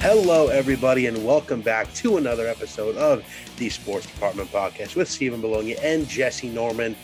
Hello, 0.00 0.46
everybody, 0.46 1.06
and 1.06 1.26
welcome 1.26 1.60
back 1.60 1.92
to 1.94 2.18
another 2.18 2.46
episode 2.46 2.96
of 2.96 3.24
the 3.56 3.68
Sports 3.68 4.06
Department 4.06 4.48
Podcast 4.52 4.94
with 4.94 5.10
Stephen 5.10 5.40
Bologna 5.40 5.76
and 5.78 6.08
Jesse 6.08 6.48
Norman. 6.48 6.94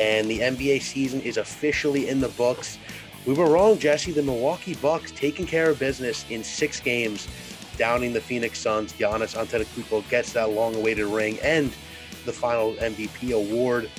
And 0.00 0.30
the 0.30 0.38
NBA 0.38 0.80
season 0.80 1.20
is 1.20 1.36
officially 1.36 2.08
in 2.08 2.20
the 2.20 2.30
books. 2.30 2.78
We 3.26 3.34
were 3.34 3.50
wrong, 3.50 3.78
Jesse. 3.78 4.12
The 4.12 4.22
Milwaukee 4.22 4.74
Bucks 4.76 5.12
taking 5.12 5.44
care 5.44 5.68
of 5.68 5.78
business 5.78 6.24
in 6.30 6.42
six 6.42 6.80
games, 6.80 7.28
downing 7.76 8.14
the 8.14 8.20
Phoenix 8.22 8.58
Suns. 8.58 8.94
Giannis 8.94 9.36
Antetokounmpo 9.36 10.08
gets 10.08 10.32
that 10.32 10.48
long-awaited 10.48 11.04
ring 11.04 11.38
and 11.42 11.70
the 12.24 12.32
final 12.32 12.72
MVP 12.76 13.32
award. 13.32 13.90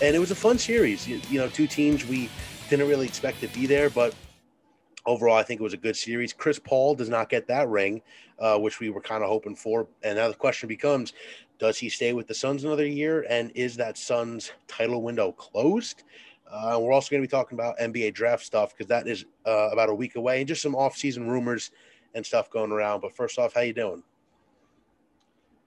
And 0.00 0.14
it 0.14 0.20
was 0.20 0.30
a 0.30 0.36
fun 0.36 0.58
series. 0.58 1.08
You, 1.08 1.20
you 1.28 1.40
know, 1.40 1.48
two 1.48 1.66
teams 1.66 2.06
we 2.06 2.28
didn't 2.68 2.88
really 2.88 3.06
expect 3.06 3.40
to 3.40 3.48
be 3.48 3.66
there, 3.66 3.90
but 3.90 4.14
overall, 5.06 5.36
I 5.36 5.42
think 5.42 5.60
it 5.60 5.64
was 5.64 5.72
a 5.72 5.78
good 5.78 5.96
series. 5.96 6.32
Chris 6.32 6.58
Paul 6.58 6.94
does 6.94 7.08
not 7.08 7.28
get 7.28 7.46
that 7.48 7.68
ring, 7.68 8.02
uh, 8.38 8.58
which 8.58 8.80
we 8.80 8.90
were 8.90 9.00
kind 9.00 9.22
of 9.22 9.28
hoping 9.28 9.54
for. 9.54 9.86
And 10.02 10.16
now 10.16 10.28
the 10.28 10.34
question 10.34 10.68
becomes 10.68 11.12
does 11.58 11.76
he 11.76 11.90
stay 11.90 12.14
with 12.14 12.26
the 12.26 12.34
Suns 12.34 12.64
another 12.64 12.86
year? 12.86 13.26
And 13.28 13.52
is 13.54 13.76
that 13.76 13.98
Suns 13.98 14.52
title 14.66 15.02
window 15.02 15.32
closed? 15.32 16.04
Uh, 16.50 16.78
we're 16.80 16.92
also 16.92 17.10
going 17.10 17.22
to 17.22 17.28
be 17.28 17.30
talking 17.30 17.56
about 17.56 17.78
NBA 17.78 18.14
draft 18.14 18.44
stuff 18.44 18.70
because 18.70 18.88
that 18.88 19.06
is 19.06 19.24
uh, 19.46 19.68
about 19.70 19.88
a 19.88 19.94
week 19.94 20.16
away 20.16 20.40
and 20.40 20.48
just 20.48 20.62
some 20.62 20.74
off-season 20.74 21.28
rumors 21.28 21.70
and 22.14 22.24
stuff 22.24 22.50
going 22.50 22.72
around. 22.72 23.00
But 23.02 23.14
first 23.14 23.38
off, 23.38 23.54
how 23.54 23.60
you 23.60 23.74
doing? 23.74 24.02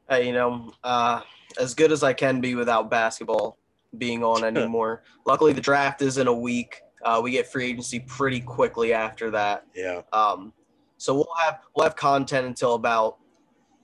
Hey, 0.09 0.27
you 0.27 0.33
know, 0.33 0.73
uh, 0.83 1.21
as 1.59 1.73
good 1.73 1.91
as 1.91 2.03
I 2.03 2.11
can 2.11 2.41
be 2.41 2.55
without 2.55 2.89
basketball 2.89 3.57
being 3.97 4.23
on 4.23 4.43
anymore. 4.57 5.03
Luckily, 5.25 5.53
the 5.53 5.61
draft 5.61 6.01
is 6.01 6.17
in 6.17 6.27
a 6.27 6.33
week. 6.33 6.81
Uh, 7.03 7.19
we 7.23 7.31
get 7.31 7.47
free 7.47 7.65
agency 7.65 7.99
pretty 7.99 8.39
quickly 8.39 8.93
after 8.93 9.29
that. 9.31 9.65
Yeah. 9.75 10.01
Um, 10.11 10.53
so 10.97 11.13
we'll 11.15 11.27
have 11.43 11.59
we'll 11.75 11.83
have 11.85 11.95
content 11.95 12.47
until 12.47 12.75
about 12.75 13.17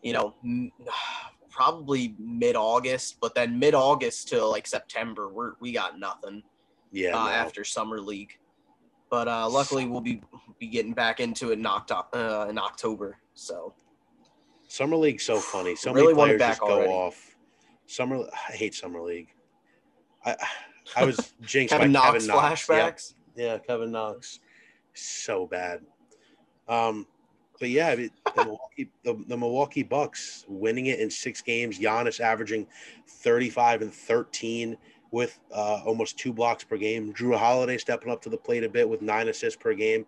you 0.02 0.14
know 0.14 0.36
m- 0.44 0.72
probably 1.50 2.16
mid 2.18 2.56
August, 2.56 3.18
but 3.20 3.36
then 3.36 3.60
mid 3.60 3.74
August 3.76 4.30
to 4.30 4.46
like 4.46 4.66
September, 4.68 5.30
we're 5.30 5.54
we 5.60 5.72
got 5.72 6.00
nothing. 6.00 6.44
Yeah. 6.92 7.18
Uh, 7.18 7.26
no. 7.26 7.32
After 7.32 7.64
summer 7.64 8.00
league, 8.00 8.38
but 9.10 9.28
uh, 9.28 9.48
luckily 9.50 9.86
we'll 9.86 10.02
be 10.02 10.22
be 10.60 10.68
getting 10.68 10.94
back 10.94 11.20
into 11.20 11.52
it 11.52 11.60
in 11.60 11.66
October. 11.66 12.08
Uh, 12.14 12.48
in 12.48 12.58
October, 12.58 13.18
so 13.34 13.74
Summer 14.68 14.96
League's 14.96 15.24
so 15.26 15.40
funny. 15.40 15.76
So 15.76 15.92
Really 15.94 16.14
many 16.14 16.38
players 16.38 16.40
just 16.40 16.62
go 16.62 16.68
already. 16.68 16.92
off. 16.92 17.36
Summer, 17.88 18.24
I 18.50 18.52
hate 18.54 18.76
Summer 18.76 19.02
League. 19.02 19.30
I 20.26 20.36
I 20.96 21.06
was 21.06 21.34
jinxed 21.42 21.74
Kevin 21.74 21.94
by 21.94 22.00
Knox 22.00 22.26
Kevin 22.26 22.28
Knox. 22.28 22.66
Flashbacks. 22.66 23.14
Yeah, 23.36 23.58
Kevin 23.60 23.92
Knox, 23.92 24.40
so 24.94 25.46
bad. 25.48 25.82
Um, 26.68 27.08
but 27.60 27.70
yeah, 27.70 27.96
the 27.96 28.10
Milwaukee, 28.36 28.90
the, 29.04 29.24
the 29.28 29.38
Milwaukee 29.38 29.84
Bucks 29.84 30.46
winning 30.48 30.88
it 30.88 31.00
in 31.00 31.10
six 31.10 31.42
games. 31.42 31.80
Giannis 31.80 32.20
averaging 32.20 32.68
thirty-five 33.08 33.82
and 33.82 33.94
thirteen 33.94 34.78
with 35.12 35.40
uh, 35.52 35.82
almost 35.86 36.18
two 36.18 36.32
blocks 36.32 36.64
per 36.64 36.78
game. 36.78 37.14
Jrue 37.14 37.38
Holiday 37.38 37.78
stepping 37.78 38.12
up 38.12 38.22
to 38.22 38.30
the 38.30 38.38
plate 38.38 38.64
a 38.64 38.70
bit 38.70 38.88
with 38.88 39.02
nine 39.02 39.28
assists 39.28 39.62
per 39.62 39.74
game, 39.74 40.06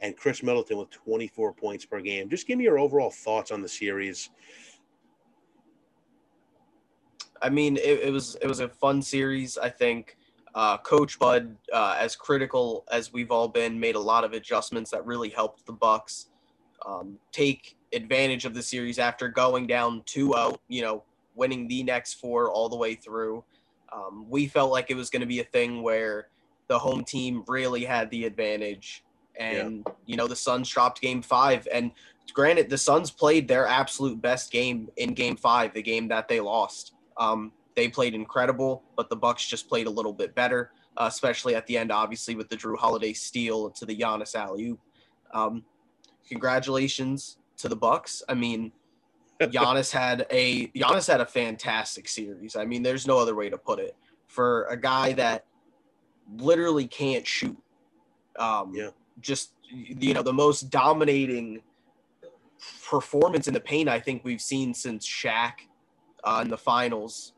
and 0.00 0.16
Khris 0.16 0.42
Middleton 0.42 0.78
with 0.78 0.90
twenty-four 0.90 1.52
points 1.52 1.84
per 1.84 2.00
game. 2.00 2.28
Just 2.28 2.46
give 2.46 2.58
me 2.58 2.64
your 2.64 2.78
overall 2.78 3.10
thoughts 3.10 3.50
on 3.50 3.62
the 3.62 3.68
series. 3.68 4.30
I 7.42 7.50
mean, 7.50 7.76
it, 7.76 8.00
it 8.04 8.12
was 8.12 8.36
it 8.40 8.46
was 8.46 8.60
a 8.60 8.68
fun 8.68 9.02
series. 9.02 9.58
I 9.58 9.68
think 9.68 10.16
uh, 10.54 10.78
Coach 10.78 11.18
Bud, 11.18 11.56
uh, 11.72 11.96
as 11.98 12.14
critical 12.14 12.84
as 12.90 13.12
we've 13.12 13.30
all 13.30 13.48
been, 13.48 13.78
made 13.78 13.96
a 13.96 14.00
lot 14.00 14.24
of 14.24 14.32
adjustments 14.32 14.90
that 14.90 15.04
really 15.04 15.28
helped 15.28 15.66
the 15.66 15.72
Bucks 15.72 16.28
um, 16.86 17.18
take 17.32 17.76
advantage 17.92 18.44
of 18.44 18.54
the 18.54 18.62
series 18.62 18.98
after 18.98 19.28
going 19.28 19.66
down 19.66 20.02
2-0. 20.02 20.56
You 20.68 20.82
know, 20.82 21.02
winning 21.34 21.66
the 21.66 21.82
next 21.82 22.14
four 22.14 22.50
all 22.50 22.68
the 22.68 22.76
way 22.76 22.94
through. 22.94 23.44
Um, 23.92 24.26
we 24.28 24.46
felt 24.46 24.70
like 24.70 24.90
it 24.90 24.96
was 24.96 25.10
going 25.10 25.20
to 25.20 25.26
be 25.26 25.40
a 25.40 25.44
thing 25.44 25.82
where 25.82 26.28
the 26.68 26.78
home 26.78 27.04
team 27.04 27.44
really 27.46 27.84
had 27.84 28.10
the 28.10 28.24
advantage, 28.24 29.04
and 29.38 29.86
you 30.06 30.16
know 30.16 30.26
the 30.26 30.36
Suns 30.36 30.68
dropped 30.68 31.00
Game 31.00 31.22
Five. 31.22 31.68
And 31.72 31.90
granted, 32.32 32.70
the 32.70 32.78
Suns 32.78 33.10
played 33.10 33.46
their 33.48 33.66
absolute 33.66 34.20
best 34.20 34.50
game 34.50 34.88
in 34.96 35.14
Game 35.14 35.36
Five, 35.36 35.74
the 35.74 35.82
game 35.82 36.08
that 36.08 36.28
they 36.28 36.40
lost. 36.40 36.94
Um, 37.16 37.52
they 37.74 37.88
played 37.88 38.14
incredible, 38.14 38.82
but 38.96 39.08
the 39.08 39.16
Bucks 39.16 39.46
just 39.46 39.68
played 39.68 39.86
a 39.86 39.90
little 39.90 40.12
bit 40.12 40.34
better, 40.34 40.70
uh, 40.96 41.06
especially 41.10 41.54
at 41.54 41.66
the 41.66 41.76
end, 41.76 41.90
obviously 41.90 42.34
with 42.34 42.48
the 42.48 42.56
Jrue 42.56 42.78
Holiday 42.78 43.12
steal 43.12 43.70
to 43.70 43.84
the 43.84 43.96
Giannis 43.96 44.34
alley 44.34 44.68
oop. 44.68 44.80
Um, 45.32 45.64
congratulations 46.28 47.38
to 47.58 47.68
the 47.68 47.76
Bucks. 47.76 48.22
I 48.28 48.34
mean, 48.34 48.72
Giannis 49.40 49.90
had 49.90 50.26
a 50.30 50.68
Giannis 50.68 51.08
had 51.08 51.20
a 51.20 51.26
fantastic 51.26 52.08
series. 52.08 52.56
I 52.56 52.64
mean, 52.64 52.82
there's 52.82 53.06
no 53.06 53.18
other 53.18 53.34
way 53.34 53.50
to 53.50 53.58
put 53.58 53.80
it 53.80 53.96
for 54.28 54.64
a 54.64 54.76
guy 54.76 55.12
that 55.14 55.44
literally 56.36 56.86
can't 56.86 57.26
shoot. 57.26 57.58
Um, 58.38 58.72
Yeah. 58.74 58.90
Just 59.20 59.52
you 59.70 60.12
know, 60.12 60.22
the 60.22 60.32
most 60.32 60.70
dominating 60.70 61.62
performance 62.88 63.48
in 63.48 63.54
the 63.54 63.60
paint 63.60 63.88
I 63.88 64.00
think 64.00 64.24
we've 64.24 64.40
seen 64.40 64.74
since 64.74 65.06
Shaq 65.06 65.52
uh, 66.24 66.40
in 66.44 66.50
the 66.50 66.58
finals. 66.58 67.33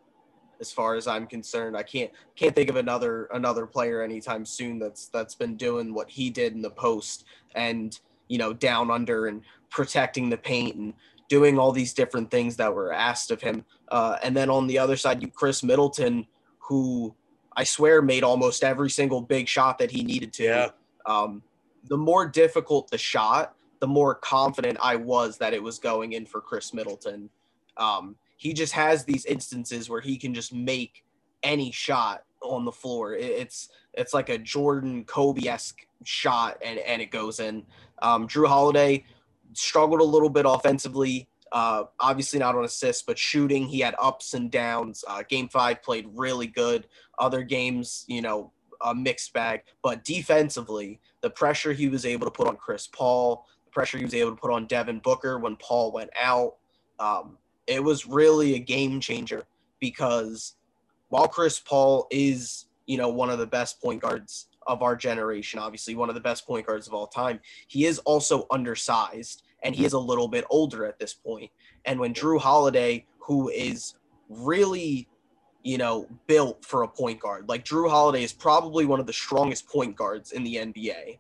As 0.61 0.73
far 0.73 0.95
as 0.95 1.07
I'm 1.07 1.27
concerned, 1.27 1.77
I 1.77 1.83
can't 1.83 2.11
can't 2.35 2.55
think 2.55 2.71
of 2.71 2.77
another 2.77 3.29
another 3.33 3.67
player 3.67 4.03
anytime 4.03 4.45
soon 4.45 4.79
that's 4.79 5.09
that's 5.09 5.35
been 5.35 5.57
doing 5.57 5.93
what 5.93 6.11
he 6.11 6.31
did 6.31 6.55
in 6.55 6.63
the 6.63 6.71
post 6.71 7.25
and 7.55 7.99
you 8.29 8.39
know 8.39 8.53
down 8.53 8.91
under 8.91 9.27
and 9.27 9.43
protecting 9.71 10.31
the 10.31 10.37
paint 10.37 10.77
and 10.77 10.95
doing 11.29 11.59
all 11.59 11.73
these 11.73 11.93
different 11.93 12.31
things 12.31 12.57
that 12.57 12.73
were 12.73 12.93
asked 12.93 13.31
of 13.31 13.41
him. 13.41 13.65
Uh, 13.89 14.17
and 14.23 14.37
then 14.37 14.49
on 14.49 14.67
the 14.67 14.79
other 14.79 14.97
side, 14.97 15.21
you 15.23 15.29
Khris 15.29 15.63
Middleton, 15.63 16.27
who 16.59 17.15
I 17.57 17.65
swear 17.65 18.03
made 18.03 18.23
almost 18.23 18.63
every 18.63 18.91
single 18.91 19.21
big 19.21 19.49
shot 19.49 19.79
that 19.79 19.91
he 19.91 20.03
needed 20.03 20.33
to. 20.35 20.45
Yeah. 20.45 20.69
Um, 21.05 21.43
the 21.89 21.97
more 21.97 22.27
difficult 22.27 22.91
the 22.91 22.99
shot, 22.99 23.55
the 23.81 23.87
more 23.87 24.15
confident 24.15 24.79
I 24.81 24.97
was 24.97 25.39
that 25.39 25.55
it 25.55 25.63
was 25.63 25.79
going 25.79 26.13
in 26.13 26.27
for 26.27 26.41
Khris 26.41 26.75
Middleton. 26.75 27.31
Um, 27.77 28.17
he 28.37 28.53
just 28.53 28.73
has 28.73 29.05
these 29.05 29.25
instances 29.27 29.89
where 29.89 30.01
he 30.01 30.17
can 30.17 30.35
just 30.35 30.53
make 30.53 31.05
any 31.43 31.71
shot 31.71 32.25
on 32.43 32.65
the 32.65 32.73
floor. 32.73 33.15
It's 33.15 33.69
it's 33.95 34.13
like 34.13 34.29
a 34.29 34.39
Jordan 34.39 35.05
Kobe 35.05 35.49
esque 35.49 35.87
shot, 36.05 36.59
and 36.65 36.79
and 36.81 37.01
it 37.03 37.11
goes 37.11 37.41
in. 37.41 37.65
Um, 38.03 38.29
Jrue 38.29 38.49
Holiday 38.49 39.05
struggled 39.53 40.01
a 40.01 40.05
little 40.05 40.31
bit 40.31 40.45
offensively. 40.47 41.29
Uh, 41.53 41.85
obviously 42.01 42.39
not 42.39 42.57
on 42.57 42.65
assists, 42.65 43.03
but 43.03 43.17
shooting, 43.17 43.67
he 43.67 43.81
had 43.81 43.95
ups 44.01 44.35
and 44.35 44.51
downs. 44.51 45.05
Uh, 45.09 45.23
game 45.29 45.49
five 45.49 45.83
played 45.83 46.07
really 46.13 46.47
good. 46.47 46.87
Other 47.19 47.43
games, 47.43 48.05
you 48.09 48.21
know, 48.21 48.53
a 48.83 48.95
mixed 48.95 49.33
bag. 49.33 49.63
But 49.83 50.05
defensively, 50.05 51.01
the 51.23 51.31
pressure 51.31 51.73
he 51.73 51.89
was 51.89 52.05
able 52.05 52.27
to 52.27 52.31
put 52.31 52.49
on 52.49 52.57
Chris 52.57 52.89
Paul, 52.89 53.47
the 53.65 53.71
pressure 53.71 53.97
he 53.97 54.05
was 54.05 54.15
able 54.15 54.33
to 54.33 54.37
put 54.37 54.51
on 54.51 54.67
Devin 54.67 54.99
Booker 54.99 55.39
when 55.39 55.57
Paul 55.57 55.93
went 55.93 56.11
out, 56.21 56.57
um, 56.99 57.39
it 57.67 57.83
was 57.83 58.07
really 58.07 58.55
a 58.55 58.59
game 58.59 59.01
changer 59.01 59.45
because 59.81 60.55
while 61.09 61.29
Chris 61.29 61.59
Paul 61.59 62.07
is, 62.11 62.67
you 62.87 62.99
know, 62.99 63.09
one 63.09 63.31
of 63.31 63.39
the 63.39 63.47
best 63.47 63.81
point 63.81 64.03
guards 64.03 64.49
of 64.67 64.83
our 64.83 64.97
generation, 64.97 65.59
obviously 65.59 65.95
one 65.95 66.09
of 66.09 66.15
the 66.15 66.21
best 66.21 66.47
point 66.47 66.67
guards 66.67 66.87
of 66.87 66.95
all 66.95 67.07
time, 67.07 67.41
he 67.67 67.87
is 67.87 67.99
also 68.01 68.47
undersized 68.51 69.43
and 69.63 69.75
he 69.75 69.85
is 69.85 69.93
a 69.93 69.99
little 69.99 70.29
bit 70.29 70.45
older 70.51 70.85
at 70.85 70.99
this 70.99 71.15
point. 71.15 71.51
And 71.85 71.99
when 71.99 72.15
Jrue 72.15 72.41
Holiday, 72.41 73.07
who 73.19 73.49
is 73.49 73.95
really, 74.29 75.09
you 75.63 75.79
know, 75.79 76.09
built 76.27 76.65
for 76.65 76.83
a 76.83 76.89
point 76.89 77.21
guard, 77.21 77.49
like 77.49 77.65
Jrue 77.65 77.91
Holiday 77.91 78.23
is 78.23 78.33
probably 78.33 78.87
one 78.87 79.01
of 79.01 79.07
the 79.07 79.13
strongest 79.13 79.69
point 79.69 79.97
guards 79.97 80.33
in 80.33 80.45
the 80.45 80.57
NBA. 80.57 81.19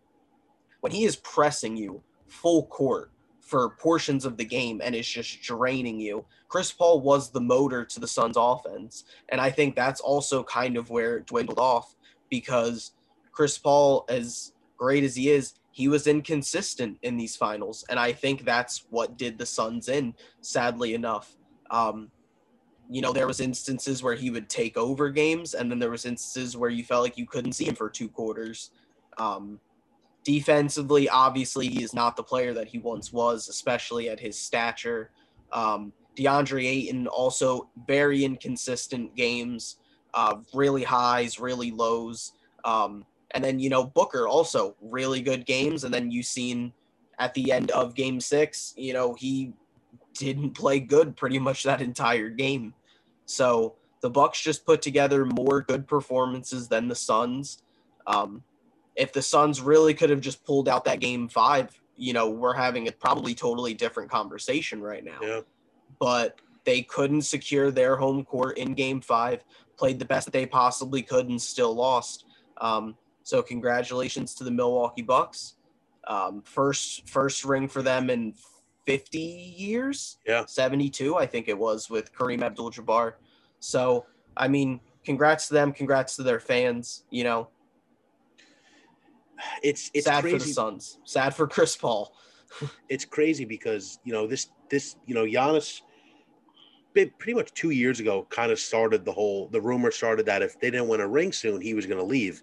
When 0.80 0.92
he 0.92 1.04
is 1.04 1.16
pressing 1.16 1.76
you 1.76 2.02
full 2.28 2.66
court 2.66 3.10
for 3.46 3.70
portions 3.70 4.25
of 4.25 4.37
the 4.37 4.44
game 4.44 4.81
and 4.82 4.94
is 4.94 5.06
just 5.06 5.40
draining 5.40 6.00
you, 6.00 6.25
Chris 6.48 6.72
Paul 6.72 7.00
was 7.00 7.31
the 7.31 7.40
motor 7.40 7.84
to 7.84 8.00
the 8.00 8.08
Suns 8.08 8.37
offense. 8.37 9.04
And 9.28 9.40
I 9.40 9.50
think 9.50 9.76
that's 9.76 10.00
also 10.00 10.43
kind 10.43 10.76
of 10.76 10.90
where 10.90 11.19
it 11.19 11.26
dwindled 11.26 11.60
off 11.60 11.94
because 12.28 12.90
Chris 13.31 13.56
Paul, 13.56 14.04
as 14.08 14.52
great 14.76 15.04
as 15.04 15.14
he 15.14 15.31
is, 15.31 15.54
he 15.70 15.87
was 15.87 16.08
inconsistent 16.08 16.98
in 17.02 17.16
these 17.16 17.37
finals. 17.37 17.84
And 17.88 18.00
I 18.00 18.12
think 18.12 18.44
that's 18.44 18.84
what 18.90 19.16
did 19.16 19.38
the 19.38 19.46
Suns 19.46 19.88
in, 19.88 20.14
sadly 20.40 20.94
enough. 20.94 21.37
Um, 21.70 22.10
you 22.90 23.00
know, 23.00 23.12
there 23.12 23.28
was 23.28 23.40
instances 23.40 24.02
where 24.02 24.14
he 24.14 24.31
would 24.31 24.49
take 24.49 24.76
over 24.76 25.08
games, 25.10 25.54
and 25.54 25.70
then 25.70 25.78
there 25.78 25.90
was 25.90 26.04
instances 26.04 26.56
where 26.56 26.70
you 26.70 26.82
felt 26.82 27.02
like 27.02 27.19
you 27.19 27.26
couldn't 27.26 27.52
see 27.52 27.66
him 27.66 27.75
for 27.75 27.90
two 27.90 28.08
quarters. 28.08 28.70
Um, 29.19 29.60
defensively, 30.26 31.08
obviously, 31.08 31.69
he 31.69 31.84
is 31.84 31.94
not 31.94 32.17
the 32.17 32.23
player 32.23 32.52
that 32.52 32.67
he 32.67 32.78
once 32.78 33.12
was, 33.12 33.49
especially 33.49 34.08
at 34.08 34.19
his 34.19 34.37
stature. 34.37 35.12
Um, 35.52 35.93
DeAndre 36.17 36.67
Ayton 36.67 37.06
also 37.06 37.70
very 37.87 38.25
inconsistent 38.25 39.14
games, 39.14 39.76
uh, 40.14 40.38
really 40.52 40.82
highs, 40.82 41.38
really 41.38 41.70
lows. 41.70 42.32
Um, 42.64 43.06
and 43.31 43.44
then, 43.44 43.61
you 43.61 43.70
know, 43.70 43.84
Booker 43.84 44.26
also 44.26 44.75
really 44.81 45.20
good 45.20 45.46
games. 45.46 45.84
And 45.84 45.94
then 45.94 46.11
you've 46.11 46.26
seen 46.26 46.73
at 47.20 47.32
the 47.34 47.52
end 47.52 47.70
of 47.70 47.94
game 47.94 48.20
six, 48.20 48.75
you 48.76 48.94
know, 48.94 49.14
he 49.14 49.52
didn't 50.14 50.50
play 50.50 50.81
good 50.81 51.17
pretty 51.17 51.38
much 51.38 51.62
that 51.62 51.81
entire 51.81 52.31
game. 52.31 52.75
So 53.26 53.76
the 54.00 54.11
Bucks 54.11 54.40
just 54.40 54.67
put 54.67 54.82
together 54.82 55.25
more 55.25 55.61
good 55.62 55.87
performances 55.87 56.67
than 56.67 56.88
the 56.88 56.96
Suns. 56.96 57.62
Um, 58.08 58.43
if 58.96 59.12
the 59.12 59.22
Suns 59.22 59.60
really 59.60 59.94
could 59.94 60.10
have 60.10 60.20
just 60.20 60.44
pulled 60.44 60.69
out 60.69 60.84
that 60.84 61.00
game 61.00 61.28
five, 61.28 61.78
you 61.96 62.12
know, 62.12 62.28
we're 62.28 62.54
having 62.54 62.88
a 62.88 62.93
probably 62.93 63.34
totally 63.34 63.75
different 63.75 64.10
conversation 64.10 64.81
right 64.81 65.04
now. 65.04 65.19
Yeah. 65.22 65.40
But 65.98 66.40
they 66.64 66.82
couldn't 66.82 67.22
secure 67.22 67.70
their 67.70 67.96
home 67.96 68.25
court 68.25 68.58
in 68.58 68.75
game 68.75 69.00
five, 69.00 69.44
played 69.76 69.98
the 69.98 70.04
best 70.04 70.32
they 70.32 70.46
possibly 70.46 71.02
could, 71.02 71.28
and 71.28 71.40
still 71.40 71.75
lost. 71.75 72.25
Um, 72.58 72.96
so 73.22 73.43
congratulations 73.43 74.34
to 74.37 74.44
the 74.44 74.50
Milwaukee 74.50 75.02
Bucks. 75.02 75.54
Um, 76.08 76.42
first 76.42 77.08
first 77.08 77.44
ring 77.44 77.69
for 77.69 77.82
them 77.82 78.10
in 78.10 78.34
50 78.87 79.19
years. 79.19 80.19
Yeah. 80.26 80.44
72, 80.46 81.16
I 81.16 81.26
think 81.26 81.49
it 81.49 81.58
was 81.58 81.90
with 81.90 82.14
Kareem 82.14 82.42
Abdul-Jabbar. 82.42 83.14
So, 83.58 84.06
I 84.37 84.49
mean, 84.49 84.81
congrats 85.04 85.49
to 85.49 85.54
them, 85.54 85.72
congrats 85.72 86.16
to 86.16 86.22
their 86.22 86.40
fans, 86.40 87.04
you 87.10 87.25
know. 87.25 87.49
It's 89.62 89.91
it's 89.94 90.06
sad 90.06 90.23
crazy. 90.23 90.38
for 90.38 90.44
the 90.44 90.53
Suns. 90.53 90.99
Sad 91.05 91.35
for 91.35 91.47
Chris 91.47 91.77
Paul. 91.77 92.12
it's 92.88 93.05
crazy 93.05 93.44
because 93.44 93.99
you 94.05 94.12
know 94.12 94.27
this 94.27 94.50
this 94.71 94.97
you 95.06 95.15
know 95.15 95.25
Giannis 95.25 95.83
pretty 96.94 97.35
much 97.35 97.53
two 97.53 97.71
years 97.71 98.00
ago 98.00 98.27
kind 98.31 98.50
of 98.50 98.59
started 98.59 99.05
the 99.05 99.12
whole 99.12 99.49
the 99.49 99.61
rumor 99.61 99.91
started 99.91 100.25
that 100.25 100.41
if 100.41 100.59
they 100.61 100.71
didn't 100.71 100.88
win 100.88 101.00
a 101.00 101.06
ring 101.06 101.31
soon 101.31 101.61
he 101.61 101.75
was 101.75 101.85
going 101.85 101.99
to 101.99 102.05
leave 102.05 102.43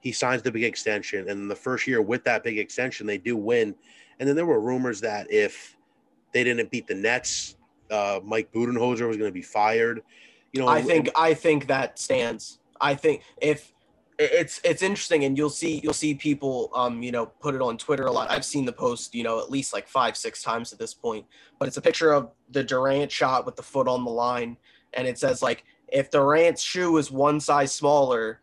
he 0.00 0.10
signs 0.10 0.40
the 0.40 0.50
big 0.50 0.64
extension 0.64 1.28
and 1.28 1.50
the 1.50 1.54
first 1.54 1.86
year 1.86 2.00
with 2.00 2.24
that 2.24 2.42
big 2.42 2.58
extension 2.58 3.06
they 3.06 3.18
do 3.18 3.36
win 3.36 3.74
and 4.18 4.26
then 4.26 4.34
there 4.34 4.46
were 4.46 4.60
rumors 4.60 4.98
that 4.98 5.30
if 5.30 5.76
they 6.32 6.42
didn't 6.42 6.70
beat 6.70 6.86
the 6.86 6.94
nets 6.94 7.58
uh, 7.90 8.18
mike 8.24 8.50
budenholzer 8.50 9.06
was 9.06 9.18
going 9.18 9.28
to 9.28 9.34
be 9.34 9.42
fired 9.42 10.02
you 10.52 10.60
know 10.60 10.68
I 10.68 10.82
think 10.82 11.10
I 11.16 11.34
think 11.34 11.66
that 11.66 11.98
stands. 11.98 12.58
I 12.80 12.94
think 12.94 13.22
if 13.40 13.72
it's 14.18 14.60
it's 14.62 14.82
interesting 14.82 15.24
and 15.24 15.36
you'll 15.36 15.50
see 15.50 15.80
you'll 15.82 15.92
see 15.92 16.14
people 16.14 16.70
um 16.74 17.02
you 17.02 17.10
know 17.10 17.26
put 17.26 17.54
it 17.54 17.62
on 17.62 17.76
Twitter 17.76 18.04
a 18.04 18.12
lot. 18.12 18.30
I've 18.30 18.44
seen 18.44 18.64
the 18.64 18.72
post, 18.72 19.14
you 19.14 19.22
know, 19.22 19.40
at 19.40 19.50
least 19.50 19.72
like 19.72 19.88
5 19.88 20.16
6 20.16 20.42
times 20.42 20.72
at 20.72 20.78
this 20.78 20.94
point. 20.94 21.26
But 21.58 21.68
it's 21.68 21.76
a 21.76 21.82
picture 21.82 22.12
of 22.12 22.30
the 22.50 22.62
Durant 22.62 23.10
shot 23.10 23.46
with 23.46 23.56
the 23.56 23.62
foot 23.62 23.88
on 23.88 24.04
the 24.04 24.10
line 24.10 24.56
and 24.92 25.06
it 25.06 25.18
says 25.18 25.42
like 25.42 25.64
if 25.88 26.10
Durant's 26.10 26.62
shoe 26.62 26.96
is 26.96 27.10
one 27.10 27.40
size 27.40 27.72
smaller, 27.72 28.40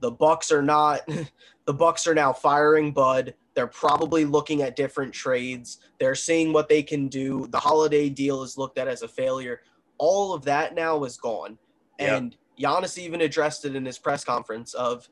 the 0.00 0.10
Bucks 0.10 0.50
are 0.50 0.62
not 0.62 1.00
the 1.66 1.74
Bucks 1.74 2.06
are 2.06 2.14
now 2.14 2.32
firing 2.32 2.92
Bud. 2.92 3.34
They're 3.54 3.66
probably 3.66 4.24
looking 4.24 4.62
at 4.62 4.76
different 4.76 5.12
trades. 5.12 5.78
They're 5.98 6.14
seeing 6.14 6.52
what 6.52 6.68
they 6.68 6.82
can 6.82 7.08
do. 7.08 7.48
The 7.50 7.58
holiday 7.58 8.08
deal 8.08 8.44
is 8.44 8.56
looked 8.56 8.78
at 8.78 8.86
as 8.86 9.02
a 9.02 9.08
failure 9.08 9.62
all 9.98 10.32
of 10.32 10.44
that 10.44 10.74
now 10.74 11.04
is 11.04 11.16
gone. 11.16 11.58
Yeah. 11.98 12.16
And 12.16 12.36
Giannis 12.58 12.98
even 12.98 13.20
addressed 13.20 13.64
it 13.64 13.74
in 13.76 13.84
his 13.84 13.98
press 13.98 14.24
conference 14.24 14.74
of 14.74 15.08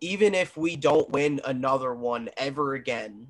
even 0.00 0.34
if 0.34 0.56
we 0.56 0.76
don't 0.76 1.08
win 1.10 1.40
another 1.44 1.94
one 1.94 2.28
ever 2.36 2.74
again, 2.74 3.28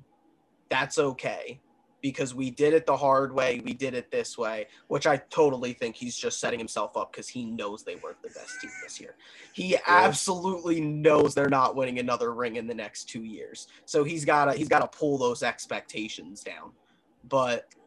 that's 0.69 0.97
okay 0.97 1.61
because 2.01 2.35
we 2.35 2.51
did 2.51 2.73
it 2.73 2.85
the 2.85 2.97
hard 2.97 3.33
way. 3.33 3.61
We 3.63 3.73
did 3.73 3.93
it 3.93 4.11
this 4.11 4.37
way, 4.37 4.67
which 4.87 5.07
I 5.07 5.17
totally 5.17 5.71
think 5.73 5.95
he's 5.95 6.17
just 6.17 6.39
setting 6.39 6.59
himself 6.59 6.97
up 6.97 7.13
because 7.13 7.29
he 7.29 7.45
knows 7.45 7.83
they 7.83 7.95
weren't 7.95 8.21
the 8.21 8.29
best 8.29 8.59
team 8.59 8.71
this 8.83 8.99
year. 8.99 9.15
He 9.53 9.77
absolutely 9.87 10.81
knows 10.81 11.33
they're 11.33 11.47
not 11.47 11.75
winning 11.75 11.99
another 11.99 12.33
ring 12.33 12.57
in 12.57 12.67
the 12.67 12.73
next 12.73 13.05
two 13.05 13.23
years. 13.23 13.67
So 13.85 14.03
he's 14.03 14.25
gotta 14.25 14.53
he's 14.53 14.67
gotta 14.67 14.87
pull 14.87 15.17
those 15.17 15.43
expectations 15.43 16.43
down. 16.43 16.71
But 17.23 17.67
Yeah. 17.75 17.82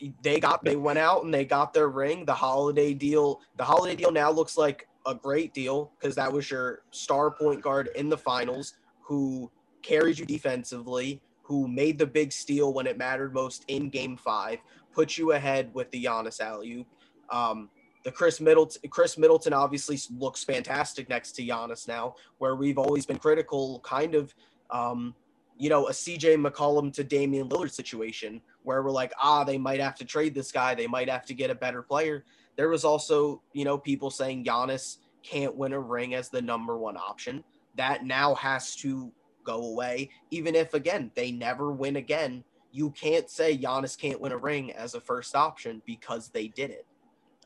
It, 0.00 0.22
they 0.22 0.40
got 0.40 0.64
they 0.64 0.76
went 0.76 0.98
out 0.98 1.24
and 1.24 1.32
they 1.32 1.44
got 1.44 1.74
their 1.74 1.88
ring. 1.88 2.24
The 2.24 2.34
holiday 2.34 2.94
deal, 2.94 3.40
the 3.56 3.64
holiday 3.64 3.96
deal 3.96 4.10
now 4.10 4.30
looks 4.30 4.56
like 4.56 4.88
a 5.06 5.14
great 5.14 5.52
deal 5.52 5.92
because 5.98 6.14
that 6.14 6.32
was 6.32 6.50
your 6.50 6.82
star 6.90 7.30
point 7.30 7.60
guard 7.60 7.90
in 7.94 8.08
the 8.08 8.16
finals 8.16 8.74
who 9.02 9.50
carried 9.82 10.18
you 10.18 10.24
defensively, 10.24 11.20
who 11.42 11.68
made 11.68 11.98
the 11.98 12.06
big 12.06 12.32
steal 12.32 12.72
when 12.72 12.86
it 12.86 12.96
mattered 12.96 13.34
most 13.34 13.64
in 13.68 13.90
game 13.90 14.16
five, 14.16 14.58
put 14.92 15.18
you 15.18 15.32
ahead 15.32 15.70
with 15.74 15.90
the 15.90 16.04
Giannis 16.04 16.40
alley 16.40 16.86
um, 17.30 17.68
the 18.04 18.12
Khris 18.12 18.40
Middleton, 18.40 18.88
Khris 18.90 19.16
Middleton 19.16 19.52
obviously 19.52 19.98
looks 20.18 20.44
fantastic 20.44 21.08
next 21.08 21.32
to 21.32 21.42
Giannis 21.42 21.88
now, 21.88 22.14
where 22.38 22.54
we've 22.54 22.78
always 22.78 23.06
been 23.06 23.18
critical, 23.18 23.80
kind 23.80 24.14
of, 24.14 24.34
um, 24.70 25.14
you 25.56 25.68
know, 25.68 25.86
a 25.88 25.92
CJ 25.92 26.36
McCollum 26.44 26.92
to 26.94 27.04
Damian 27.04 27.48
Lillard 27.48 27.70
situation 27.70 28.40
where 28.62 28.82
we're 28.82 28.90
like, 28.90 29.12
ah, 29.22 29.44
they 29.44 29.58
might 29.58 29.80
have 29.80 29.94
to 29.96 30.04
trade 30.04 30.34
this 30.34 30.50
guy, 30.50 30.74
they 30.74 30.86
might 30.86 31.08
have 31.08 31.24
to 31.26 31.34
get 31.34 31.50
a 31.50 31.54
better 31.54 31.82
player. 31.82 32.24
There 32.56 32.68
was 32.68 32.84
also, 32.84 33.42
you 33.52 33.64
know, 33.64 33.78
people 33.78 34.10
saying 34.10 34.44
Giannis 34.44 34.98
can't 35.22 35.54
win 35.56 35.72
a 35.72 35.80
ring 35.80 36.14
as 36.14 36.28
the 36.28 36.42
number 36.42 36.76
one 36.76 36.96
option. 36.96 37.44
That 37.76 38.04
now 38.04 38.34
has 38.34 38.76
to 38.76 39.12
go 39.44 39.62
away, 39.66 40.10
even 40.30 40.54
if 40.54 40.74
again 40.74 41.10
they 41.14 41.30
never 41.30 41.72
win 41.72 41.96
again. 41.96 42.44
You 42.72 42.90
can't 42.90 43.30
say 43.30 43.56
Giannis 43.56 43.96
can't 43.96 44.20
win 44.20 44.32
a 44.32 44.36
ring 44.36 44.72
as 44.72 44.94
a 44.94 45.00
first 45.00 45.36
option 45.36 45.82
because 45.86 46.28
they 46.28 46.48
did 46.48 46.70
it. 46.70 46.86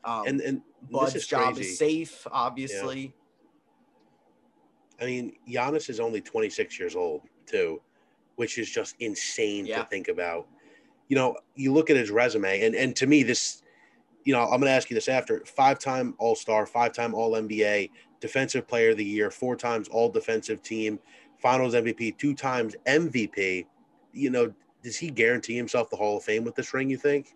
Um, 0.03 0.23
and 0.27 0.41
and 0.41 0.61
Bud's 0.89 1.15
is 1.15 1.27
job 1.27 1.55
crazy. 1.55 1.71
is 1.71 1.77
safe, 1.77 2.27
obviously. 2.31 3.13
I 5.01 5.05
mean, 5.05 5.33
Giannis 5.47 5.89
is 5.89 5.99
only 5.99 6.21
26 6.21 6.77
years 6.77 6.95
old, 6.95 7.21
too, 7.45 7.81
which 8.39 8.57
is 8.57 8.69
just 8.69 8.95
insane 9.01 9.65
Yeah. 9.65 9.79
to 9.79 9.89
think 9.89 10.07
about. 10.07 10.47
You 11.09 11.17
know, 11.17 11.35
you 11.55 11.73
look 11.73 11.89
at 11.89 11.97
his 11.97 12.09
resume, 12.09 12.61
and, 12.61 12.73
and 12.73 12.95
to 12.95 13.05
me, 13.05 13.21
this, 13.21 13.63
you 14.23 14.31
know, 14.31 14.43
I'm 14.43 14.61
going 14.61 14.61
to 14.61 14.71
ask 14.71 14.89
you 14.89 14.95
this 14.95 15.09
after 15.09 15.43
five 15.45 15.77
time 15.77 16.15
All 16.19 16.35
Star, 16.35 16.65
five 16.65 16.93
time 16.93 17.13
All 17.13 17.31
NBA, 17.33 17.91
Defensive 18.21 18.65
Player 18.65 18.91
of 18.91 18.97
the 18.97 19.03
Year, 19.03 19.29
four 19.29 19.57
times 19.57 19.89
All 19.89 20.07
Defensive 20.09 20.63
Team, 20.63 20.99
Finals 21.37 21.73
MVP, 21.73 22.17
two 22.17 22.33
times 22.33 22.77
MVP. 22.87 23.65
You 24.13 24.29
know, 24.29 24.53
does 24.83 24.95
he 24.95 25.09
guarantee 25.09 25.57
himself 25.57 25.89
the 25.89 25.97
Hall 25.97 26.15
of 26.15 26.23
Fame 26.23 26.45
with 26.45 26.55
this 26.55 26.73
ring, 26.73 26.89
you 26.89 26.97
think? 26.97 27.35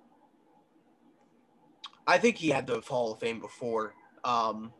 I 2.07 2.17
think 2.17 2.37
he 2.37 2.47
had 2.47 2.65
the 2.65 2.79
Hall 2.79 3.11
of 3.11 3.19
Fame 3.19 3.41
before, 3.41 3.93
um, 4.23 4.71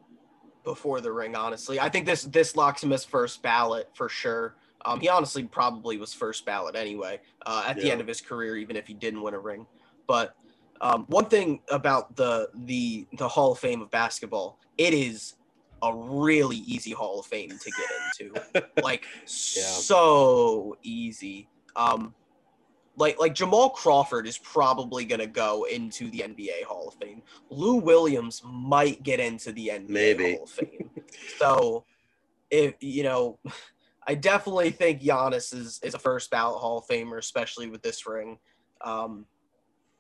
before 0.63 1.01
the 1.01 1.11
ring. 1.11 1.35
Honestly, 1.35 1.81
I 1.81 1.89
think 1.89 2.05
this 2.05 2.23
this 2.23 2.55
locks 2.55 2.81
him 2.81 2.93
as 2.93 3.03
first 3.03 3.41
ballot 3.41 3.89
for 3.93 4.07
sure. 4.07 4.55
Um, 4.85 5.00
he 5.00 5.09
honestly 5.09 5.44
probably 5.44 5.97
was 5.97 6.13
first 6.13 6.45
ballot 6.45 6.75
anyway 6.75 7.19
uh, 7.45 7.65
at 7.68 7.77
the 7.77 7.91
end 7.91 8.01
of 8.01 8.07
his 8.07 8.21
career, 8.21 8.57
even 8.57 8.75
if 8.75 8.87
he 8.87 8.94
didn't 8.94 9.21
win 9.21 9.33
a 9.33 9.40
ring. 9.40 9.66
But 10.07 10.35
um, 10.81 11.06
one 11.07 11.25
thing 11.25 11.61
about 11.69 12.16
the 12.16 12.49
the 12.66 13.07
the 13.18 13.28
Hall 13.28 13.54
of 13.54 13.59
Fame 13.59 13.81
of 13.81 13.90
basketball, 13.92 14.59
it 14.78 14.94
is 14.94 15.35
a 15.81 15.94
really 15.95 16.57
easy 16.57 16.92
Hall 16.92 17.19
of 17.19 17.25
Fame 17.25 17.49
to 17.49 17.71
get 17.71 18.30
into. 18.54 18.68
like 18.83 19.06
so 19.25 20.78
easy. 20.83 21.47
Um, 21.75 22.13
like 22.95 23.19
like 23.19 23.33
Jamal 23.33 23.69
Crawford 23.69 24.28
is 24.28 24.37
probably 24.37 25.06
gonna 25.06 25.28
go 25.28 25.66
into 25.66 26.09
the 26.09 26.19
NBA 26.19 26.63
Hall 26.63 26.90
of 26.90 26.95
Fame. 26.95 27.21
Lou 27.49 27.75
Williams 27.75 28.42
might 28.45 29.04
get 29.04 29.19
into 29.19 29.52
the 29.52 29.69
NBA 29.69 29.90
Maybe. 29.90 30.33
Hall 30.35 30.44
of 30.44 30.49
Fame. 30.49 30.90
so 31.37 31.85
if 32.52 32.75
you 32.81 33.04
know, 33.04 33.40
I 34.07 34.16
definitely 34.16 34.72
think 34.72 35.02
Giannis 35.02 35.54
is 35.54 35.80
is 35.83 35.94
a 35.94 36.00
first 36.00 36.30
ballot 36.30 36.60
Hall 36.60 36.80
of 36.80 36.88
Famer, 36.88 37.18
especially 37.18 37.69
with 37.69 37.81
this 37.81 38.06
ring. 38.06 38.38
Um, 38.81 39.26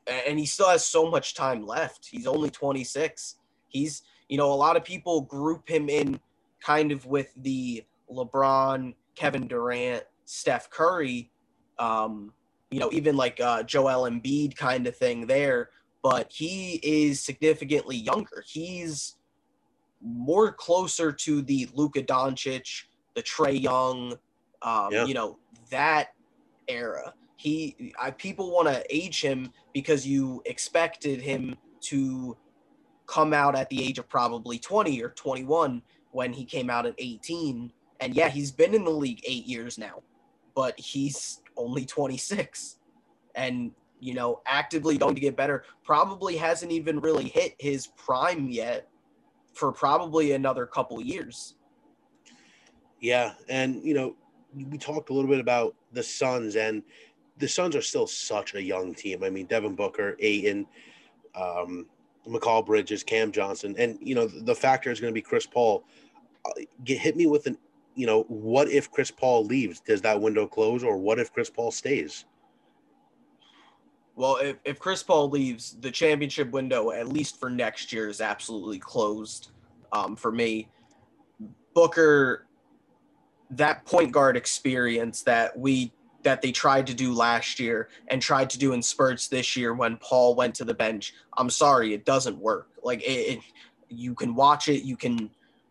and 0.07 0.37
he 0.37 0.45
still 0.45 0.67
has 0.67 0.85
so 0.85 1.09
much 1.09 1.33
time 1.33 1.65
left. 1.65 2.07
He's 2.11 2.27
only 2.27 2.49
26. 2.49 3.35
He's 3.67 4.03
you 4.29 4.37
know 4.37 4.51
a 4.51 4.55
lot 4.55 4.77
of 4.77 4.83
people 4.83 5.21
group 5.21 5.69
him 5.69 5.89
in 5.89 6.19
kind 6.61 6.91
of 6.91 7.05
with 7.05 7.31
the 7.37 7.83
LeBron, 8.09 8.93
Kevin 9.15 9.47
Durant, 9.47 10.03
Steph 10.25 10.69
Curry, 10.69 11.31
um, 11.79 12.33
you 12.71 12.79
know, 12.79 12.89
even 12.91 13.15
like 13.15 13.39
uh, 13.39 13.63
Joel 13.63 14.09
Embiid 14.09 14.55
kind 14.55 14.87
of 14.87 14.95
thing 14.95 15.27
there. 15.27 15.69
But 16.01 16.31
he 16.31 16.79
is 16.83 17.21
significantly 17.21 17.95
younger. 17.95 18.43
He's 18.45 19.15
more 20.01 20.51
closer 20.51 21.11
to 21.11 21.41
the 21.41 21.69
Luka 21.73 22.01
Doncic, 22.03 22.83
the 23.15 23.23
Trae 23.23 23.59
Young, 23.59 24.13
um, 24.61 24.91
Yeah. 24.91 25.05
you 25.05 25.13
know, 25.13 25.37
that 25.69 26.13
era. 26.67 27.13
He, 27.35 27.93
I, 28.01 28.11
people 28.11 28.51
want 28.51 28.67
to 28.69 28.83
age 28.89 29.21
him 29.21 29.51
because 29.73 30.07
you 30.07 30.41
expected 30.45 31.21
him 31.21 31.55
to 31.81 32.37
come 33.05 33.33
out 33.33 33.55
at 33.55 33.69
the 33.69 33.83
age 33.83 33.99
of 33.99 34.07
probably 34.07 34.57
20 34.57 35.01
or 35.03 35.09
21 35.09 35.81
when 36.11 36.31
he 36.31 36.45
came 36.45 36.69
out 36.69 36.85
at 36.85 36.95
18. 36.97 37.71
And 37.99 38.15
yeah, 38.15 38.29
he's 38.29 38.51
been 38.51 38.73
in 38.73 38.85
the 38.85 38.91
league 38.91 39.21
eight 39.25 39.45
years 39.45 39.77
now, 39.77 40.01
but 40.55 40.79
he's 40.79 41.41
only 41.57 41.85
26 41.85 42.77
and, 43.35 43.71
you 43.99 44.13
know, 44.13 44.41
actively 44.45 44.97
going 44.97 45.15
to 45.15 45.21
get 45.21 45.35
better. 45.35 45.65
Probably 45.83 46.37
hasn't 46.37 46.71
even 46.71 46.99
really 47.01 47.27
hit 47.27 47.55
his 47.59 47.87
prime 47.87 48.49
yet 48.49 48.87
for 49.53 49.71
probably 49.71 50.31
another 50.31 50.65
couple 50.65 51.01
years. 51.01 51.55
Yeah, 53.03 53.33
and 53.49 53.83
you 53.83 53.93
know, 53.93 54.15
we 54.55 54.77
talked 54.77 55.09
a 55.09 55.13
little 55.13 55.29
bit 55.29 55.41
about 55.41 55.75
the 55.91 56.01
Suns, 56.01 56.55
and 56.55 56.81
the 57.37 57.49
Suns 57.49 57.75
are 57.75 57.81
still 57.81 58.07
such 58.07 58.55
a 58.55 58.63
young 58.63 58.95
team. 58.95 59.25
I 59.25 59.29
mean, 59.29 59.45
Devin 59.45 59.75
Booker, 59.75 60.15
Ayton, 60.19 60.65
um, 61.35 61.85
Mikal 62.25 62.65
Bridges, 62.65 63.03
Cam 63.03 63.33
Johnson, 63.33 63.75
and 63.77 63.97
you 64.01 64.15
know 64.15 64.25
the 64.25 64.55
factor 64.55 64.89
is 64.89 65.01
going 65.01 65.11
to 65.11 65.13
be 65.13 65.21
Chris 65.21 65.45
Paul. 65.45 65.83
Uh, 66.45 66.61
get 66.85 66.97
hit 66.97 67.17
me 67.17 67.27
with 67.27 67.45
an, 67.45 67.57
you 67.93 68.07
know, 68.07 68.23
what 68.29 68.69
if 68.69 68.89
Chris 68.89 69.11
Paul 69.11 69.43
leaves? 69.43 69.81
Does 69.81 70.01
that 70.03 70.21
window 70.21 70.47
close, 70.47 70.81
or 70.81 70.95
what 70.95 71.19
if 71.19 71.33
Chris 71.33 71.49
Paul 71.49 71.71
stays? 71.71 72.23
Well, 74.15 74.37
if, 74.37 74.55
if 74.63 74.79
Chris 74.79 75.03
Paul 75.03 75.29
leaves, 75.29 75.75
the 75.81 75.91
championship 75.91 76.51
window, 76.51 76.91
at 76.91 77.09
least 77.09 77.37
for 77.37 77.49
next 77.49 77.91
year, 77.91 78.07
is 78.07 78.21
absolutely 78.21 78.79
closed 78.79 79.51
um, 79.91 80.15
for 80.15 80.31
me. 80.31 80.69
Booker, 81.73 82.45
that 83.57 83.85
point 83.85 84.11
guard 84.11 84.37
experience 84.37 85.21
that 85.23 85.57
we 85.57 85.91
that 86.23 86.41
they 86.41 86.51
tried 86.51 86.87
to 86.87 86.93
do 86.93 87.13
last 87.13 87.59
year 87.59 87.89
and 88.07 88.21
tried 88.21 88.49
to 88.49 88.57
do 88.57 88.71
in 88.71 88.81
spurts 88.81 89.27
this 89.27 89.57
year 89.57 89.73
when 89.73 89.97
Paul 89.97 90.35
went 90.35 90.55
to 90.55 90.63
the 90.63 90.73
bench. 90.73 91.13
I'm 91.37 91.49
sorry, 91.49 91.93
it 91.93 92.05
doesn't 92.05 92.37
work. 92.37 92.69
Like 92.81 93.01
it, 93.01 93.37
it 93.37 93.39
you 93.89 94.15
can 94.15 94.33
watch 94.33 94.69
it, 94.69 94.83
you 94.83 94.95
can 94.95 95.29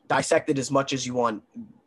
dissect 0.09 0.51
it 0.51 0.59
as 0.59 0.71
much 0.71 0.93
as 0.93 1.07
you 1.07 1.15
want. 1.15 1.43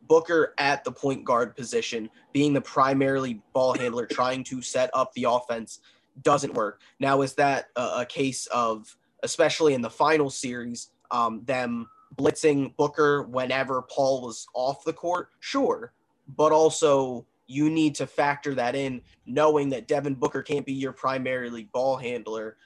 Booker 0.08 0.54
at 0.58 0.84
the 0.84 0.92
point 0.92 1.24
guard 1.24 1.56
position, 1.56 2.10
being 2.34 2.54
the 2.54 2.62
primarily 2.62 3.42
ball 3.54 3.74
handler, 3.74 4.06
trying 4.06 4.44
to 4.46 4.62
set 4.62 4.90
up 4.94 5.12
the 5.14 5.24
offense, 5.24 5.80
doesn't 6.22 6.54
work. 6.54 6.82
Now, 7.00 7.22
is 7.22 7.34
that 7.36 7.68
a, 7.75 8.02
a 8.02 8.06
case 8.06 8.46
of, 8.48 8.96
especially 9.24 9.74
in 9.74 9.82
the 9.82 9.90
final 9.90 10.30
series, 10.30 10.90
um, 11.10 11.42
them 11.46 11.90
blitzing 12.15 12.75
Booker 12.77 13.24
whenever 13.24 13.81
Paul 13.81 14.21
was 14.21 14.47
off 14.53 14.83
the 14.83 14.93
court? 14.93 15.29
Sure. 15.39 15.93
But 16.38 16.51
also, 16.51 17.25
you 17.47 17.69
need 17.69 17.95
to 17.95 18.07
factor 18.07 18.55
that 18.55 18.75
in, 18.75 19.01
knowing 19.25 19.69
that 19.69 19.88
Devin 19.88 20.15
Booker 20.15 20.41
can't 20.41 20.65
be 20.65 20.74
your 20.74 20.93
primarily 20.93 21.65
ball 21.74 21.95
handler, 21.97 22.57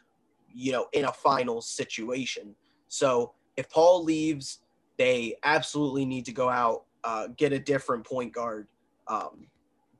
you 0.53 0.71
know, 0.71 0.87
in 0.93 1.05
a 1.05 1.11
final 1.11 1.61
situation. 1.61 2.55
So 2.87 3.33
if 3.57 3.69
Paul 3.69 4.03
leaves, 4.03 4.59
they 4.97 5.35
absolutely 5.43 6.05
need 6.05 6.25
to 6.25 6.31
go 6.31 6.49
out, 6.49 6.85
uh, 7.03 7.27
get 7.35 7.51
a 7.51 7.59
different 7.59 8.05
point 8.05 8.33
guard, 8.33 8.67
um, 9.07 9.47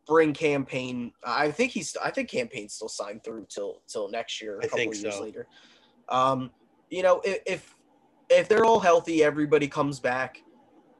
bring 0.08 0.34
Cam 0.34 0.66
Payne. 0.66 1.12
I 1.24 1.52
think 1.52 1.72
he's, 1.72 1.96
I 1.98 2.12
think 2.12 2.30
Cam 2.30 2.48
Payne's 2.48 2.74
still 2.74 2.90
signed 2.90 3.24
through 3.24 3.48
till 3.50 3.82
till 3.88 4.10
next 4.10 4.42
year, 4.42 4.56
a 4.56 4.60
I 4.60 4.62
couple 4.64 4.78
think 4.78 4.96
years 4.96 5.16
so. 5.16 5.22
later. 5.22 5.48
Um, 6.08 6.52
you 6.90 7.04
know, 7.04 7.22
if, 7.24 7.40
if 7.46 7.76
if 8.30 8.48
they're 8.48 8.66
all 8.66 8.80
healthy, 8.80 9.24
everybody 9.24 9.68
comes 9.68 10.00
back. 10.00 10.42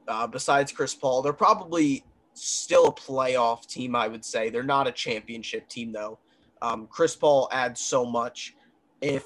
Uh, 0.08 0.26
besides 0.26 0.72
Chris 0.72 0.94
Paul, 0.94 1.22
they're 1.22 1.32
probably 1.32 2.04
still 2.34 2.88
a 2.88 2.92
playoff 2.92 3.66
team. 3.66 3.94
I 3.94 4.08
would 4.08 4.24
say 4.24 4.50
they're 4.50 4.62
not 4.62 4.88
a 4.88 4.92
championship 4.92 5.68
team 5.68 5.92
though. 5.92 6.18
Um, 6.62 6.88
Chris 6.90 7.14
Paul 7.14 7.48
adds 7.52 7.80
so 7.80 8.04
much. 8.04 8.54
If 9.00 9.24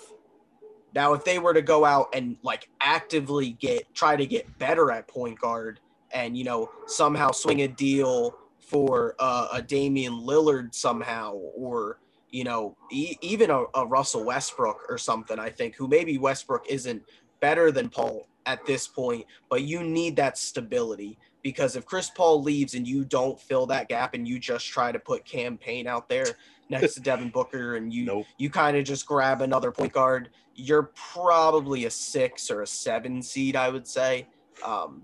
now 0.94 1.14
if 1.14 1.24
they 1.24 1.38
were 1.38 1.54
to 1.54 1.62
go 1.62 1.84
out 1.84 2.08
and 2.14 2.36
like 2.42 2.68
actively 2.80 3.52
get 3.52 3.92
try 3.94 4.16
to 4.16 4.26
get 4.26 4.58
better 4.58 4.90
at 4.90 5.08
point 5.08 5.38
guard 5.40 5.80
and 6.12 6.36
you 6.36 6.44
know 6.44 6.70
somehow 6.86 7.30
swing 7.32 7.62
a 7.62 7.68
deal 7.68 8.36
for 8.58 9.14
uh, 9.18 9.48
a 9.52 9.62
Damian 9.62 10.14
Lillard 10.14 10.74
somehow 10.74 11.32
or 11.32 11.98
you 12.30 12.44
know 12.44 12.76
e- 12.92 13.16
even 13.20 13.50
a, 13.50 13.64
a 13.74 13.86
Russell 13.86 14.24
Westbrook 14.24 14.84
or 14.88 14.96
something 14.98 15.38
I 15.38 15.50
think 15.50 15.74
who 15.74 15.88
maybe 15.88 16.18
Westbrook 16.18 16.66
isn't 16.68 17.02
better 17.44 17.70
than 17.70 17.88
Paul 17.90 18.26
at 18.46 18.64
this 18.64 18.86
point 18.86 19.24
but 19.50 19.62
you 19.62 19.82
need 19.82 20.16
that 20.16 20.38
stability 20.38 21.18
because 21.44 21.76
if 21.76 21.84
Chris 21.84 22.08
Paul 22.10 22.42
leaves 22.42 22.74
and 22.74 22.88
you 22.88 23.04
don't 23.04 23.38
fill 23.38 23.66
that 23.66 23.88
gap 23.88 24.14
and 24.14 24.26
you 24.26 24.38
just 24.38 24.66
try 24.66 24.90
to 24.90 24.98
put 24.98 25.24
Cam 25.26 25.58
Payne 25.58 25.86
out 25.86 26.08
there 26.08 26.26
next 26.70 26.94
to 26.94 27.00
Devin 27.00 27.28
Booker 27.34 27.76
and 27.76 27.92
you 27.92 28.06
Nope. 28.06 28.26
you 28.38 28.50
kind 28.50 28.76
of 28.76 28.84
just 28.84 29.06
grab 29.06 29.42
another 29.42 29.70
point 29.70 29.92
guard, 29.92 30.30
you're 30.54 30.90
probably 31.12 31.84
a 31.84 31.90
six 31.90 32.50
or 32.50 32.62
a 32.62 32.66
seven 32.66 33.22
seed, 33.22 33.56
I 33.56 33.68
would 33.68 33.86
say. 33.86 34.26
Um, 34.64 35.02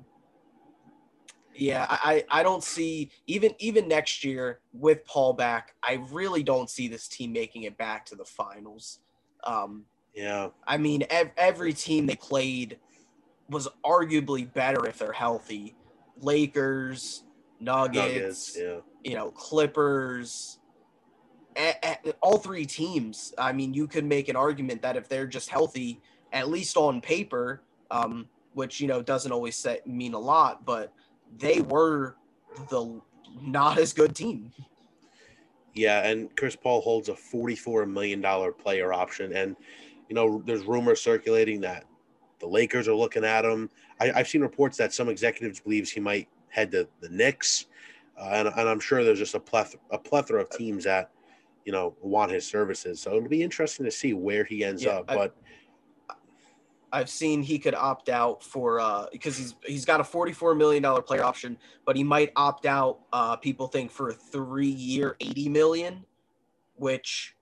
yeah, 1.54 1.86
I, 1.90 2.24
I 2.30 2.40
I 2.40 2.42
don't 2.42 2.64
see 2.64 3.10
even 3.26 3.54
even 3.58 3.86
next 3.86 4.24
year 4.24 4.60
with 4.72 5.04
Paul 5.04 5.34
back, 5.34 5.74
I 5.82 6.02
really 6.10 6.42
don't 6.42 6.70
see 6.70 6.88
this 6.88 7.06
team 7.06 7.32
making 7.32 7.64
it 7.64 7.76
back 7.76 8.06
to 8.06 8.16
the 8.16 8.24
finals. 8.24 9.00
Um, 9.44 9.84
Yeah. 10.14 10.48
I 10.66 10.76
mean, 10.76 11.04
ev- 11.10 11.32
every 11.36 11.72
team 11.72 12.06
they 12.06 12.16
played 12.16 12.78
was 13.48 13.68
arguably 13.84 14.52
better 14.52 14.86
if 14.86 14.98
they're 14.98 15.12
healthy. 15.12 15.76
Lakers, 16.20 17.24
Nuggets, 17.60 17.96
Nuggets. 17.96 18.58
Yeah. 18.58 18.80
you 19.04 19.14
know, 19.14 19.30
Clippers, 19.30 20.58
all 22.22 22.38
three 22.38 22.66
teams. 22.66 23.34
I 23.38 23.52
mean, 23.52 23.74
you 23.74 23.86
could 23.86 24.04
make 24.04 24.28
an 24.28 24.36
argument 24.36 24.82
that 24.82 24.96
if 24.96 25.08
they're 25.08 25.26
just 25.26 25.48
healthy, 25.48 26.00
at 26.32 26.48
least 26.48 26.76
on 26.76 27.00
paper, 27.00 27.62
um, 27.90 28.28
which 28.54 28.80
you 28.80 28.86
know 28.86 29.02
doesn't 29.02 29.32
always 29.32 29.56
say, 29.56 29.80
mean 29.86 30.14
a 30.14 30.18
lot, 30.18 30.64
but 30.64 30.92
they 31.38 31.60
were 31.60 32.16
the 32.68 33.00
not 33.40 33.78
as 33.78 33.92
good 33.92 34.14
team. 34.14 34.52
Yeah, 35.74 36.06
and 36.06 36.34
Chris 36.36 36.56
Paul 36.56 36.80
holds 36.80 37.08
a 37.08 37.12
$44 37.12 37.88
million 37.88 38.22
player 38.54 38.92
option. 38.92 39.32
And, 39.32 39.54
you 40.10 40.14
know, 40.16 40.42
there's 40.44 40.64
rumors 40.64 41.00
circulating 41.00 41.60
that 41.60 41.84
the 42.40 42.46
Lakers 42.46 42.88
are 42.88 42.94
looking 42.94 43.24
at 43.24 43.44
him. 43.44 43.70
I, 44.00 44.10
I've 44.10 44.28
seen 44.28 44.40
reports 44.42 44.76
that 44.78 44.92
some 44.92 45.08
executives 45.08 45.60
believes 45.60 45.88
he 45.88 46.00
might 46.00 46.28
head 46.48 46.72
to 46.72 46.88
the 47.00 47.08
Knicks. 47.08 47.66
Uh, 48.20 48.30
and, 48.32 48.48
and 48.48 48.68
I'm 48.68 48.80
sure 48.80 49.04
there's 49.04 49.20
just 49.20 49.36
a 49.36 49.40
plethora, 49.40 49.80
a 49.92 49.98
plethora 49.98 50.42
of 50.42 50.50
teams 50.50 50.82
that, 50.84 51.12
you 51.64 51.70
know, 51.70 51.94
want 52.02 52.32
his 52.32 52.44
services. 52.44 53.00
So 53.00 53.14
it'll 53.14 53.28
be 53.28 53.42
interesting 53.42 53.84
to 53.84 53.90
see 53.90 54.12
where 54.12 54.44
he 54.44 54.64
ends 54.64 54.84
Yeah, 54.84 54.98
up. 54.98 55.06
But 55.06 55.36
I've 56.92 57.08
seen 57.08 57.40
he 57.40 57.60
could 57.60 57.76
opt 57.76 58.08
out 58.08 58.42
for 58.42 58.80
uh 58.80 59.06
because 59.12 59.36
he's 59.36 59.54
he's 59.64 59.84
got 59.84 60.00
a 60.00 60.04
forty 60.04 60.32
four 60.32 60.56
million 60.56 60.82
dollar 60.82 61.02
player 61.02 61.22
option, 61.22 61.56
but 61.86 61.94
he 61.94 62.02
might 62.02 62.32
opt 62.34 62.66
out. 62.66 62.98
Uh, 63.12 63.36
people 63.36 63.68
think 63.68 63.92
for 63.92 64.08
a 64.08 64.12
three 64.12 64.66
year 64.66 65.14
eighty 65.20 65.48
million, 65.48 66.04
which 66.74 67.36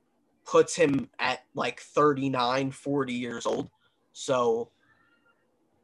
puts 0.48 0.74
him 0.74 1.08
at 1.18 1.40
like 1.54 1.80
39, 1.80 2.70
40 2.70 3.12
years 3.12 3.46
old. 3.46 3.70
So 4.12 4.70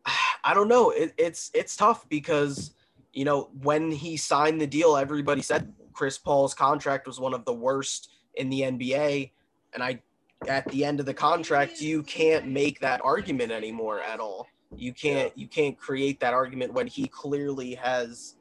I 0.45 0.55
don't 0.55 0.69
know. 0.69 0.91
It, 0.91 1.15
it's 1.17 1.51
it's 1.55 1.77
tough 1.77 2.09
because 2.09 2.73
you 3.13 3.25
know 3.25 3.51
when 3.63 3.91
he 3.91 4.17
signed 4.17 4.61
the 4.61 4.67
deal, 4.67 4.97
everybody 4.97 5.43
said 5.43 5.73
Chris 5.93 6.19
Paul's 6.19 6.55
contract 6.55 7.07
was 7.07 7.21
one 7.21 7.35
of 7.35 7.45
the 7.45 7.53
worst 7.53 8.11
in 8.35 8.51
the 8.51 8.63
NBA, 8.63 9.31
and 9.73 9.83
I 9.83 10.03
at 10.49 10.67
the 10.69 10.85
end 10.85 11.01
of 11.01 11.07
the 11.07 11.15
contract 11.15 11.81
you 11.81 12.03
can't 12.03 12.47
make 12.47 12.81
that 12.81 13.01
argument 13.03 13.51
anymore 13.51 14.01
at 14.01 14.21
all 14.21 14.47
you 14.77 14.93
can't 14.93 15.37
you 15.39 15.47
can't 15.47 15.79
create 15.79 16.21
that 16.21 16.35
argument 16.35 16.73
when 16.73 16.87
he 16.87 17.07
clearly 17.07 17.75
has 17.75 18.35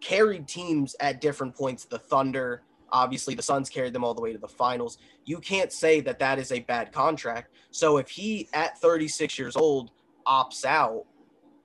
carried 0.00 0.46
teams 0.46 0.94
at 1.00 1.20
different 1.20 1.54
points 1.54 1.84
the 1.84 1.98
thunder 1.98 2.62
obviously 2.92 3.34
the 3.34 3.42
suns 3.42 3.68
carried 3.68 3.92
them 3.92 4.04
all 4.04 4.14
the 4.14 4.20
way 4.20 4.32
to 4.32 4.38
the 4.38 4.48
finals 4.48 4.98
you 5.24 5.38
can't 5.38 5.72
say 5.72 6.00
that 6.00 6.18
that 6.18 6.38
is 6.38 6.52
a 6.52 6.60
bad 6.60 6.92
contract 6.92 7.52
so 7.70 7.96
if 7.96 8.08
he 8.08 8.48
at 8.52 8.78
36 8.78 9.38
years 9.38 9.56
old 9.56 9.90
opts 10.26 10.64
out 10.64 11.04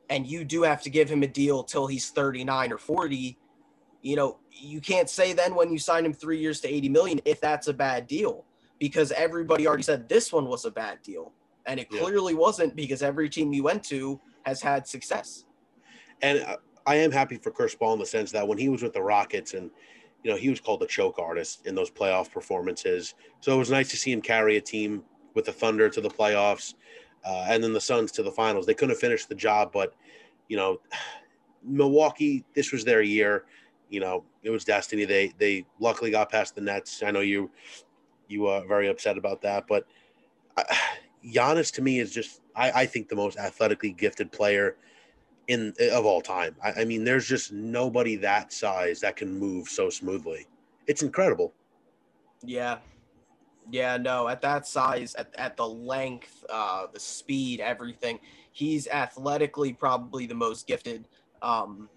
and 0.09 0.25
you 0.25 0.43
do 0.43 0.63
have 0.63 0.81
to 0.81 0.89
give 0.89 1.09
him 1.09 1.23
a 1.23 1.27
deal 1.27 1.63
till 1.63 1.85
he's 1.85 2.09
39 2.09 2.71
or 2.71 2.77
40 2.77 3.37
you 4.01 4.15
know 4.15 4.39
you 4.51 4.81
can't 4.81 5.09
say 5.09 5.33
then 5.33 5.53
when 5.53 5.71
you 5.71 5.77
sign 5.77 6.05
him 6.05 6.13
3 6.13 6.39
years 6.39 6.61
to 6.61 6.67
80 6.67 6.89
million 6.89 7.21
if 7.25 7.39
that's 7.39 7.67
a 7.67 7.73
bad 7.73 8.07
deal 8.07 8.45
because 8.79 9.11
everybody 9.11 9.67
already 9.67 9.83
said 9.83 10.07
this 10.07 10.31
one 10.31 10.45
was 10.45 10.65
a 10.65 10.71
bad 10.71 11.01
deal. 11.01 11.33
And 11.65 11.79
it 11.79 11.87
Yeah. 11.91 12.01
clearly 12.01 12.33
wasn't 12.33 12.75
because 12.75 13.01
every 13.01 13.29
team 13.29 13.51
you 13.51 13.63
went 13.63 13.83
to 13.85 14.21
has 14.43 14.61
had 14.61 14.87
success. 14.87 15.45
And 16.21 16.45
I 16.85 16.95
am 16.95 17.11
happy 17.11 17.37
for 17.37 17.51
Chris 17.51 17.75
Paul 17.75 17.93
in 17.93 17.99
the 17.99 18.05
sense 18.05 18.31
that 18.31 18.47
when 18.47 18.57
he 18.57 18.69
was 18.69 18.81
with 18.81 18.93
the 18.93 19.01
Rockets 19.01 19.53
and, 19.53 19.71
you 20.23 20.31
know, 20.31 20.37
he 20.37 20.49
was 20.49 20.59
called 20.59 20.79
the 20.79 20.87
choke 20.87 21.19
artist 21.19 21.65
in 21.65 21.75
those 21.75 21.89
playoff 21.89 22.31
performances. 22.31 23.15
So 23.39 23.53
it 23.53 23.57
was 23.57 23.71
nice 23.71 23.89
to 23.91 23.97
see 23.97 24.11
him 24.11 24.21
carry 24.21 24.57
a 24.57 24.61
team 24.61 25.03
with 25.33 25.45
the 25.45 25.53
Thunder 25.53 25.89
to 25.89 26.01
the 26.01 26.09
playoffs 26.09 26.73
uh, 27.25 27.45
and 27.49 27.63
then 27.63 27.73
the 27.73 27.81
Suns 27.81 28.11
to 28.13 28.23
the 28.23 28.31
finals. 28.31 28.65
They 28.65 28.73
couldn't 28.73 28.91
have 28.91 28.99
finished 28.99 29.29
the 29.29 29.35
job, 29.35 29.71
but, 29.71 29.93
you 30.47 30.57
know, 30.57 30.81
Milwaukee, 31.63 32.45
this 32.53 32.71
was 32.71 32.85
their 32.85 33.01
year. 33.01 33.45
You 33.89 33.99
know, 33.99 34.23
it 34.43 34.49
was 34.49 34.63
destiny. 34.65 35.05
They 35.05 35.33
they 35.37 35.65
luckily 35.79 36.11
got 36.11 36.29
past 36.29 36.55
the 36.55 36.61
Nets. 36.61 37.03
I 37.03 37.11
know 37.11 37.21
you 37.21 37.49
you 38.27 38.47
are 38.47 38.65
very 38.65 38.89
upset 38.89 39.17
about 39.17 39.41
that, 39.41 39.65
but 39.67 39.85
Giannis 41.25 41.73
to 41.73 41.81
me 41.81 41.99
is 41.99 42.13
just 42.13 42.41
I, 42.55 42.71
I 42.81 42.85
think 42.85 43.07
the 43.07 43.15
most 43.15 43.37
athletically 43.37 43.91
gifted 43.91 44.31
player 44.31 44.75
in 45.47 45.73
of 45.91 46.05
all 46.05 46.21
time. 46.21 46.55
I, 46.63 46.81
I 46.81 46.85
mean, 46.85 47.03
there's 47.03 47.27
just 47.27 47.51
nobody 47.51 48.15
that 48.17 48.51
size 48.51 48.99
that 49.01 49.15
can 49.15 49.37
move 49.37 49.67
so 49.67 49.89
smoothly. 49.89 50.45
It's 50.87 51.03
incredible. 51.03 51.53
Yeah. 52.43 52.77
Yeah, 53.69 53.97
no, 53.97 54.29
at 54.29 54.41
that 54.41 54.65
size, 54.65 55.13
at, 55.15 55.33
at 55.37 55.57
the 55.57 55.67
length, 55.67 56.45
uh, 56.49 56.87
the 56.93 56.99
speed, 56.99 57.59
everything, 57.59 58.17
he's 58.53 58.87
athletically 58.87 59.73
probably 59.73 60.25
the 60.25 60.35
most 60.35 60.67
gifted. 60.67 61.05
Um, 61.41 61.89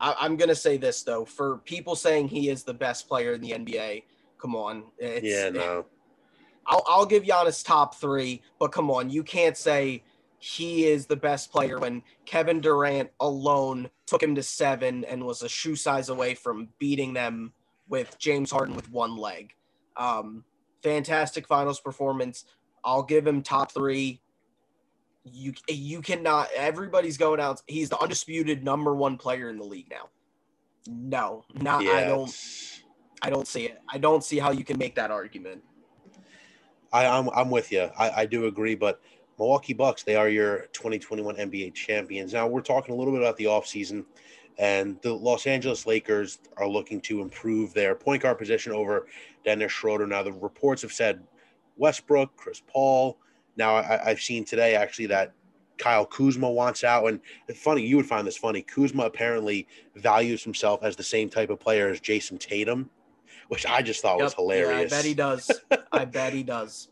I, 0.00 0.14
I'm 0.20 0.36
going 0.36 0.48
to 0.48 0.54
say 0.54 0.76
this, 0.76 1.02
though, 1.02 1.24
for 1.24 1.58
people 1.58 1.96
saying 1.96 2.28
he 2.28 2.50
is 2.50 2.62
the 2.62 2.74
best 2.74 3.08
player 3.08 3.32
in 3.32 3.40
the 3.40 3.50
NBA, 3.50 4.04
come 4.38 4.54
on. 4.54 4.84
It's, 4.98 5.26
yeah, 5.26 5.50
no. 5.50 5.86
I'll, 6.66 6.84
I'll 6.86 7.06
give 7.06 7.24
Giannis 7.24 7.64
top 7.64 7.96
three, 7.96 8.40
but 8.60 8.70
come 8.70 8.88
on, 8.88 9.10
you 9.10 9.24
can't 9.24 9.56
say 9.56 10.04
he 10.42 10.86
is 10.86 11.06
the 11.06 11.14
best 11.14 11.52
player 11.52 11.78
when 11.78 12.02
Kevin 12.24 12.60
Durant 12.60 13.10
alone 13.20 13.88
took 14.06 14.20
him 14.20 14.34
to 14.34 14.42
seven 14.42 15.04
and 15.04 15.24
was 15.24 15.42
a 15.42 15.48
shoe 15.48 15.76
size 15.76 16.08
away 16.08 16.34
from 16.34 16.68
beating 16.80 17.12
them 17.12 17.52
with 17.88 18.18
James 18.18 18.50
Harden 18.50 18.74
with 18.74 18.90
one 18.90 19.16
leg. 19.16 19.54
Um, 19.96 20.42
fantastic 20.82 21.46
finals 21.46 21.78
performance. 21.78 22.44
I'll 22.82 23.04
give 23.04 23.24
him 23.24 23.42
top 23.42 23.70
three. 23.70 24.20
You 25.22 25.54
you 25.68 26.02
cannot. 26.02 26.48
Everybody's 26.56 27.16
going 27.16 27.38
out. 27.38 27.62
He's 27.68 27.90
the 27.90 28.00
undisputed 28.00 28.64
number 28.64 28.96
one 28.96 29.18
player 29.18 29.48
in 29.48 29.58
the 29.58 29.64
league 29.64 29.90
now. 29.90 30.08
No, 30.88 31.44
not. 31.54 31.86
I 31.86 32.02
don't. 32.02 32.36
I 33.22 33.30
don't 33.30 33.46
see 33.46 33.66
it. 33.66 33.78
I 33.88 33.98
don't 33.98 34.24
see 34.24 34.40
how 34.40 34.50
you 34.50 34.64
can 34.64 34.76
make 34.76 34.96
that 34.96 35.12
argument. 35.12 35.62
I, 36.92 37.06
I'm 37.06 37.28
I'm 37.30 37.48
with 37.48 37.70
you. 37.70 37.88
I, 37.96 38.22
I 38.22 38.26
do 38.26 38.46
agree, 38.46 38.74
but 38.74 39.00
Milwaukee 39.42 39.72
Bucks, 39.72 40.04
they 40.04 40.14
are 40.14 40.28
your 40.28 40.68
2021 40.72 41.34
NBA 41.34 41.74
champions. 41.74 42.32
Now 42.32 42.46
we're 42.46 42.60
talking 42.60 42.94
a 42.94 42.96
little 42.96 43.12
bit 43.12 43.22
about 43.22 43.36
the 43.36 43.46
offseason, 43.46 44.04
and 44.56 45.02
the 45.02 45.12
Los 45.12 45.48
Angeles 45.48 45.84
Lakers 45.84 46.38
are 46.58 46.68
looking 46.68 47.00
to 47.00 47.20
improve 47.20 47.74
their 47.74 47.96
point 47.96 48.22
guard 48.22 48.38
position 48.38 48.72
over 48.72 49.08
Dennis 49.44 49.72
Schroeder. 49.72 50.06
Now 50.06 50.22
the 50.22 50.30
reports 50.30 50.82
have 50.82 50.92
said 50.92 51.24
Westbrook, 51.76 52.36
Chris 52.36 52.62
Paul. 52.68 53.18
Now 53.56 53.74
I, 53.74 54.10
I've 54.10 54.20
seen 54.20 54.44
today 54.44 54.76
actually 54.76 55.06
that 55.06 55.32
Kyle 55.76 56.06
Kuzma 56.06 56.48
wants 56.48 56.84
out. 56.84 57.08
And 57.08 57.18
it's 57.48 57.58
funny, 57.58 57.84
you 57.84 57.96
would 57.96 58.06
find 58.06 58.24
this 58.24 58.36
funny. 58.36 58.62
Kuzma 58.62 59.06
apparently 59.06 59.66
values 59.96 60.44
himself 60.44 60.84
as 60.84 60.94
the 60.94 61.02
same 61.02 61.28
type 61.28 61.50
of 61.50 61.58
player 61.58 61.88
as 61.88 61.98
Jayson 61.98 62.38
Tatum, 62.38 62.88
which 63.48 63.66
I 63.66 63.82
just 63.82 64.02
thought 64.02 64.18
yep. 64.18 64.26
was 64.26 64.34
hilarious. 64.34 64.92
Yeah, 64.92 64.98
I 64.98 65.00
bet 65.00 65.04
he 65.04 65.14
does. 65.14 65.50
I 65.92 66.04
bet 66.04 66.32
he 66.32 66.44
does. 66.44 66.90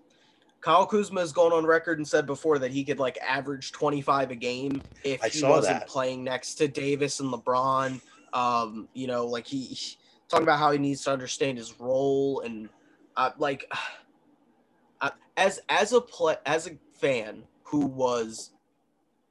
Kyle 0.60 0.86
Kuzma 0.86 1.20
has 1.20 1.32
gone 1.32 1.52
on 1.52 1.64
record 1.64 1.98
and 1.98 2.06
said 2.06 2.26
before 2.26 2.58
that 2.58 2.70
he 2.70 2.84
could 2.84 2.98
like 2.98 3.18
average 3.26 3.72
25 3.72 4.30
a 4.30 4.34
game 4.34 4.82
if 5.04 5.22
I 5.22 5.28
he 5.28 5.42
wasn't 5.42 5.80
that. 5.80 5.88
playing 5.88 6.22
next 6.22 6.56
to 6.56 6.68
Davis 6.68 7.20
and 7.20 7.32
LeBron. 7.32 8.00
Um, 8.32 8.88
you 8.92 9.06
know, 9.06 9.26
like 9.26 9.46
he, 9.46 9.64
he 9.64 9.96
talking 10.28 10.44
about 10.44 10.58
how 10.58 10.70
he 10.70 10.78
needs 10.78 11.02
to 11.04 11.10
understand 11.10 11.58
his 11.58 11.78
role 11.80 12.40
and 12.40 12.68
uh, 13.16 13.30
like 13.38 13.70
uh, 15.00 15.10
as 15.36 15.60
as 15.68 15.92
a 15.92 16.00
play 16.00 16.36
as 16.46 16.66
a 16.66 16.72
fan 16.94 17.42
who 17.62 17.86
was 17.86 18.50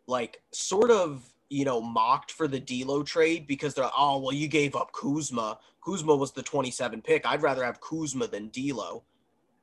like 0.07 0.41
sort 0.51 0.89
of 0.89 1.31
you 1.49 1.63
know 1.63 1.79
mocked 1.79 2.31
for 2.31 2.47
the 2.47 2.59
D'Lo 2.59 3.03
trade 3.03 3.45
because 3.47 3.73
they're 3.73 3.89
oh 3.97 4.17
well 4.17 4.33
you 4.33 4.47
gave 4.47 4.75
up 4.75 4.91
Kuzma. 4.93 5.59
Kuzma 5.85 6.15
was 6.15 6.31
the 6.31 6.43
27 6.43 7.01
pick. 7.01 7.25
I'd 7.25 7.41
rather 7.41 7.63
have 7.63 7.79
Kuzma 7.79 8.27
than 8.27 8.49
D'Lo. 8.49 9.03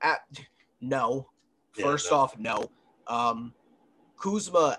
At 0.00 0.20
no, 0.80 1.28
First 1.82 2.10
yeah, 2.10 2.16
off, 2.16 2.38
no. 2.38 2.70
Um, 3.06 3.52
Kuzma 4.16 4.78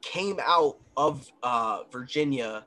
came 0.00 0.38
out 0.42 0.78
of 0.96 1.30
uh, 1.42 1.84
Virginia. 1.90 2.64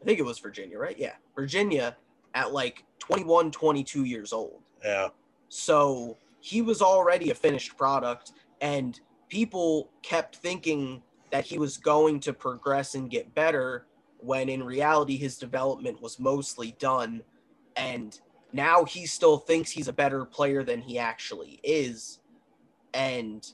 I 0.00 0.04
think 0.04 0.18
it 0.18 0.24
was 0.24 0.38
Virginia, 0.38 0.78
right? 0.78 0.98
Yeah, 0.98 1.14
Virginia 1.34 1.96
at 2.34 2.52
like 2.52 2.84
21, 2.98 3.50
22 3.50 4.04
years 4.04 4.32
old. 4.32 4.62
Yeah. 4.84 5.08
So 5.48 6.16
he 6.40 6.62
was 6.62 6.82
already 6.82 7.30
a 7.30 7.34
finished 7.34 7.76
product, 7.76 8.32
and 8.60 8.98
people 9.28 9.90
kept 10.02 10.36
thinking 10.36 11.02
that 11.30 11.44
he 11.44 11.58
was 11.58 11.76
going 11.76 12.20
to 12.20 12.32
progress 12.32 12.94
and 12.94 13.10
get 13.10 13.34
better 13.34 13.86
when 14.18 14.48
in 14.48 14.62
reality 14.62 15.16
his 15.16 15.38
development 15.38 16.00
was 16.00 16.18
mostly 16.18 16.76
done. 16.78 17.22
And 17.76 18.18
now 18.52 18.84
he 18.84 19.06
still 19.06 19.38
thinks 19.38 19.70
he's 19.70 19.88
a 19.88 19.92
better 19.92 20.24
player 20.24 20.62
than 20.62 20.80
he 20.80 20.98
actually 20.98 21.58
is 21.62 22.20
and 22.94 23.46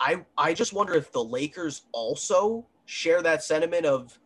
I 0.00 0.24
I 0.36 0.54
just 0.54 0.72
wonder 0.72 0.94
if 0.94 1.12
the 1.12 1.22
Lakers 1.22 1.82
also 1.92 2.66
share 2.86 3.22
that 3.22 3.42
sentiment 3.42 3.86
of 3.86 4.18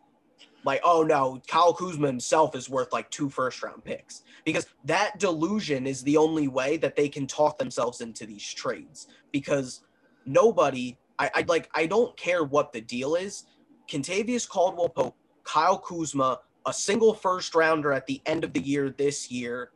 like, 0.63 0.81
oh 0.83 1.03
no, 1.03 1.41
Kyle 1.47 1.73
Kuzma 1.73 2.07
himself 2.07 2.55
is 2.55 2.69
worth 2.69 2.91
like 2.91 3.09
two 3.09 3.29
first 3.29 3.63
round 3.63 3.83
picks 3.83 4.23
because 4.43 4.65
that 4.85 5.17
delusion 5.19 5.87
is 5.87 6.03
the 6.03 6.17
only 6.17 6.47
way 6.47 6.77
that 6.77 6.95
they 6.95 7.07
can 7.07 7.25
talk 7.25 7.57
themselves 7.57 8.01
into 8.01 8.25
these 8.25 8.53
trades 8.53 9.07
because 9.31 9.83
nobody, 10.25 10.97
I, 11.19 11.31
I 11.35 11.45
like, 11.47 11.69
I 11.73 11.85
don't 11.85 12.15
care 12.17 12.43
what 12.43 12.73
the 12.73 12.81
deal 12.81 13.15
is. 13.15 13.45
Kentavious 13.87 14.47
Caldwell 14.47 14.89
Pope, 14.89 15.15
Kyle 15.43 15.79
Kuzma, 15.79 16.39
a 16.65 16.73
single 16.73 17.13
first 17.13 17.55
rounder 17.55 17.93
at 17.93 18.05
the 18.05 18.21
end 18.25 18.43
of 18.43 18.51
the 18.51 18.59
year 18.59 18.89
this 18.89 19.31
year, 19.31 19.71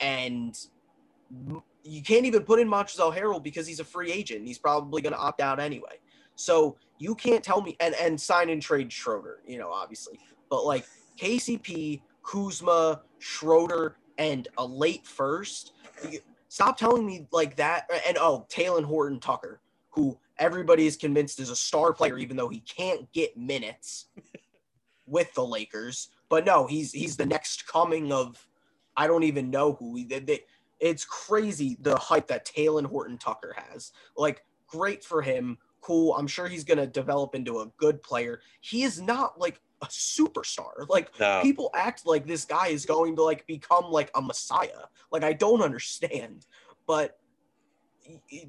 and 0.00 0.58
you 1.84 2.02
can't 2.02 2.24
even 2.24 2.42
put 2.42 2.60
in 2.60 2.68
Montrezl 2.68 3.16
Harrell 3.16 3.42
because 3.42 3.66
he's 3.66 3.80
a 3.80 3.84
free 3.84 4.12
agent. 4.12 4.46
He's 4.46 4.58
probably 4.58 5.02
going 5.02 5.12
to 5.12 5.18
opt 5.18 5.40
out 5.40 5.60
anyway. 5.60 5.98
So 6.36 6.76
you 6.98 7.14
can't 7.14 7.42
tell 7.42 7.60
me 7.60 7.76
and 7.80 7.94
and 8.00 8.20
sign 8.20 8.48
and 8.50 8.62
trade 8.62 8.92
Schroeder, 8.92 9.40
you 9.46 9.58
know, 9.58 9.70
obviously. 9.70 10.18
But 10.48 10.64
like 10.64 10.86
KCP, 11.18 12.02
Kuzma, 12.22 13.02
Schroeder, 13.18 13.96
and 14.18 14.48
a 14.58 14.64
late 14.64 15.06
first. 15.06 15.72
Stop 16.48 16.76
telling 16.76 17.06
me 17.06 17.26
like 17.32 17.56
that. 17.56 17.90
And 18.06 18.16
oh, 18.18 18.46
Talen 18.50 18.84
Horton 18.84 19.20
Tucker, 19.20 19.60
who 19.90 20.18
everybody 20.38 20.86
is 20.86 20.96
convinced 20.96 21.40
is 21.40 21.50
a 21.50 21.56
star 21.56 21.92
player, 21.92 22.18
even 22.18 22.36
though 22.36 22.48
he 22.48 22.60
can't 22.60 23.10
get 23.12 23.36
minutes 23.36 24.06
with 25.06 25.32
the 25.34 25.44
Lakers. 25.44 26.08
But 26.28 26.44
no, 26.44 26.66
he's 26.66 26.92
he's 26.92 27.16
the 27.16 27.26
next 27.26 27.66
coming 27.66 28.12
of 28.12 28.46
I 28.96 29.06
don't 29.06 29.24
even 29.24 29.50
know 29.50 29.72
who. 29.74 30.04
They, 30.06 30.18
they, 30.18 30.40
it's 30.82 31.04
crazy 31.04 31.78
the 31.80 31.96
hype 31.96 32.26
that 32.26 32.44
Talen 32.44 32.84
Horton 32.84 33.16
Tucker 33.16 33.54
has. 33.56 33.92
Like, 34.16 34.44
great 34.66 35.04
for 35.04 35.22
him. 35.22 35.56
Cool. 35.80 36.14
I'm 36.14 36.26
sure 36.26 36.48
he's 36.48 36.64
going 36.64 36.78
to 36.78 36.88
develop 36.88 37.34
into 37.36 37.60
a 37.60 37.70
good 37.76 38.02
player. 38.02 38.40
He 38.60 38.82
is 38.82 39.00
not 39.00 39.38
like 39.38 39.60
a 39.80 39.86
superstar. 39.86 40.88
Like, 40.88 41.08
no. 41.20 41.40
people 41.40 41.70
act 41.74 42.04
like 42.04 42.26
this 42.26 42.44
guy 42.44 42.66
is 42.66 42.84
going 42.84 43.14
to 43.16 43.22
like 43.22 43.46
become 43.46 43.84
like 43.90 44.10
a 44.16 44.20
messiah. 44.20 44.86
Like, 45.12 45.22
I 45.22 45.32
don't 45.32 45.62
understand. 45.62 46.46
But 46.86 47.16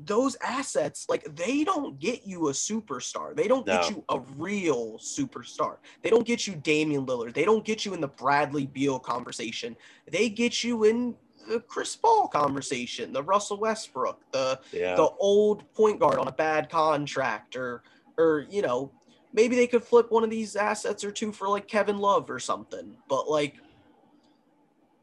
those 0.04 0.36
assets, 0.42 1.06
like 1.08 1.24
they 1.36 1.64
don't 1.64 2.00
get 2.00 2.26
you 2.26 2.50
a 2.50 2.52
superstar. 2.52 3.36
They 3.36 3.48
don't 3.48 3.68
no. 3.68 3.74
get 3.74 3.92
you 3.92 4.04
a 4.10 4.20
real 4.38 4.98
superstar. 4.98 5.78
They 6.02 6.10
don't 6.10 6.26
get 6.26 6.48
you 6.48 6.56
Damian 6.56 7.06
Lillard. 7.06 7.36
They 7.36 7.46
don't 7.46 7.64
get 7.64 7.86
you 7.86 7.94
in 7.94 8.02
the 8.02 8.08
Bradley 8.08 8.66
Beal 8.66 8.98
conversation. 8.98 9.76
They 10.10 10.30
get 10.30 10.64
you 10.64 10.86
in 10.86 11.16
the 11.48 11.60
Chris 11.60 11.96
Paul 11.96 12.28
conversation, 12.28 13.14
the 13.14 13.24
Russell 13.24 13.58
Westbrook, 13.58 14.20
the 14.32 14.60
yeah. 14.72 14.96
the 14.96 15.10
old 15.20 15.72
point 15.74 16.00
guard 16.00 16.18
on 16.18 16.28
a 16.28 16.32
bad 16.32 16.70
contract, 16.70 17.56
or 17.56 17.84
or 18.18 18.46
you 18.50 18.62
know 18.62 18.92
maybe 19.34 19.56
they 19.56 19.68
could 19.68 19.84
flip 19.84 20.12
one 20.12 20.24
of 20.24 20.30
these 20.30 20.56
assets 20.56 21.04
or 21.04 21.12
two 21.12 21.32
for 21.32 21.50
like 21.50 21.68
Kevin 21.68 21.98
Love 21.98 22.30
or 22.30 22.40
something. 22.40 22.96
But 23.08 23.30
like 23.30 23.56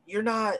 you're 0.06 0.22
not 0.22 0.54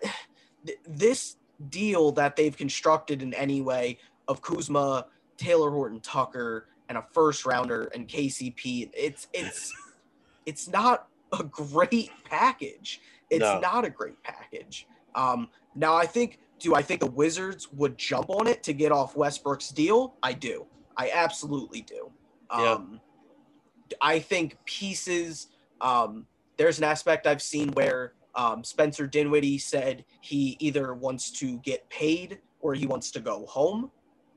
this 0.86 1.36
deal 1.68 2.12
that 2.12 2.36
they've 2.36 2.56
constructed 2.56 3.22
in 3.22 3.34
any 3.34 3.60
way 3.60 3.98
of 4.28 4.42
Kuzma, 4.42 5.06
Taylor 5.36 5.70
Horton 5.70 6.00
Tucker, 6.00 6.68
and 6.88 6.98
a 6.98 7.02
first 7.12 7.46
rounder 7.46 7.90
and 7.94 8.08
KCP. 8.08 8.90
It's 8.92 9.28
it's 9.32 9.72
it's 10.46 10.68
not 10.68 11.08
a 11.32 11.42
great 11.44 12.10
package. 12.24 13.00
It's 13.30 13.40
no. 13.40 13.60
not 13.60 13.84
a 13.84 13.90
great 13.90 14.20
package. 14.22 14.86
Um, 15.14 15.48
now, 15.74 15.94
I 15.94 16.06
think, 16.06 16.38
do 16.58 16.74
I 16.74 16.82
think 16.82 17.00
the 17.00 17.10
Wizards 17.10 17.72
would 17.72 17.96
jump 17.96 18.30
on 18.30 18.46
it 18.46 18.62
to 18.64 18.72
get 18.72 18.92
off 18.92 19.16
Westbrook's 19.16 19.70
deal? 19.70 20.14
I 20.22 20.32
do. 20.32 20.66
I 20.96 21.10
absolutely 21.12 21.82
do. 21.82 22.10
Yeah. 22.52 22.72
Um, 22.72 23.00
I 24.00 24.18
think 24.18 24.58
pieces, 24.64 25.48
um, 25.80 26.26
there's 26.56 26.78
an 26.78 26.84
aspect 26.84 27.26
I've 27.26 27.42
seen 27.42 27.70
where 27.72 28.12
um, 28.34 28.62
Spencer 28.64 29.06
Dinwiddie 29.06 29.58
said 29.58 30.04
he 30.20 30.56
either 30.60 30.94
wants 30.94 31.30
to 31.32 31.58
get 31.58 31.88
paid 31.88 32.38
or 32.60 32.74
he 32.74 32.86
wants 32.86 33.10
to 33.12 33.20
go 33.20 33.46
home. 33.46 33.90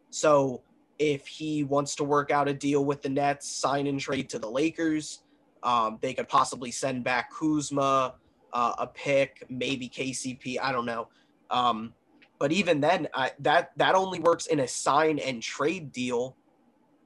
So 0.10 0.62
if 1.00 1.28
he 1.28 1.64
wants 1.64 1.96
to 1.96 2.04
work 2.04 2.32
out 2.32 2.48
a 2.48 2.54
deal 2.54 2.86
with 2.86 3.02
the 3.02 3.10
Nets, 3.10 3.48
sign 3.48 3.88
and 3.88 4.00
trade 4.00 4.30
to 4.30 4.40
the 4.40 4.50
Lakers, 4.50 5.24
um, 5.64 5.98
they 6.02 6.14
could 6.14 6.28
possibly 6.28 6.72
send 6.72 7.04
back 7.04 7.32
Kuzma, 7.32 8.16
uh, 8.54 8.74
a 8.78 8.88
pick, 8.88 9.44
maybe 9.50 9.90
KCP. 9.90 10.58
I 10.62 10.72
don't 10.72 10.86
know. 10.86 11.10
Um, 11.50 11.94
but 12.40 12.52
even 12.52 12.82
then, 12.82 13.08
I, 13.14 13.32
that 13.40 13.72
that 13.78 13.96
only 13.96 14.20
works 14.20 14.48
in 14.48 14.60
a 14.60 14.68
sign 14.68 15.20
and 15.20 15.42
trade 15.42 15.92
deal. 15.92 16.36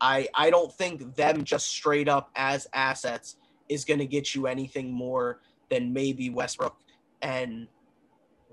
I 0.02 0.28
I 0.34 0.50
don't 0.50 0.73
think 0.73 1.15
them 1.15 1.43
just 1.43 1.67
straight 1.67 2.10
up 2.10 2.32
as 2.36 2.67
assets 2.73 3.36
is 3.69 3.86
going 3.86 4.00
to 4.00 4.06
get 4.06 4.34
you 4.34 4.47
anything 4.47 4.91
more 4.91 5.41
than 5.69 5.93
maybe 5.93 6.30
Westbrook 6.30 6.78
and 7.21 7.67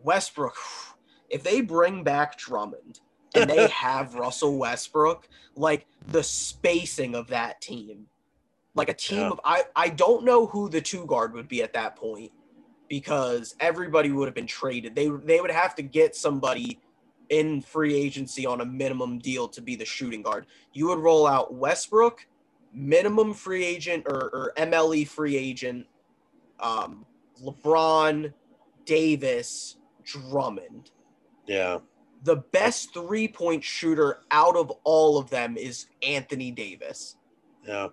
Westbrook. 0.03 0.57
If 1.31 1.43
they 1.43 1.61
bring 1.61 2.05
back 2.05 2.37
Drummond 2.37 3.01
and 3.35 3.49
they 3.49 3.69
have 3.73 4.15
Russell 4.15 4.59
Westbrook, 4.59 5.29
like 5.57 5.87
the 6.09 6.23
spacing 6.23 7.15
of 7.15 7.29
that 7.29 7.61
team, 7.61 8.07
like 8.75 8.89
a 8.89 8.95
team 8.95 9.21
yeah. 9.21 9.31
of 9.31 9.41
I 9.45 9.65
I 9.75 9.89
don't 9.89 10.25
know 10.25 10.47
who 10.47 10.69
the 10.69 10.81
two 10.81 11.07
guard 11.07 11.33
would 11.35 11.49
be 11.49 11.63
at 11.63 11.73
that 11.73 11.97
point 11.97 12.33
because 12.95 13.57
everybody 13.59 14.13
would 14.13 14.29
have 14.29 14.37
been 14.37 14.47
traded. 14.47 14.95
They 14.95 15.09
they 15.09 15.41
would 15.41 15.51
have 15.51 15.75
to 15.75 15.83
get 15.83 16.15
somebody 16.15 16.79
in 17.29 17.61
free 17.61 17.93
agency 17.93 18.47
on 18.47 18.61
a 18.61 18.65
minimum 18.65 19.19
deal 19.19 19.49
to 19.49 19.61
be 19.61 19.75
the 19.75 19.85
shooting 19.85 20.23
guard. 20.23 20.47
You 20.73 20.87
would 20.87 21.01
roll 21.01 21.27
out 21.27 21.53
Westbrook, 21.53 22.25
minimum 22.73 23.35
free 23.35 23.65
agent 23.65 24.05
or, 24.07 24.31
or 24.33 24.53
MLE 24.57 25.09
free 25.09 25.37
agent, 25.37 25.87
um, 26.61 27.05
LeBron, 27.43 28.33
Davis, 28.85 29.77
Drummond. 30.05 30.93
Yeah. 31.49 31.79
The 32.23 32.37
best 32.37 32.95
three 32.95 33.27
point 33.27 33.65
shooter 33.65 34.21
out 34.31 34.57
of 34.57 34.71
all 34.85 35.19
of 35.19 35.31
them 35.31 35.57
is 35.57 35.87
Anthony 36.07 36.53
Davis. 36.53 37.17
Yeah. 37.67 37.89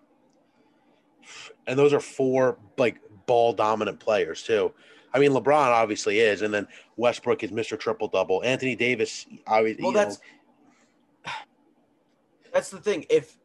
And 1.65 1.79
those 1.79 1.91
are 1.91 1.99
four 1.99 2.59
like 2.77 3.01
ball 3.25 3.53
dominant 3.53 3.99
players 3.99 4.43
too. 4.43 4.73
I 5.13 5.19
mean, 5.19 5.31
LeBron 5.31 5.67
obviously 5.67 6.19
is, 6.19 6.41
and 6.41 6.53
then 6.53 6.67
Westbrook 6.95 7.43
is 7.43 7.51
Mr. 7.51 7.77
Triple 7.77 8.07
Double. 8.07 8.43
Anthony 8.43 8.75
Davis, 8.75 9.25
obviously. 9.45 9.83
Well, 9.83 9.91
that's 9.91 10.19
know. 11.25 11.31
that's 12.53 12.69
the 12.69 12.79
thing. 12.79 13.05
If 13.09 13.37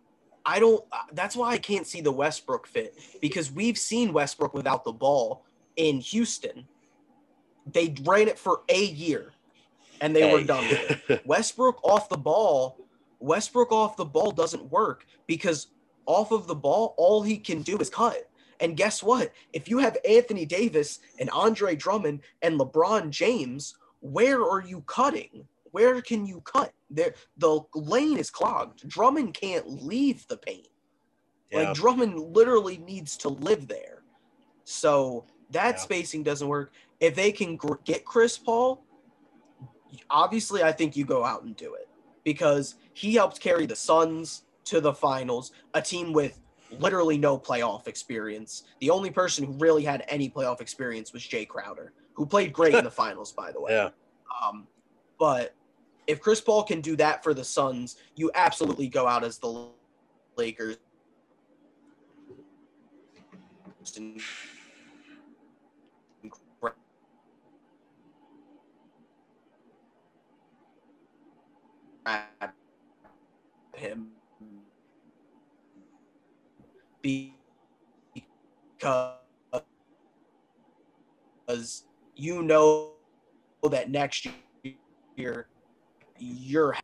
I 0.45 0.61
don't, 0.61 0.85
that's 1.13 1.35
why 1.35 1.51
I 1.51 1.59
can't 1.59 1.87
see 1.87 2.01
the 2.01 2.13
Westbrook 2.13 2.67
fit 2.67 2.99
because 3.21 3.51
we've 3.51 3.79
seen 3.79 4.13
Westbrook 4.13 4.55
without 4.55 4.85
the 4.85 4.93
ball 4.93 5.45
in 5.77 6.01
Houston. 6.01 6.67
They 7.73 7.95
ran 8.05 8.29
it 8.29 8.39
for 8.39 8.63
a 8.69 8.85
year, 8.85 9.33
and 10.01 10.15
they 10.15 10.23
hey. 10.23 10.33
were 10.33 10.45
done 10.45 10.69
with 10.69 11.11
it. 11.11 11.23
Westbrook 11.27 11.83
off 11.85 12.09
the 12.09 12.17
ball, 12.17 12.79
Westbrook 13.19 13.73
off 13.73 13.97
the 13.97 14.05
ball 14.05 14.31
doesn't 14.31 14.71
work 14.71 15.05
because 15.27 15.69
off 16.07 16.31
of 16.31 16.47
the 16.47 16.55
ball, 16.55 16.95
all 16.97 17.23
he 17.23 17.37
can 17.37 17.63
do 17.63 17.77
is 17.79 17.91
cut. 17.91 18.31
And 18.61 18.77
guess 18.77 19.03
what? 19.03 19.33
If 19.53 19.69
you 19.69 19.79
have 19.79 19.97
Anthony 20.09 20.47
Davis 20.47 21.01
and 21.19 21.31
Andre 21.31 21.77
Drummond 21.77 22.21
and 22.43 22.59
LeBron 22.59 23.11
James, 23.11 23.77
where 24.01 24.43
are 24.43 24.63
you 24.63 24.83
cutting? 24.83 25.47
Where 25.73 26.01
can 26.01 26.25
you 26.25 26.41
cut? 26.41 26.73
There, 26.91 27.15
the 27.37 27.61
lane 27.75 28.19
is 28.19 28.31
clogged. 28.31 28.89
Drummond 28.89 29.35
can't 29.35 29.85
leave 29.85 30.27
the 30.29 30.37
paint. 30.37 30.69
Yeah. 31.51 31.59
Like 31.59 31.75
Drummond 31.75 32.19
literally 32.19 32.79
needs 32.79 33.17
to 33.19 33.29
live 33.29 33.69
there. 33.69 34.03
So 34.65 35.27
that 35.51 35.77
yeah. 35.77 35.81
spacing 35.81 36.23
doesn't 36.23 36.49
work. 36.49 36.73
If 37.01 37.15
they 37.15 37.31
can 37.31 37.57
gr- 37.57 37.75
get 37.85 38.05
Chris 38.05 38.39
Paul, 38.39 38.85
obviously 40.11 40.63
I 40.63 40.73
think 40.73 40.97
you 40.97 41.05
go 41.05 41.25
out 41.25 41.43
and 41.45 41.55
do 41.57 41.75
it 41.75 41.89
because 42.25 42.77
he 42.95 43.15
helped 43.15 43.41
carry 43.41 43.67
the 43.67 43.77
Suns 43.77 44.43
to 44.65 44.81
the 44.81 44.93
finals, 44.93 45.53
a 45.75 45.83
team 45.83 46.13
with 46.13 46.41
literally 46.71 47.19
no 47.19 47.39
playoff 47.39 47.87
experience. 47.87 48.65
The 48.81 48.91
only 48.91 49.11
person 49.11 49.45
who 49.45 49.53
really 49.55 49.85
had 49.85 50.05
any 50.09 50.29
playoff 50.29 50.61
experience 50.61 51.13
was 51.13 51.23
Jae 51.23 51.47
Crowder, 51.47 51.93
who 52.15 52.27
played 52.27 52.53
great 52.53 52.75
in 52.75 52.85
the 52.85 52.91
finals, 53.03 53.33
by 53.33 53.53
the 53.53 53.61
way. 53.61 53.73
Yeah. 53.73 53.91
Um, 54.43 54.67
but 55.19 55.55
if 56.07 56.21
Chris 56.21 56.41
Paul 56.41 56.63
can 56.63 56.81
do 56.81 56.97
that 56.97 57.23
for 57.23 57.35
the 57.35 57.45
Suns, 57.45 57.97
you 58.15 58.31
absolutely 58.35 58.89
go 58.89 59.07
out 59.07 59.25
as 59.25 59.39
the 59.39 59.69
Lakers. 60.37 60.77
him 73.77 74.16
because 78.79 79.15
you 82.15 82.43
know 82.43 82.93
that 83.71 83.91
next 83.91 84.27
year 85.17 85.49
you're 86.19 86.77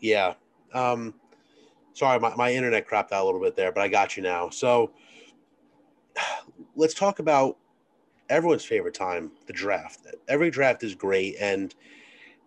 yeah. 0.00 0.34
Um 0.72 1.14
sorry 1.94 2.20
my, 2.20 2.34
my 2.36 2.52
internet 2.52 2.86
crapped 2.86 3.12
out 3.12 3.22
a 3.22 3.24
little 3.24 3.40
bit 3.40 3.56
there 3.56 3.72
but 3.72 3.82
i 3.82 3.88
got 3.88 4.16
you 4.16 4.22
now. 4.22 4.50
So 4.50 4.92
let's 6.76 6.94
talk 6.94 7.18
about 7.18 7.56
everyone's 8.28 8.64
favorite 8.64 8.94
time 8.94 9.32
the 9.46 9.52
draft. 9.52 10.06
Every 10.28 10.50
draft 10.50 10.82
is 10.82 10.94
great 10.94 11.36
and 11.40 11.74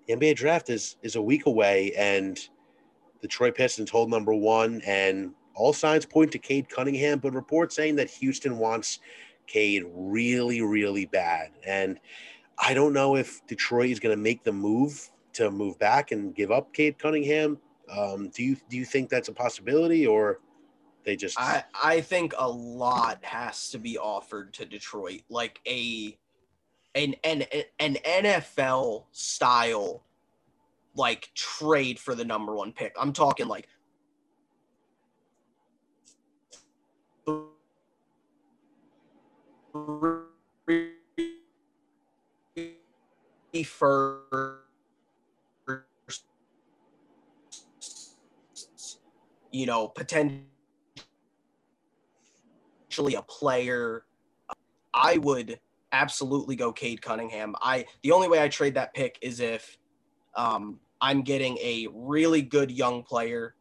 the 0.07 0.15
nba 0.15 0.35
draft 0.35 0.69
is 0.69 0.97
is 1.01 1.15
a 1.15 1.21
week 1.21 1.45
away 1.45 1.93
and 1.97 2.39
Detroit 3.21 3.55
Pistons 3.55 3.89
hold 3.89 4.09
number 4.09 4.33
one, 4.33 4.81
and 4.85 5.33
all 5.59 5.73
signs 5.73 6.05
point 6.05 6.31
to 6.31 6.39
Cade 6.39 6.69
Cunningham, 6.69 7.19
but 7.19 7.33
reports 7.33 7.75
saying 7.75 7.97
that 7.97 8.09
Houston 8.09 8.57
wants 8.57 8.99
Cade 9.45 9.83
really, 9.93 10.61
really 10.61 11.05
bad. 11.05 11.51
And 11.67 11.99
I 12.57 12.73
don't 12.73 12.93
know 12.93 13.15
if 13.15 13.45
Detroit 13.45 13.89
is 13.89 13.99
going 13.99 14.15
to 14.15 14.21
make 14.21 14.43
the 14.43 14.53
move 14.53 15.09
to 15.33 15.51
move 15.51 15.77
back 15.77 16.11
and 16.11 16.33
give 16.33 16.51
up 16.51 16.73
Cade 16.73 16.97
Cunningham. 16.97 17.57
Um, 17.91 18.29
do 18.29 18.43
you 18.43 18.55
do 18.69 18.77
you 18.77 18.85
think 18.85 19.09
that's 19.09 19.27
a 19.27 19.33
possibility, 19.33 20.07
or 20.07 20.39
they 21.03 21.15
just? 21.15 21.39
I 21.39 21.63
I 21.83 22.01
think 22.01 22.33
a 22.37 22.47
lot 22.47 23.23
has 23.23 23.69
to 23.71 23.79
be 23.79 23.97
offered 23.97 24.53
to 24.53 24.65
Detroit, 24.65 25.21
like 25.29 25.59
a 25.67 26.17
an 26.95 27.15
an 27.23 27.43
an 27.79 27.97
NFL 28.05 29.05
style 29.11 30.03
like 30.95 31.31
trade 31.33 31.99
for 31.99 32.15
the 32.15 32.25
number 32.25 32.53
one 32.53 32.71
pick. 32.71 32.95
I'm 32.99 33.13
talking 33.13 33.47
like 33.47 33.67
first, 43.63 44.65
you 49.51 49.65
know, 49.65 49.87
potentially 49.87 50.45
a 53.15 53.21
player. 53.23 54.05
I 54.93 55.17
would 55.17 55.59
absolutely 55.91 56.55
go 56.55 56.71
Cade 56.71 57.01
Cunningham. 57.01 57.55
I 57.61 57.85
the 58.03 58.11
only 58.11 58.27
way 58.27 58.41
I 58.41 58.47
trade 58.47 58.75
that 58.75 58.93
pick 58.93 59.17
is 59.21 59.39
if 59.39 59.77
um, 60.35 60.79
I'm 61.01 61.21
getting 61.21 61.57
a 61.57 61.87
really 61.93 62.41
good 62.41 62.71
young 62.71 63.03
player, 63.03 63.55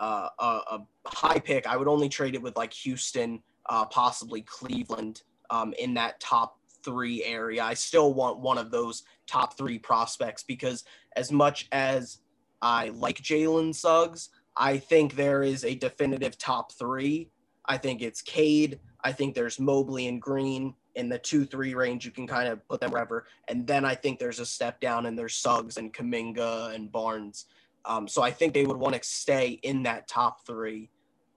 uh, 0.00 0.28
a, 0.38 0.44
a, 0.44 0.86
high 1.06 1.38
pick. 1.38 1.66
I 1.66 1.76
would 1.76 1.88
only 1.88 2.08
trade 2.08 2.34
it 2.34 2.42
with 2.42 2.56
like 2.56 2.72
Houston, 2.72 3.42
uh, 3.68 3.84
possibly 3.86 4.42
Cleveland 4.42 5.22
um, 5.52 5.74
in 5.78 5.94
that 5.94 6.18
top 6.18 6.58
three 6.82 7.22
area. 7.22 7.62
I 7.62 7.74
still 7.74 8.14
want 8.14 8.40
one 8.40 8.58
of 8.58 8.70
those 8.70 9.04
top 9.26 9.56
three 9.56 9.78
prospects 9.78 10.42
because 10.42 10.84
as 11.14 11.30
much 11.30 11.68
as 11.70 12.18
I 12.62 12.88
like 12.88 13.18
Jalen 13.18 13.74
Suggs, 13.74 14.30
I 14.56 14.78
think 14.78 15.14
there 15.14 15.42
is 15.42 15.64
a 15.64 15.74
definitive 15.74 16.38
top 16.38 16.72
three. 16.72 17.28
I 17.66 17.76
think 17.76 18.00
it's 18.00 18.22
Cade. 18.22 18.80
I 19.04 19.12
think 19.12 19.34
there's 19.34 19.60
Mobley 19.60 20.08
and 20.08 20.20
Green 20.20 20.74
in 20.94 21.08
the 21.08 21.18
two 21.18 21.44
three 21.44 21.74
range. 21.74 22.06
You 22.06 22.12
can 22.12 22.26
kind 22.26 22.48
of 22.48 22.66
put 22.66 22.80
them 22.80 22.90
wherever, 22.90 23.26
and 23.48 23.66
then 23.66 23.84
I 23.84 23.94
think 23.94 24.18
there's 24.18 24.40
a 24.40 24.46
step 24.46 24.80
down 24.80 25.06
and 25.06 25.18
there's 25.18 25.34
Suggs 25.34 25.76
and 25.76 25.92
Kuminga 25.92 26.74
and 26.74 26.90
Barnes. 26.90 27.46
Um, 27.84 28.08
so 28.08 28.22
I 28.22 28.30
think 28.30 28.54
they 28.54 28.64
would 28.64 28.76
want 28.76 28.94
to 28.94 29.02
stay 29.02 29.60
in 29.62 29.82
that 29.82 30.08
top 30.08 30.46
three. 30.46 30.88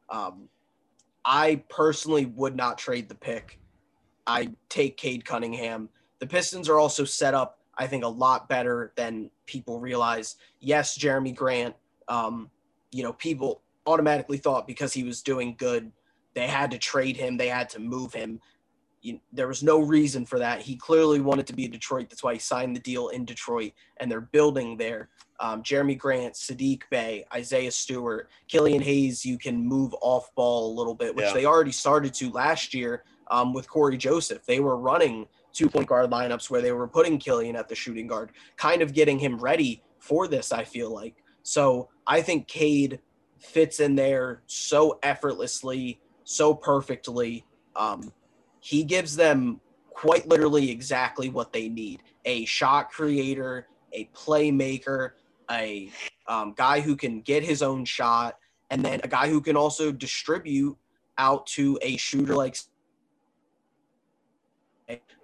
Um, 0.09 0.47
I 1.25 1.63
personally 1.69 2.27
would 2.27 2.55
not 2.55 2.77
trade 2.77 3.09
the 3.09 3.15
pick. 3.15 3.59
I 4.27 4.49
take 4.69 4.97
Cade 4.97 5.25
Cunningham. 5.25 5.89
The 6.19 6.27
Pistons 6.27 6.69
are 6.69 6.79
also 6.79 7.03
set 7.03 7.33
up, 7.33 7.59
I 7.77 7.87
think, 7.87 8.03
a 8.03 8.09
lot 8.09 8.49
better 8.49 8.93
than 8.95 9.29
people 9.45 9.79
realize. 9.79 10.35
Yes, 10.59 10.97
Jerami 10.97 11.35
Grant. 11.35 11.75
Um, 12.07 12.49
you 12.91 13.03
know, 13.03 13.13
people 13.13 13.61
automatically 13.85 14.37
thought 14.37 14.67
because 14.67 14.93
he 14.93 15.03
was 15.03 15.21
doing 15.21 15.55
good, 15.57 15.91
they 16.33 16.47
had 16.47 16.71
to 16.71 16.77
trade 16.77 17.17
him, 17.17 17.37
they 17.37 17.47
had 17.47 17.69
to 17.69 17.79
move 17.79 18.13
him 18.13 18.39
you, 19.05 19.19
there 19.31 19.47
was 19.47 19.61
no 19.61 19.79
reason 19.79 20.25
for 20.25 20.39
that. 20.39 20.61
He 20.61 20.75
clearly 20.75 21.21
wanted 21.21 21.45
to 21.47 21.53
be 21.53 21.65
in 21.65 21.71
Detroit. 21.71 22.09
That's 22.09 22.23
why 22.23 22.33
he 22.33 22.39
signed 22.39 22.75
the 22.75 22.79
deal 22.79 23.09
in 23.09 23.23
Detroit, 23.23 23.73
and 23.97 24.11
they're 24.11 24.21
building 24.21 24.77
there. 24.77 25.09
Um, 25.39 25.61
Jerami 25.61 25.97
Grant, 25.97 26.33
Saddiq 26.33 26.81
Bey, 26.89 27.23
Isaiah 27.33 27.71
Stewart, 27.71 28.29
Killian 28.47 28.81
Hayes, 28.81 29.23
you 29.23 29.37
can 29.37 29.63
move 29.63 29.93
off 30.01 30.33
ball 30.33 30.71
a 30.71 30.73
little 30.75 30.95
bit, 30.95 31.15
which 31.15 31.25
yeah. 31.25 31.33
they 31.33 31.45
already 31.45 31.71
started 31.71 32.13
to 32.15 32.31
last 32.31 32.73
year 32.73 33.03
um, 33.29 33.53
with 33.53 33.69
Cory 33.69 33.97
Joseph. 33.97 34.45
They 34.45 34.59
were 34.59 34.77
running 34.77 35.27
two 35.53 35.69
point 35.69 35.87
guard 35.87 36.09
lineups 36.09 36.49
where 36.49 36.61
they 36.61 36.71
were 36.71 36.87
putting 36.87 37.17
Killian 37.17 37.55
at 37.55 37.69
the 37.69 37.75
shooting 37.75 38.07
guard, 38.07 38.31
kind 38.57 38.81
of 38.81 38.93
getting 38.93 39.19
him 39.19 39.37
ready 39.37 39.81
for 39.99 40.27
this, 40.27 40.51
I 40.51 40.63
feel 40.63 40.93
like. 40.93 41.15
So 41.43 41.89
I 42.05 42.21
think 42.21 42.47
Cade 42.47 42.99
fits 43.39 43.79
in 43.79 43.95
there 43.95 44.41
so 44.47 44.99
effortlessly, 45.03 45.99
so 46.23 46.53
perfectly. 46.53 47.45
Um, 47.75 48.11
he 48.59 48.83
gives 48.83 49.15
them 49.15 49.61
quite 49.91 50.27
literally 50.27 50.69
exactly 50.69 51.29
what 51.29 51.53
they 51.53 51.69
need 51.69 52.01
a 52.25 52.43
shot 52.45 52.91
creator, 52.91 53.67
a 53.93 54.09
playmaker, 54.15 55.11
a 55.51 55.91
um, 56.27 56.53
guy 56.57 56.79
who 56.81 56.95
can 56.95 57.21
get 57.21 57.43
his 57.43 57.61
own 57.61 57.85
shot, 57.85 58.37
and 58.71 58.83
then 58.83 58.99
a 59.03 59.07
guy 59.07 59.29
who 59.29 59.39
can 59.39 59.55
also 59.55 59.91
distribute 59.91 60.75
out 61.17 61.45
to 61.45 61.77
a 61.81 61.95
shooter 61.97 62.35
like 62.35 62.57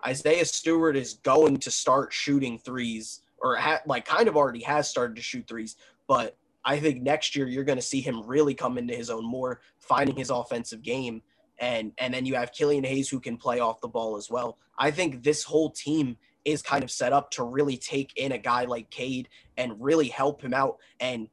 Isaiah 0.06 0.46
Stewart 0.46 0.96
is 0.96 1.16
going 1.16 1.58
to 1.58 1.72
start 1.72 2.14
shooting 2.14 2.58
threes, 2.60 3.22
or 3.42 3.56
ha- 3.56 3.82
like 3.86 4.06
kind 4.06 4.28
of 4.28 4.36
already 4.36 4.64
has 4.64 4.90
started 4.90 5.16
to 5.16 5.22
shoot 5.22 5.48
threes. 5.48 5.76
But 6.08 6.38
I 6.64 6.80
think 6.80 7.02
next 7.02 7.36
year 7.36 7.48
you're 7.48 7.64
going 7.64 7.78
to 7.78 7.84
see 7.84 8.02
him 8.02 8.24
really 8.26 8.54
come 8.54 8.78
into 8.78 8.96
his 8.96 9.10
own 9.10 9.26
more, 9.26 9.62
finding 9.80 10.16
his 10.16 10.30
offensive 10.30 10.82
game, 10.82 11.22
and 11.60 11.92
and 11.98 12.14
then 12.14 12.26
you 12.26 12.36
have 12.36 12.52
Killian 12.52 12.84
Hayes 12.84 13.10
who 13.10 13.20
can 13.20 13.38
play 13.38 13.60
off 13.60 13.82
the 13.82 13.88
ball 13.88 14.18
as 14.18 14.30
well. 14.30 14.58
I 14.78 14.92
think 14.92 15.24
this 15.24 15.44
whole 15.44 15.70
team 15.72 16.18
is 16.44 16.62
kind 16.62 16.84
of 16.84 16.90
set 16.90 17.14
up 17.14 17.30
to 17.32 17.44
really 17.44 17.78
take 17.78 18.18
in 18.18 18.32
a 18.32 18.38
guy 18.38 18.66
like 18.66 18.90
Cade 18.90 19.30
and 19.58 19.80
really 19.80 20.08
help 20.08 20.42
him 20.42 20.54
out 20.54 20.78
and 21.00 21.28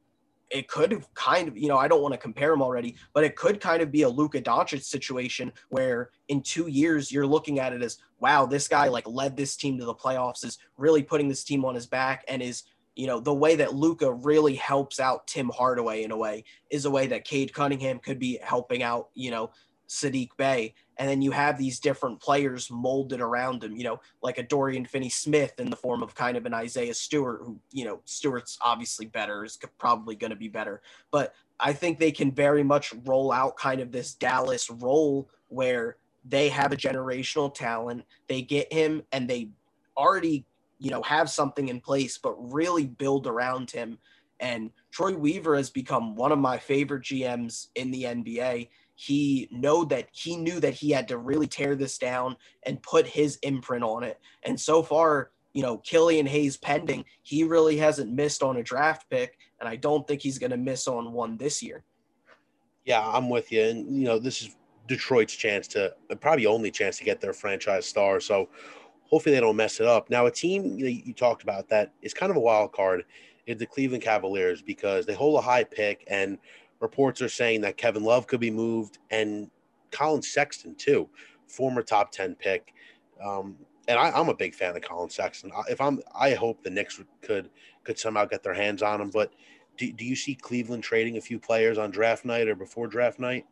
it 0.49 0.67
could 0.67 1.03
kind 1.13 1.47
of, 1.47 1.57
you 1.57 1.67
know, 1.67 1.77
I 1.77 1.87
don't 1.87 2.01
want 2.01 2.13
to 2.13 2.17
compare 2.17 2.51
him 2.53 2.61
already, 2.61 2.95
but 3.13 3.23
it 3.23 3.35
could 3.35 3.59
kind 3.59 3.81
of 3.81 3.91
be 3.91 4.01
a 4.03 4.09
Luka 4.09 4.41
Doncic 4.41 4.83
situation 4.83 5.51
where 5.69 6.09
in 6.27 6.41
two 6.41 6.67
years 6.67 7.11
you're 7.11 7.27
looking 7.27 7.59
at 7.59 7.73
it 7.73 7.83
as, 7.83 7.97
wow, 8.19 8.45
this 8.45 8.67
guy 8.67 8.87
like 8.87 9.07
led 9.07 9.37
this 9.37 9.55
team 9.55 9.77
to 9.77 9.85
the 9.85 9.93
playoffs, 9.93 10.43
is 10.43 10.57
really 10.77 11.03
putting 11.03 11.27
this 11.27 11.43
team 11.43 11.65
on 11.65 11.75
his 11.75 11.85
back, 11.85 12.25
and 12.27 12.41
is, 12.41 12.63
you 12.95 13.07
know, 13.07 13.19
the 13.19 13.33
way 13.33 13.55
that 13.55 13.75
Luka 13.75 14.11
really 14.11 14.55
helps 14.55 14.99
out 14.99 15.27
Tim 15.27 15.49
Hardaway 15.49 16.03
in 16.03 16.11
a 16.11 16.17
way 16.17 16.43
is 16.69 16.85
a 16.85 16.91
way 16.91 17.07
that 17.07 17.25
Cade 17.25 17.53
Cunningham 17.53 17.99
could 17.99 18.19
be 18.19 18.39
helping 18.41 18.83
out, 18.83 19.09
you 19.13 19.31
know, 19.31 19.51
Saddiq 19.89 20.29
Bey. 20.37 20.75
And 20.97 21.09
then 21.09 21.21
you 21.21 21.31
have 21.31 21.57
these 21.57 21.79
different 21.79 22.21
players 22.21 22.69
molded 22.69 23.21
around 23.21 23.63
him, 23.63 23.75
you 23.75 23.83
know, 23.83 23.99
like 24.21 24.37
a 24.37 24.43
Dorian 24.43 24.85
Finney 24.85 25.09
Smith 25.09 25.59
in 25.59 25.69
the 25.69 25.75
form 25.75 26.03
of 26.03 26.13
kind 26.13 26.37
of 26.37 26.45
an 26.45 26.53
Isaiah 26.53 26.93
Stewart, 26.93 27.41
who, 27.43 27.59
you 27.71 27.85
know, 27.85 28.01
Stewart's 28.05 28.57
obviously 28.61 29.07
better, 29.07 29.43
is 29.43 29.57
probably 29.77 30.15
going 30.15 30.29
to 30.29 30.35
be 30.35 30.47
better. 30.47 30.81
But 31.09 31.33
I 31.59 31.73
think 31.73 31.97
they 31.97 32.11
can 32.11 32.31
very 32.31 32.63
much 32.63 32.93
roll 33.05 33.31
out 33.31 33.57
kind 33.57 33.81
of 33.81 33.91
this 33.91 34.13
Dallas 34.13 34.69
role 34.69 35.29
where 35.47 35.97
they 36.23 36.49
have 36.49 36.71
a 36.71 36.77
generational 36.77 37.53
talent. 37.53 38.05
They 38.27 38.41
get 38.41 38.71
him 38.71 39.03
and 39.11 39.27
they 39.27 39.49
already, 39.97 40.45
you 40.77 40.91
know, 40.91 41.01
have 41.01 41.29
something 41.29 41.69
in 41.69 41.81
place, 41.81 42.17
but 42.17 42.35
really 42.53 42.85
build 42.85 43.25
around 43.25 43.71
him. 43.71 43.97
And 44.39 44.69
Troy 44.91 45.15
Weaver 45.15 45.55
has 45.55 45.69
become 45.69 46.15
one 46.15 46.31
of 46.31 46.39
my 46.39 46.57
favorite 46.57 47.03
GMs 47.03 47.67
in 47.75 47.91
the 47.91 48.03
NBA 48.03 48.69
he 49.01 49.47
know 49.49 49.85
that 49.85 50.09
he 50.11 50.35
knew 50.35 50.59
that 50.59 50.73
he 50.73 50.91
had 50.91 51.07
to 51.07 51.17
really 51.17 51.47
tear 51.47 51.73
this 51.73 51.97
down 51.97 52.35
and 52.63 52.83
put 52.83 53.07
his 53.07 53.39
imprint 53.43 53.81
on 53.81 54.03
it. 54.03 54.19
And 54.43 54.59
so 54.59 54.83
far, 54.83 55.31
you 55.53 55.61
know, 55.61 55.77
Killian 55.77 56.25
Hayes 56.25 56.57
pending, 56.57 57.05
he 57.21 57.45
really 57.45 57.77
hasn't 57.77 58.11
missed 58.11 58.43
on 58.43 58.57
a 58.57 58.63
draft 58.63 59.09
pick, 59.09 59.37
and 59.61 59.69
I 59.69 59.77
don't 59.77 60.05
think 60.05 60.21
he's 60.21 60.37
going 60.37 60.51
to 60.51 60.57
miss 60.57 60.85
on 60.85 61.13
one 61.13 61.37
this 61.37 61.63
year. 61.63 61.85
Yeah, 62.83 63.01
I'm 63.01 63.29
with 63.29 63.53
you. 63.53 63.63
And 63.63 63.97
you 63.97 64.03
know, 64.03 64.19
this 64.19 64.41
is 64.41 64.57
Detroit's 64.89 65.33
chance 65.33 65.65
to 65.69 65.95
probably 66.19 66.45
only 66.45 66.69
chance 66.69 66.97
to 66.97 67.05
get 67.05 67.21
their 67.21 67.31
franchise 67.31 67.85
star. 67.85 68.19
So 68.19 68.49
hopefully 69.03 69.33
they 69.33 69.39
don't 69.39 69.55
mess 69.55 69.79
it 69.79 69.87
up. 69.87 70.09
Now, 70.09 70.25
a 70.25 70.31
team 70.31 70.77
you, 70.77 70.87
you 70.87 71.13
talked 71.13 71.43
about 71.43 71.69
that 71.69 71.93
is 72.01 72.13
kind 72.13 72.31
of 72.31 72.35
a 72.35 72.41
wild 72.41 72.73
card 72.73 73.05
is 73.45 73.59
the 73.59 73.65
Cleveland 73.65 74.03
Cavaliers 74.03 74.61
because 74.61 75.05
they 75.05 75.13
hold 75.13 75.39
a 75.39 75.41
high 75.41 75.63
pick 75.63 76.03
and 76.07 76.37
reports 76.79 77.21
are 77.21 77.29
saying 77.29 77.61
that 77.61 77.77
Kevin 77.77 78.03
Love 78.03 78.27
could 78.27 78.39
be 78.39 78.51
moved 78.51 78.99
and 79.11 79.49
Collin 79.91 80.21
Sexton 80.21 80.75
too, 80.75 81.09
former 81.47 81.81
top 81.81 82.11
ten 82.11 82.35
pick. 82.35 82.73
Um, 83.23 83.57
and 83.87 83.97
I, 83.97 84.17
am 84.19 84.29
a 84.29 84.35
big 84.35 84.53
fan 84.53 84.75
of 84.75 84.81
Collin 84.83 85.09
Sexton. 85.09 85.51
If 85.69 85.81
I'm, 85.81 85.99
I 86.15 86.33
hope 86.33 86.63
the 86.63 86.69
Knicks 86.69 87.01
could 87.21 87.49
could 87.83 87.97
somehow 87.97 88.25
get 88.25 88.43
their 88.43 88.53
hands 88.53 88.83
on 88.83 89.01
him. 89.01 89.09
But 89.09 89.33
do, 89.77 89.91
do 89.91 90.05
you 90.05 90.15
see 90.15 90.35
Cleveland 90.35 90.83
trading 90.83 91.17
a 91.17 91.21
few 91.21 91.39
players 91.39 91.77
on 91.77 91.89
draft 91.89 92.23
night 92.23 92.47
or 92.47 92.55
before 92.55 92.87
draft 92.87 93.19
night? 93.19 93.45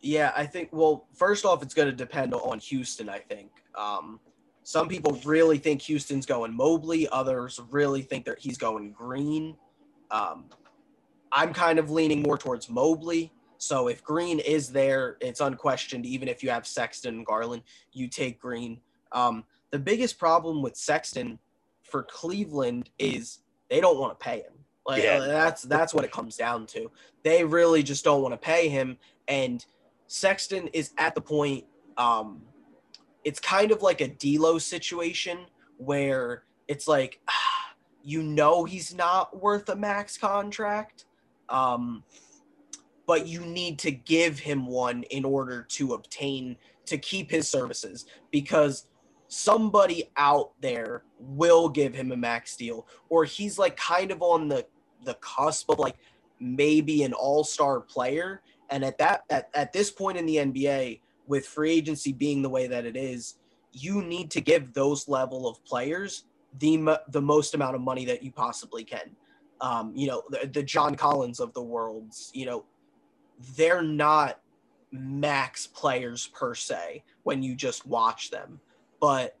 Yeah, 0.00 0.32
I 0.36 0.46
think. 0.46 0.70
Well, 0.72 1.06
first 1.14 1.44
off, 1.44 1.62
it's 1.62 1.74
going 1.74 1.88
to 1.88 1.94
depend 1.94 2.32
on 2.34 2.58
Houston. 2.58 3.08
I 3.08 3.18
think. 3.18 3.50
Um, 3.76 4.20
some 4.62 4.88
people 4.88 5.20
really 5.24 5.58
think 5.58 5.82
Houston's 5.82 6.26
going 6.26 6.52
Mobley. 6.54 7.08
Others 7.08 7.60
really 7.70 8.02
think 8.02 8.24
that 8.24 8.38
he's 8.38 8.58
going 8.58 8.92
Green. 8.92 9.56
Um, 10.10 10.46
I'm 11.32 11.52
kind 11.52 11.78
of 11.78 11.90
leaning 11.90 12.22
more 12.22 12.38
towards 12.38 12.68
Mobley. 12.68 13.32
So 13.58 13.88
if 13.88 14.02
Green 14.02 14.38
is 14.40 14.70
there, 14.70 15.16
it's 15.20 15.40
unquestioned. 15.40 16.06
Even 16.06 16.28
if 16.28 16.42
you 16.42 16.50
have 16.50 16.66
Sexton 16.66 17.16
and 17.16 17.26
Garland, 17.26 17.62
you 17.92 18.08
take 18.08 18.38
Green. 18.38 18.80
Um, 19.12 19.44
the 19.70 19.78
biggest 19.78 20.18
problem 20.18 20.62
with 20.62 20.76
Sexton 20.76 21.38
for 21.82 22.02
Cleveland 22.02 22.90
is 22.98 23.38
they 23.70 23.80
don't 23.80 23.98
want 23.98 24.18
to 24.18 24.24
pay 24.24 24.38
him. 24.38 24.52
Like 24.86 25.02
yeah. 25.02 25.18
that's 25.18 25.62
that's 25.62 25.92
what 25.92 26.04
it 26.04 26.12
comes 26.12 26.36
down 26.36 26.66
to. 26.66 26.90
They 27.24 27.44
really 27.44 27.82
just 27.82 28.04
don't 28.04 28.22
want 28.22 28.34
to 28.34 28.38
pay 28.38 28.68
him, 28.68 28.98
and 29.26 29.64
Sexton 30.06 30.68
is 30.68 30.92
at 30.96 31.14
the 31.14 31.20
point. 31.20 31.64
Um, 31.96 32.42
it's 33.24 33.40
kind 33.40 33.72
of 33.72 33.82
like 33.82 34.00
a 34.00 34.06
D'Lo 34.06 34.58
situation 34.58 35.38
where 35.78 36.44
it's 36.68 36.86
like, 36.86 37.20
ah, 37.28 37.32
you 38.04 38.22
know, 38.22 38.64
he's 38.64 38.94
not 38.94 39.42
worth 39.42 39.68
a 39.68 39.74
max 39.74 40.16
contract, 40.16 41.06
um, 41.48 42.02
but 43.06 43.26
you 43.26 43.40
need 43.40 43.78
to 43.80 43.90
give 43.90 44.38
him 44.38 44.66
one 44.66 45.02
in 45.04 45.24
order 45.24 45.62
to 45.70 45.94
obtain 45.94 46.56
to 46.86 46.98
keep 46.98 47.30
his 47.30 47.48
services 47.48 48.06
because 48.30 48.86
somebody 49.28 50.10
out 50.16 50.52
there 50.60 51.02
will 51.18 51.68
give 51.68 51.94
him 51.94 52.12
a 52.12 52.16
max 52.16 52.56
deal 52.56 52.86
or 53.08 53.24
he's 53.24 53.58
like 53.58 53.76
kind 53.76 54.10
of 54.10 54.22
on 54.22 54.48
the 54.48 54.64
the 55.04 55.14
cusp 55.14 55.70
of 55.70 55.78
like 55.78 55.96
maybe 56.40 57.02
an 57.02 57.12
all-star 57.12 57.80
player. 57.80 58.42
And 58.70 58.84
at 58.84 58.98
that 58.98 59.22
at, 59.30 59.48
at 59.54 59.72
this 59.72 59.90
point 59.90 60.18
in 60.18 60.26
the 60.26 60.36
NBA 60.36 61.00
with 61.26 61.46
free 61.46 61.72
agency 61.72 62.12
being 62.12 62.42
the 62.42 62.48
way 62.48 62.66
that 62.66 62.84
it 62.84 62.96
is 62.96 63.36
you 63.72 64.02
need 64.02 64.30
to 64.30 64.40
give 64.40 64.72
those 64.72 65.06
level 65.06 65.46
of 65.48 65.62
players 65.64 66.24
the 66.58 66.98
the 67.10 67.20
most 67.20 67.54
amount 67.54 67.74
of 67.74 67.82
money 67.82 68.04
that 68.06 68.22
you 68.22 68.32
possibly 68.32 68.84
can 68.84 69.10
um, 69.60 69.92
you 69.94 70.06
know, 70.06 70.22
the, 70.30 70.48
the 70.52 70.62
John 70.62 70.94
Collins 70.94 71.40
of 71.40 71.52
the 71.54 71.62
worlds, 71.62 72.30
you 72.34 72.46
know, 72.46 72.64
they're 73.56 73.82
not 73.82 74.40
max 74.92 75.66
players 75.66 76.28
per 76.28 76.54
se 76.54 77.02
when 77.24 77.42
you 77.42 77.54
just 77.54 77.86
watch 77.86 78.30
them, 78.30 78.60
but 79.00 79.36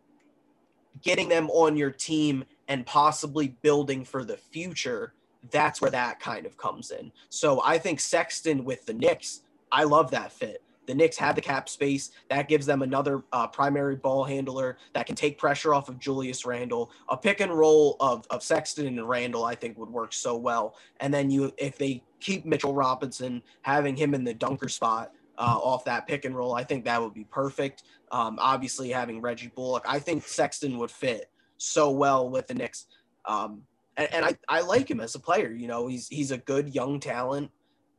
getting 1.02 1.28
them 1.28 1.50
on 1.50 1.76
your 1.76 1.90
team 1.90 2.44
and 2.68 2.84
possibly 2.86 3.48
building 3.62 4.04
for 4.04 4.24
the 4.24 4.36
future, 4.36 5.14
that's 5.50 5.80
where 5.80 5.90
that 5.90 6.20
kind 6.20 6.46
of 6.46 6.56
comes 6.56 6.90
in. 6.90 7.12
So 7.28 7.62
I 7.64 7.78
think 7.78 8.00
Sexton 8.00 8.64
with 8.64 8.86
the 8.86 8.94
Knicks, 8.94 9.42
I 9.70 9.84
love 9.84 10.10
that 10.10 10.32
fit. 10.32 10.62
The 10.86 10.94
Knicks 10.94 11.16
have 11.16 11.34
the 11.34 11.40
cap 11.40 11.68
space. 11.68 12.12
That 12.30 12.48
gives 12.48 12.66
them 12.66 12.82
another 12.82 13.24
uh, 13.32 13.46
primary 13.46 13.96
ball 13.96 14.24
handler 14.24 14.78
that 14.94 15.06
can 15.06 15.16
take 15.16 15.38
pressure 15.38 15.74
off 15.74 15.88
of 15.88 15.98
Julius 15.98 16.46
Randle. 16.46 16.90
A 17.08 17.16
pick 17.16 17.40
and 17.40 17.52
roll 17.52 17.96
of, 18.00 18.26
of 18.30 18.42
Sexton 18.42 18.86
and 18.86 19.08
Randle, 19.08 19.44
I 19.44 19.54
think, 19.54 19.78
would 19.78 19.90
work 19.90 20.12
so 20.12 20.36
well. 20.36 20.76
And 21.00 21.12
then 21.12 21.30
you, 21.30 21.52
if 21.58 21.76
they 21.76 22.02
keep 22.20 22.44
Mitchell 22.44 22.74
Robinson, 22.74 23.42
having 23.62 23.96
him 23.96 24.14
in 24.14 24.24
the 24.24 24.34
dunker 24.34 24.68
spot 24.68 25.12
uh, 25.38 25.58
off 25.62 25.84
that 25.84 26.06
pick 26.06 26.24
and 26.24 26.36
roll, 26.36 26.54
I 26.54 26.64
think 26.64 26.84
that 26.84 27.02
would 27.02 27.14
be 27.14 27.24
perfect. 27.24 27.82
Um, 28.12 28.38
obviously, 28.40 28.90
having 28.90 29.20
Reggie 29.20 29.52
Bullock, 29.54 29.84
I 29.86 29.98
think 29.98 30.26
Sexton 30.26 30.78
would 30.78 30.90
fit 30.90 31.30
so 31.56 31.90
well 31.90 32.30
with 32.30 32.46
the 32.46 32.54
Knicks. 32.54 32.86
Um, 33.24 33.62
and, 33.96 34.12
and 34.12 34.24
I, 34.24 34.36
I 34.48 34.60
like 34.60 34.90
him 34.90 35.00
as 35.00 35.14
a 35.14 35.20
player. 35.20 35.50
You 35.50 35.66
know, 35.66 35.88
he's 35.88 36.08
he's 36.08 36.30
a 36.30 36.38
good 36.38 36.74
young 36.74 37.00
talent. 37.00 37.50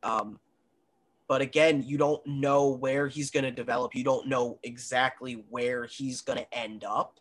Um, 0.02 0.38
but 1.28 1.42
again, 1.42 1.84
you 1.86 1.98
don't 1.98 2.26
know 2.26 2.68
where 2.68 3.06
he's 3.06 3.30
going 3.30 3.44
to 3.44 3.50
develop. 3.50 3.94
You 3.94 4.02
don't 4.02 4.26
know 4.28 4.58
exactly 4.62 5.44
where 5.50 5.84
he's 5.84 6.22
going 6.22 6.38
to 6.38 6.54
end 6.58 6.84
up. 6.84 7.20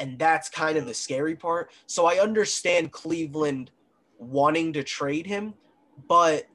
And 0.00 0.18
that's 0.18 0.48
kind 0.48 0.76
of 0.76 0.84
the 0.84 0.92
scary 0.92 1.36
part. 1.36 1.70
So 1.86 2.06
I 2.06 2.18
understand 2.18 2.92
Cleveland 2.92 3.70
wanting 4.18 4.72
to 4.74 4.82
trade 4.82 5.26
him, 5.26 5.54
but 6.08 6.46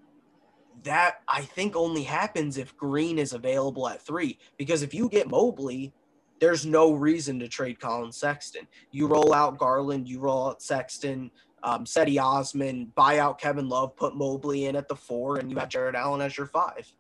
that 0.84 1.22
I 1.28 1.42
think 1.42 1.76
only 1.76 2.04
happens 2.04 2.58
if 2.58 2.76
Green 2.76 3.18
is 3.18 3.34
available 3.34 3.88
at 3.88 4.02
three. 4.02 4.38
Because 4.58 4.84
if 4.84 4.94
you 4.94 5.08
get 5.10 5.30
Mobley, 5.30 5.94
there's 6.42 6.66
no 6.66 6.92
reason 6.92 7.40
to 7.40 7.48
trade 7.48 7.80
Collin 7.80 8.12
Sexton. 8.12 8.68
You 8.92 9.08
roll 9.08 9.34
out 9.34 9.58
Garland, 9.58 10.10
you 10.10 10.20
roll 10.20 10.50
out 10.50 10.62
Sexton, 10.62 11.32
um, 11.64 11.86
Cedi 11.86 12.22
Osman, 12.22 12.92
buy 12.96 13.20
out 13.20 13.40
Kevin 13.40 13.70
Love, 13.70 13.96
put 13.96 14.16
Mobley 14.16 14.66
in 14.66 14.76
at 14.76 14.88
the 14.88 14.96
four, 14.96 15.38
and 15.38 15.52
you 15.52 15.58
have 15.58 15.70
Jarrett 15.70 15.96
Allen 15.96 16.22
as 16.22 16.38
your 16.38 16.48
five. 16.48 16.92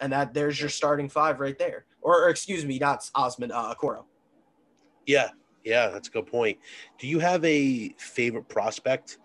And 0.00 0.12
that 0.12 0.34
there's 0.34 0.58
your 0.60 0.68
starting 0.68 1.08
five 1.08 1.40
right 1.40 1.58
there. 1.58 1.84
Or, 2.00 2.24
or 2.24 2.28
excuse 2.28 2.64
me, 2.64 2.78
not 2.78 3.08
Osman, 3.14 3.52
uh, 3.52 3.74
Okoro. 3.74 4.04
Yeah, 5.06 5.28
yeah, 5.64 5.88
that's 5.88 6.08
a 6.08 6.10
good 6.10 6.26
point. 6.26 6.58
Do 6.98 7.06
you 7.06 7.18
have 7.18 7.44
a 7.44 7.90
favorite 7.98 8.48
prospect 8.48 9.18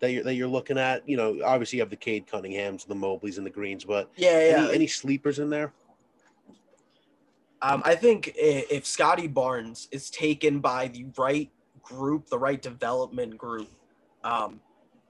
that 0.00 0.12
you're 0.12 0.24
that 0.24 0.34
you're 0.34 0.48
looking 0.48 0.78
at? 0.78 1.08
You 1.08 1.16
know, 1.16 1.40
obviously 1.44 1.78
you 1.78 1.82
have 1.82 1.90
the 1.90 1.96
Cade 1.96 2.26
Cunninghams, 2.26 2.86
the 2.86 2.94
Mobleys, 2.94 3.38
and 3.38 3.46
the 3.46 3.50
Greens, 3.50 3.84
but 3.84 4.10
yeah, 4.16 4.50
yeah. 4.50 4.64
Any, 4.64 4.74
any 4.74 4.86
sleepers 4.86 5.38
in 5.38 5.50
there? 5.50 5.72
Um, 7.62 7.82
I 7.84 7.94
think 7.94 8.32
if 8.36 8.86
Scottie 8.86 9.26
Barnes 9.26 9.88
is 9.90 10.10
taken 10.10 10.60
by 10.60 10.88
the 10.88 11.06
right 11.18 11.50
group, 11.82 12.28
the 12.28 12.38
right 12.38 12.60
development 12.60 13.36
group, 13.36 13.68
um, 14.24 14.60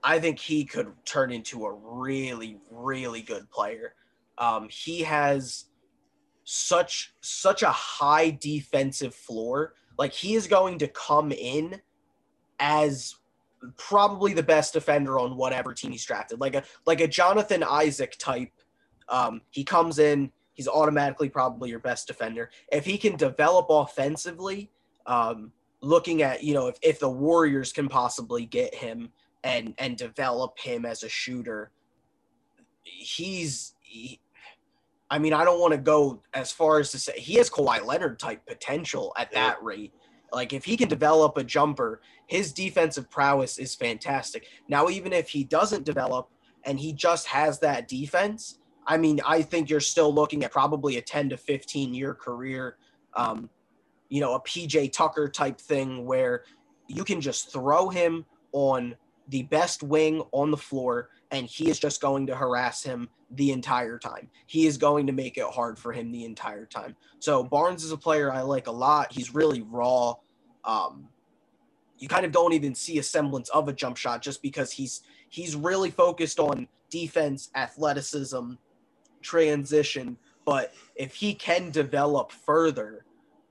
I 0.03 0.19
think 0.19 0.39
he 0.39 0.65
could 0.65 0.93
turn 1.05 1.31
into 1.31 1.67
a 1.67 1.73
really, 1.73 2.59
really 2.71 3.23
good 3.23 3.51
player. 3.51 3.95
Um, 4.39 4.69
he 4.71 5.03
has 5.03 5.67
such 6.45 7.15
such 7.21 7.63
a 7.63 7.71
high 7.71 8.31
defensive 8.31 9.15
floor. 9.15 9.75
Like 9.99 10.13
he 10.13 10.35
is 10.35 10.47
going 10.47 10.79
to 10.79 10.89
come 10.89 11.33
in 11.33 11.81
as 12.59 13.17
probably 13.77 14.33
the 14.33 14.43
best 14.43 14.73
defender 14.73 15.19
on 15.19 15.37
whatever 15.37 15.75
team 15.75 15.93
he's 15.93 16.05
drafted. 16.05 16.41
Like 16.41 16.55
a 16.55 16.65
like 16.87 17.01
a 17.01 17.09
Jonathan 17.09 17.63
Isaac 17.63 18.17
type. 18.19 18.53
Um, 19.09 19.43
he 19.51 19.65
comes 19.65 19.99
in, 19.99 20.31
he's 20.55 20.69
automatically 20.69 21.29
probably 21.29 21.69
your 21.69 21.81
best 21.81 22.07
defender. 22.07 22.51
If 22.73 22.85
he 22.85 22.97
can 22.97 23.17
develop 23.17 23.67
offensively, 23.69 24.71
um, 25.07 25.53
looking 25.83 26.23
at 26.23 26.43
you 26.43 26.55
know 26.55 26.69
if, 26.69 26.77
if 26.83 27.01
the 27.01 27.09
Warriors 27.09 27.73
can 27.73 27.89
possibly 27.89 28.47
get 28.47 28.75
him 28.75 29.11
and 29.45 29.75
and 29.79 29.97
develop 29.97 30.59
him 30.59 30.85
as 30.85 31.03
a 31.03 31.09
shooter, 31.09 31.71
he's. 32.83 33.75
He, 33.81 34.21
I 35.13 35.19
mean, 35.19 35.33
I 35.33 35.45
don't 35.45 35.61
want 35.61 35.73
to 35.73 35.79
go 35.79 36.23
as 36.35 36.53
far 36.53 36.79
as 36.79 36.93
to 36.93 36.99
say 36.99 37.19
he 37.19 37.35
has 37.35 37.51
Kawhi 37.51 37.85
Leonard 37.85 38.21
type 38.21 38.47
potential 38.47 39.13
at 39.19 39.33
that 39.33 39.61
rate. 39.61 39.93
Like 40.33 40.53
if 40.53 40.65
he 40.65 40.77
can 40.77 40.89
develop 40.89 41.37
a 41.37 41.43
jumper, 41.43 42.01
his 42.27 42.53
defensive 42.53 43.11
prowess 43.11 43.59
is 43.59 43.75
fantastic. 43.75 44.47
Now, 44.69 44.89
even 44.89 45.13
if 45.13 45.29
he 45.29 45.43
doesn't 45.43 45.85
develop 45.85 46.31
and 46.65 46.79
he 46.79 46.93
just 46.93 47.27
has 47.27 47.59
that 47.59 47.89
defense, 47.89 48.59
I 48.87 48.97
mean, 48.97 49.21
I 49.27 49.43
think 49.43 49.69
you're 49.69 49.81
still 49.81 50.15
looking 50.15 50.45
at 50.45 50.53
probably 50.53 50.97
a 50.97 51.03
10 51.03 51.31
to 51.31 51.37
15 51.37 51.93
year 51.95 52.15
career, 52.15 52.77
um, 53.15 53.51
you 54.11 54.21
know, 54.21 54.35
a 54.35 54.41
PJ 54.41 54.93
Tucker 54.93 55.29
type 55.29 55.59
thing 55.59 56.05
where 56.05 56.45
you 56.89 57.05
can 57.05 57.21
just 57.21 57.53
throw 57.53 57.89
him 57.89 58.27
on 58.53 58.95
the 59.29 59.45
best 59.45 59.83
wing 59.83 60.23
on 60.33 60.51
the 60.51 60.57
floor 60.57 61.09
and 61.31 61.47
he 61.47 61.71
is 61.71 61.79
just 61.79 62.01
going 62.01 62.27
to 62.27 62.35
harass 62.35 62.83
him 62.83 63.09
the 63.31 63.53
entire 63.53 63.99
time. 63.99 64.29
He 64.47 64.67
is 64.67 64.77
going 64.77 65.07
to 65.07 65.13
make 65.13 65.39
it 65.39 65.47
hard 65.47 65.79
for 65.79 65.93
him 65.93 66.11
the 66.11 66.25
entire 66.25 66.67
time. 66.67 66.97
So 67.21 67.45
Barnes 67.45 67.85
is 67.85 67.93
a 67.93 67.97
player 67.97 68.33
I 68.33 68.43
like 68.43 68.67
a 68.67 68.73
lot. 68.73 69.13
He's 69.13 69.33
really 69.33 69.63
raw. 69.63 70.15
Um, 70.65 71.09
you 71.99 72.09
kind 72.09 72.27
of 72.27 72.33
don't 72.33 72.53
even 72.53 72.75
see 72.75 72.99
a 72.99 73.03
semblance 73.03 73.49
of 73.51 73.69
a 73.69 73.73
jump 73.73 73.97
shot 73.97 74.23
just 74.23 74.43
because 74.43 74.73
he's 74.73 75.03
he's 75.29 75.55
really 75.55 75.91
focused 75.91 76.41
on 76.41 76.67
defense, 76.91 77.51
athleticism, 77.55 78.55
transition. 79.23 80.17
But 80.45 80.73
if 80.97 81.15
he 81.15 81.35
can 81.35 81.71
develop 81.71 82.33
further, 82.33 83.05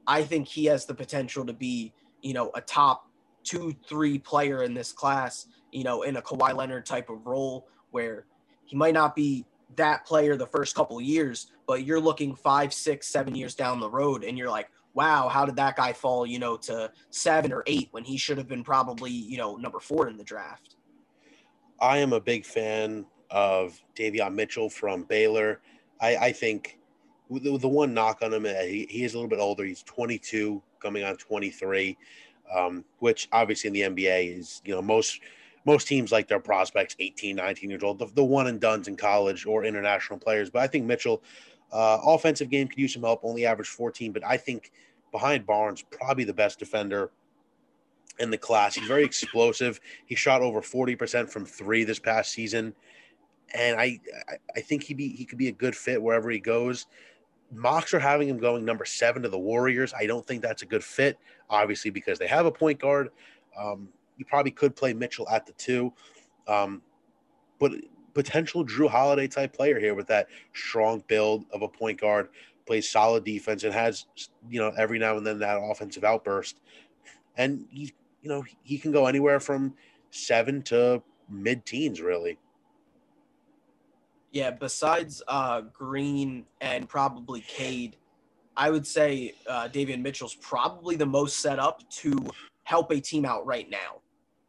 I 0.10 0.24
think 0.24 0.48
he 0.48 0.66
has 0.66 0.86
the 0.86 0.96
potential 0.96 1.46
to 1.46 1.54
be, 1.54 1.94
you 2.24 2.34
know, 2.34 2.50
a 2.56 2.62
top 2.62 3.08
two, 3.44 3.76
three 3.88 4.18
player 4.18 4.64
in 4.64 4.74
this 4.74 4.92
class, 4.92 5.46
you 5.72 5.84
know, 5.84 6.02
in 6.02 6.18
a 6.18 6.22
Kawhi 6.22 6.56
Leonard 6.56 6.88
type 6.88 7.12
of 7.12 7.28
role 7.28 7.68
where 7.92 8.26
he 8.66 8.76
might 8.76 8.96
not 8.96 9.16
be 9.16 9.46
that 9.76 10.08
player 10.08 10.36
the 10.36 10.48
first 10.48 10.76
couple 10.76 11.00
years, 11.00 11.52
but 11.68 11.84
you're 11.84 12.00
looking 12.00 12.36
five, 12.36 12.74
six, 12.74 13.06
seven 13.06 13.36
years 13.36 13.54
down 13.54 13.80
the 13.80 13.90
road 13.90 14.24
and 14.24 14.36
you're 14.36 14.50
like, 14.50 14.72
wow, 14.96 15.28
how 15.28 15.46
did 15.46 15.56
that 15.58 15.76
guy 15.76 15.94
fall, 15.94 16.26
you 16.26 16.40
know, 16.40 16.58
to 16.58 16.92
seven 17.12 17.54
or 17.54 17.64
eight 17.68 17.90
when 17.92 18.04
he 18.04 18.18
should 18.18 18.40
have 18.40 18.48
been 18.48 18.64
probably, 18.64 19.12
you 19.12 19.38
know, 19.38 19.58
number 19.58 19.80
four 19.80 20.08
in 20.08 20.18
the 20.18 20.24
draft? 20.24 20.76
I 21.80 22.00
am 22.00 22.14
a 22.14 22.20
big 22.20 22.48
fan 22.48 23.06
of 23.30 23.80
Davion 23.96 24.34
Mitchell 24.34 24.72
from 24.72 25.04
Baylor. 25.04 25.62
I, 26.02 26.18
I 26.18 26.32
think 26.32 26.79
the, 27.30 27.58
the, 27.58 27.68
one 27.68 27.94
knock 27.94 28.20
on 28.22 28.34
him, 28.34 28.46
uh, 28.46 28.62
he, 28.62 28.88
he 28.90 29.04
is 29.04 29.14
a 29.14 29.18
little 29.18 29.30
bit 29.30 29.40
older. 29.40 29.64
He's 29.64 29.84
22, 29.84 30.62
coming 30.80 31.04
on 31.04 31.16
23, 31.18 31.98
um, 32.56 32.84
which 33.00 33.28
obviously 33.32 33.68
in 33.68 33.74
the 33.74 34.04
NBA 34.04 34.38
is, 34.38 34.62
you 34.66 34.74
know, 34.74 34.82
most 34.82 35.20
most 35.66 35.88
teams 35.88 36.12
like 36.12 36.28
their 36.28 36.40
prospects 36.40 36.96
18, 37.00 37.36
19 37.36 37.70
years 37.70 37.84
old, 37.84 38.00
the, 38.00 38.08
the 38.16 38.24
one 38.24 38.48
and 38.48 38.60
dones 38.60 38.88
in 38.88 38.96
college 38.96 39.46
or 39.46 39.66
international 39.66 40.18
players. 40.18 40.50
But 40.50 40.64
I 40.64 40.68
think 40.68 40.86
Mitchell, 40.86 41.22
uh, 41.72 42.00
offensive 42.04 42.50
game 42.50 42.68
could 42.68 42.80
use 42.80 42.94
some 42.94 43.04
help, 43.04 43.20
only 43.24 43.46
averaged 43.46 43.70
14, 43.72 44.12
but 44.12 44.26
I 44.26 44.38
think 44.38 44.72
behind 45.12 45.46
Barnes, 45.46 45.84
probably 45.92 46.24
the 46.24 46.34
best 46.34 46.60
defender 46.60 47.12
in 48.20 48.30
the 48.32 48.38
class. 48.38 48.76
He's 48.76 48.88
very 48.88 49.04
explosive. 49.04 49.80
He 50.06 50.16
shot 50.16 50.42
over 50.42 50.62
40% 50.62 51.30
from 51.30 51.46
three 51.46 51.84
this 51.84 52.00
past 52.00 52.32
season. 52.32 52.74
And 53.54 53.80
I, 53.80 54.00
I 54.56 54.62
think 54.62 54.84
he 54.84 54.94
be 54.94 55.10
he 55.10 55.26
could 55.26 55.40
be 55.40 55.48
a 55.48 55.52
good 55.52 55.76
fit 55.76 56.02
wherever 56.02 56.30
he 56.30 56.40
goes. 56.40 56.86
Mocks 57.52 57.94
are 57.94 58.00
having 58.00 58.30
him 58.30 58.38
going 58.38 58.64
number 58.64 58.86
seven 58.86 59.24
to 59.24 59.30
the 59.30 59.40
Warriors. 59.40 59.94
I 59.98 60.06
don't 60.06 60.26
think 60.26 60.42
that's 60.42 60.62
a 60.62 60.66
good 60.66 60.84
fit, 60.84 61.18
obviously, 61.50 61.92
because 61.92 62.20
they 62.20 62.28
have 62.28 62.46
a 62.46 62.52
point 62.52 62.80
guard. 62.80 63.10
Um, 63.58 63.90
you 64.18 64.26
probably 64.26 64.52
could 64.52 64.76
play 64.76 64.94
Mitchell 64.94 65.28
at 65.30 65.46
the 65.46 65.54
two. 65.54 65.92
Um, 66.48 66.82
but 67.60 67.74
potential 68.14 68.66
Jrue 68.66 68.90
Holiday 68.90 69.28
type 69.28 69.54
player 69.54 69.80
here 69.80 69.96
with 69.96 70.08
that 70.08 70.28
strong 70.54 71.04
build 71.08 71.46
of 71.54 71.62
a 71.62 71.68
point 71.68 72.00
guard, 72.00 72.30
plays 72.66 72.90
solid 72.90 73.24
defense 73.24 73.64
and 73.64 73.74
has 73.74 74.06
you 74.50 74.60
know 74.60 74.72
every 74.78 75.00
now 75.00 75.18
and 75.18 75.26
then 75.26 75.40
that 75.40 75.60
offensive 75.60 76.04
outburst. 76.04 76.60
And 77.38 77.66
he 77.72 77.94
you 78.22 78.30
know 78.30 78.44
he 78.64 78.78
can 78.78 78.92
go 78.92 79.08
anywhere 79.08 79.40
from 79.40 79.74
seven 80.12 80.62
to 80.64 81.02
mid 81.30 81.66
teens 81.66 82.02
really. 82.02 82.38
Yeah, 84.32 84.52
besides 84.52 85.24
uh, 85.28 85.62
Green 85.74 86.46
and 86.62 86.88
probably 86.88 87.42
Cade, 87.42 87.96
I 88.56 88.70
would 88.70 88.86
say 88.86 89.34
uh, 89.48 89.70
Davion 89.70 90.02
Mitchell's 90.02 90.36
probably 90.36 90.96
the 90.96 91.06
most 91.06 91.38
set 91.38 91.60
up 91.60 91.88
to 91.92 92.16
help 92.64 92.92
a 92.92 93.00
team 93.00 93.26
out 93.26 93.46
right 93.46 93.70
now. 93.70 94.02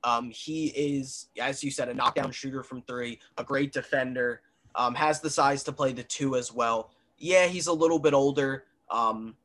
Um, 0.05 0.31
he 0.31 0.69
is, 0.69 1.29
as 1.41 1.63
you 1.63 1.71
said, 1.71 1.89
a 1.89 1.95
knockdown 1.95 2.31
shooter 2.31 2.63
from 2.63 2.83
three, 2.83 3.19
a 3.39 3.45
great 3.45 3.73
defender, 3.73 4.43
um, 4.75 4.95
has 4.95 5.21
the 5.21 5.31
size 5.31 5.63
to 5.65 5.73
play 5.73 5.93
the 5.93 6.03
two 6.03 6.37
as 6.37 6.53
well. 6.53 6.91
Yeah, 7.19 7.47
he's 7.47 7.67
a 7.67 7.73
little 7.73 7.99
bit 7.99 8.15
older, 8.15 8.65
um, 8.91 9.37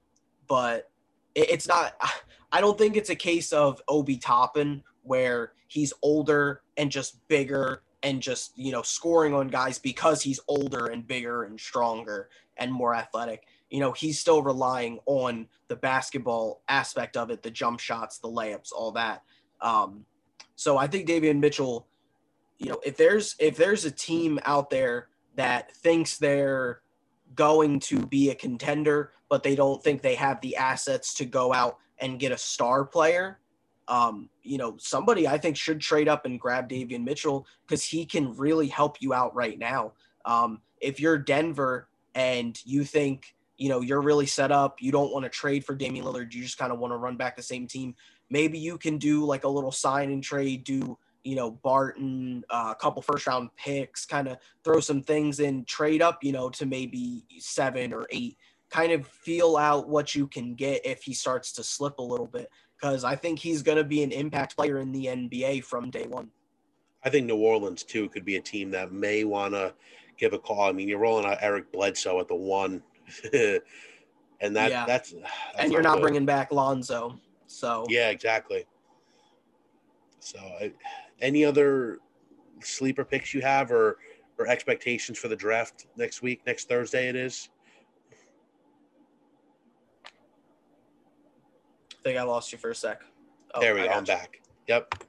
but 0.48 0.90
it, 1.34 1.50
it's 1.50 1.68
not. 1.68 1.96
I 2.52 2.62
don't 2.62 2.78
think 2.78 2.96
it's 2.96 3.10
a 3.10 3.16
case 3.16 3.52
of 3.52 3.82
Obi 3.88 4.18
Toppin 4.18 4.84
where 5.04 5.54
he's 5.68 5.94
older 6.02 6.62
and 6.78 6.90
just 6.90 7.26
bigger 7.28 7.84
and 8.06 8.22
just 8.22 8.56
you 8.56 8.72
know 8.72 8.84
scoring 8.84 9.34
on 9.34 9.48
guys 9.48 9.80
because 9.80 10.22
he's 10.22 10.40
older 10.48 10.86
and 10.86 11.08
bigger 11.08 11.44
and 11.44 11.60
stronger 11.60 12.30
and 12.56 12.72
more 12.72 12.96
athletic. 12.96 13.44
You 13.70 13.80
know, 13.80 13.92
he's 13.92 14.20
still 14.20 14.44
relying 14.44 15.00
on 15.08 15.48
the 15.68 15.76
basketball 15.76 16.62
aspect 16.70 17.18
of 17.18 17.32
it, 17.32 17.42
the 17.42 17.52
jump 17.52 17.80
shots, 17.80 18.20
the 18.20 18.30
layups, 18.30 18.72
all 18.72 18.92
that. 18.92 19.24
Um, 19.60 20.06
so 20.56 20.78
I 20.78 20.88
think 20.88 21.10
Davion 21.10 21.40
Mitchell, 21.40 21.88
you 22.60 22.70
know, 22.70 22.80
if 22.86 22.96
there's 22.96 23.36
if 23.40 23.58
there's 23.58 23.84
a 23.84 23.92
team 23.92 24.40
out 24.46 24.70
there 24.70 25.10
that 25.36 25.76
thinks 25.76 26.18
they're 26.18 26.82
going 27.34 27.80
to 27.82 28.06
be 28.06 28.30
a 28.30 28.36
contender, 28.36 29.14
but 29.30 29.42
they 29.42 29.56
don't 29.56 29.84
think 29.84 30.04
they 30.04 30.16
have 30.16 30.40
the 30.42 30.56
assets 30.56 31.16
to 31.16 31.26
go 31.26 31.52
out 31.52 31.80
and 31.98 32.20
get 32.20 32.32
a 32.32 32.38
star 32.38 32.86
player, 32.86 33.40
um, 33.88 34.30
you 34.44 34.58
know, 34.58 34.76
somebody 34.80 35.28
I 35.28 35.38
think 35.38 35.58
should 35.58 35.80
trade 35.80 36.08
up 36.08 36.26
and 36.26 36.40
grab 36.40 36.70
Davion 36.70 37.04
Mitchell 37.04 37.46
because 37.66 37.84
he 37.84 38.06
can 38.06 38.36
really 38.36 38.68
help 38.68 39.02
you 39.02 39.14
out 39.14 39.36
right 39.36 39.58
now. 39.58 39.94
Um, 40.26 40.62
if 40.82 41.00
you're 41.00 41.18
Denver 41.18 41.88
and 42.16 42.60
you 42.66 42.84
think, 42.84 43.36
you 43.58 43.70
know, 43.70 43.82
you're 43.82 44.02
really 44.02 44.26
set 44.26 44.52
up, 44.52 44.82
you 44.82 44.92
don't 44.92 45.14
want 45.14 45.24
to 45.24 45.30
trade 45.30 45.64
for 45.64 45.76
Damian 45.76 46.06
Lillard, 46.06 46.34
you 46.34 46.44
just 46.44 46.58
kind 46.58 46.74
of 46.74 46.80
want 46.80 46.92
to 46.94 46.98
run 46.98 47.16
back 47.16 47.36
the 47.36 47.44
same 47.44 47.68
team, 47.68 47.96
maybe 48.30 48.58
you 48.58 48.78
can 48.78 48.98
do 48.98 49.24
like 49.24 49.44
a 49.44 49.50
little 49.50 49.72
sign 49.72 50.12
and 50.12 50.24
trade, 50.24 50.64
do 50.64 50.98
you 51.24 51.36
know 51.36 51.52
Barton, 51.52 52.44
uh, 52.50 52.70
a 52.72 52.76
couple 52.76 53.02
first 53.02 53.28
round 53.28 53.50
picks, 53.56 54.06
kind 54.06 54.28
of 54.28 54.38
throw 54.64 54.80
some 54.80 55.02
things 55.02 55.40
in, 55.40 55.66
trade 55.66 56.02
up, 56.02 56.24
you 56.24 56.32
know, 56.32 56.50
to 56.50 56.66
maybe 56.66 57.26
seven 57.40 57.94
or 57.94 58.08
eight, 58.12 58.38
kind 58.76 58.92
of 58.92 59.08
feel 59.08 59.56
out 59.56 59.88
what 59.88 60.14
you 60.14 60.28
can 60.28 60.54
get 60.54 60.86
if 60.86 61.04
he 61.04 61.14
starts 61.14 61.54
to 61.54 61.64
slip 61.64 61.98
a 62.00 62.02
little 62.02 62.28
bit, 62.28 62.50
because 62.78 63.04
I 63.04 63.16
think 63.16 63.40
he's 63.40 63.62
going 63.62 63.78
to 63.78 63.84
be 63.84 64.04
an 64.04 64.12
impact 64.12 64.58
player 64.58 64.80
in 64.80 64.92
the 64.92 65.06
NBA 65.06 65.64
from 65.64 65.90
day 65.90 66.08
one. 66.08 66.30
I 67.04 67.10
think 67.10 67.26
New 67.26 67.38
Orleans 67.38 67.84
too 67.84 68.10
could 68.10 68.26
be 68.26 68.36
a 68.36 68.42
team 68.42 68.72
that 68.72 68.92
may 68.92 69.24
want 69.24 69.54
to 69.54 69.74
give 70.18 70.34
a 70.34 70.40
call. 70.40 70.68
I 70.68 70.72
mean, 70.74 70.90
you're 70.90 71.00
rolling 71.00 71.26
out 71.26 71.38
Eric 71.40 71.72
Bledsoe 71.72 72.20
at 72.20 72.28
the 72.28 72.36
one, 72.36 72.82
and 73.34 74.56
that 74.56 74.72
yeah. 74.72 74.86
that's, 74.86 75.12
that's, 75.12 75.24
and 75.58 75.72
you're 75.72 75.82
not, 75.82 75.96
not 75.96 76.02
bringing 76.02 76.26
back 76.26 76.52
Lonzo. 76.52 77.18
So 77.48 77.86
yeah, 77.90 78.10
exactly. 78.10 78.66
So, 80.20 80.40
any 81.22 81.46
other 81.46 82.00
sleeper 82.62 83.06
picks 83.06 83.34
you 83.34 83.42
have, 83.42 83.72
or 83.72 84.00
or 84.38 84.48
expectations 84.48 85.18
for 85.18 85.28
the 85.28 85.36
draft 85.36 85.86
next 85.96 86.22
week, 86.22 86.42
next 86.46 86.68
Thursday? 86.68 87.08
It 87.08 87.16
is. 87.16 87.50
Think 92.06 92.20
I 92.20 92.24
lost 92.24 92.52
you 92.52 92.58
for 92.60 92.70
a 92.70 92.76
sec. 92.76 93.02
Oh, 93.56 93.62
there 93.62 93.74
we 93.74 93.82
go. 93.82 93.88
I'm 93.88 94.04
you. 94.04 94.06
back. 94.06 94.42
Yep. 94.68 95.04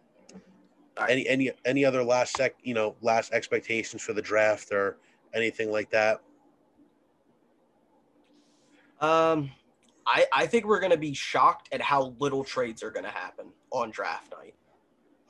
Right. 0.99 1.11
Any 1.11 1.29
any 1.29 1.51
any 1.67 1.85
other 1.85 2.03
last 2.03 2.37
sec, 2.37 2.55
you 2.63 2.73
know, 2.73 2.97
last 3.03 3.33
expectations 3.33 4.01
for 4.01 4.15
the 4.15 4.23
draft 4.23 4.73
or 4.73 4.97
anything 5.35 5.71
like 5.71 5.91
that? 5.91 6.23
Um, 9.01 9.51
I, 10.07 10.25
I 10.33 10.47
think 10.47 10.65
we're 10.65 10.81
going 10.81 10.93
to 10.93 10.97
be 10.97 11.13
shocked 11.13 11.69
at 11.71 11.83
how 11.83 12.15
little 12.19 12.43
trades 12.43 12.83
are 12.83 12.91
going 12.91 13.05
to 13.05 13.11
happen 13.11 13.49
on 13.71 13.91
draft 13.91 14.33
night. 14.33 14.55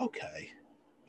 Okay. 0.01 0.51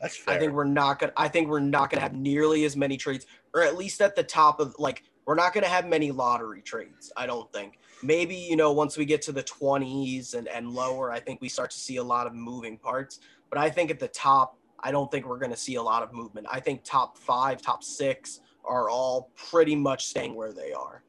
That's 0.02 0.18
fair. 0.18 0.36
I 0.36 0.40
think 0.40 0.54
we're 0.54 0.64
not 0.64 0.98
going 0.98 1.12
to 1.12 1.22
I 1.22 1.28
think 1.28 1.50
we're 1.50 1.60
not 1.60 1.92
going 1.92 2.00
to 2.00 2.02
have 2.02 2.16
nearly 2.16 2.66
as 2.66 2.76
many 2.76 2.98
trades 2.98 3.28
or 3.54 3.62
at 3.62 3.78
least 3.78 4.02
at 4.02 4.16
the 4.16 4.24
top 4.24 4.60
of 4.60 4.76
like 4.80 5.04
we're 5.26 5.36
not 5.36 5.54
going 5.54 5.64
to 5.64 5.70
have 5.70 5.88
many 5.88 6.10
lottery 6.10 6.64
trades. 6.64 7.12
I 7.16 7.28
don't 7.28 7.52
think. 7.54 7.78
Maybe 8.04 8.36
you 8.36 8.56
know 8.56 8.72
once 8.72 8.98
we 8.98 9.06
get 9.06 9.22
to 9.24 9.32
the 9.32 9.44
20s 9.44 10.36
and 10.36 10.48
and 10.48 10.72
lower, 10.72 11.12
I 11.12 11.20
think 11.20 11.42
we 11.42 11.50
start 11.50 11.72
to 11.72 11.78
see 11.80 11.98
a 11.98 12.04
lot 12.04 12.28
of 12.28 12.34
moving 12.34 12.78
parts. 12.78 13.20
But 13.50 13.60
I 13.60 13.70
think 13.70 13.90
at 13.92 14.00
the 14.00 14.10
top, 14.10 14.58
I 14.80 14.92
don't 14.92 15.10
think 15.12 15.26
we're 15.26 15.40
going 15.40 15.52
to 15.52 15.58
see 15.58 15.76
a 15.76 15.82
lot 15.82 16.04
of 16.04 16.14
movement. 16.14 16.48
I 16.50 16.60
think 16.60 16.84
top 16.84 17.18
five, 17.18 17.62
top 17.62 17.84
six 17.84 18.42
are 18.66 18.90
all 18.90 19.32
pretty 19.36 19.76
much 19.76 20.06
staying 20.06 20.36
where 20.36 20.54
they 20.54 20.74
are. 20.74 21.04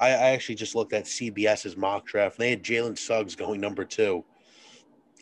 I, 0.00 0.10
I 0.10 0.30
actually 0.30 0.54
just 0.54 0.74
looked 0.74 0.92
at 0.92 1.04
CBS's 1.04 1.76
mock 1.76 2.06
draft. 2.06 2.36
And 2.36 2.44
they 2.44 2.50
had 2.50 2.62
Jalen 2.62 2.96
Suggs 2.98 3.34
going 3.34 3.60
number 3.60 3.84
two, 3.84 4.24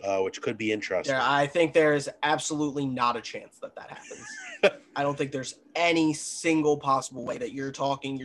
uh, 0.05 0.18
which 0.18 0.43
could 0.43 0.59
be 0.59 0.72
interesting. 0.72 1.14
Yeah, 1.14 1.31
I 1.31 1.47
think 1.47 1.72
there 1.72 1.95
is 1.95 2.11
absolutely 2.22 2.87
not 2.87 3.16
a 3.16 3.20
chance 3.20 3.59
that 3.62 3.74
that 3.77 3.91
happens. 3.91 4.81
I 4.97 5.03
don't 5.03 5.16
think 5.16 5.33
there's 5.33 5.59
any 5.74 6.12
single 6.12 6.77
possible 6.77 7.24
way 7.24 7.39
that 7.39 7.53
you're 7.53 7.72
talking 7.72 8.18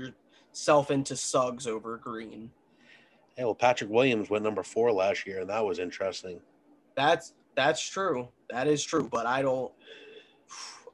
yourself 0.51 0.91
into 0.91 1.15
Suggs 1.15 1.67
over 1.67 1.97
Green. 1.97 2.51
Yeah, 3.37 3.45
well, 3.45 3.55
Patrick 3.55 3.89
Williams 3.89 4.29
went 4.29 4.43
number 4.43 4.63
four 4.63 4.91
last 4.91 5.25
year, 5.25 5.41
and 5.41 5.49
that 5.49 5.63
was 5.63 5.79
interesting. 5.79 6.41
That's 6.95 7.33
that's 7.55 7.81
true. 7.81 8.27
That 8.49 8.67
is 8.67 8.83
true, 8.83 9.07
but 9.11 9.25
I 9.25 9.41
don't. 9.41 9.71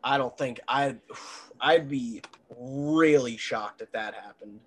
I 0.04 0.18
don't 0.18 0.38
think 0.38 0.60
I. 0.68 0.96
I'd 1.60 1.90
be 1.90 2.22
really 2.56 3.36
shocked 3.36 3.82
if 3.82 3.92
that 3.92 4.14
happened. 4.14 4.60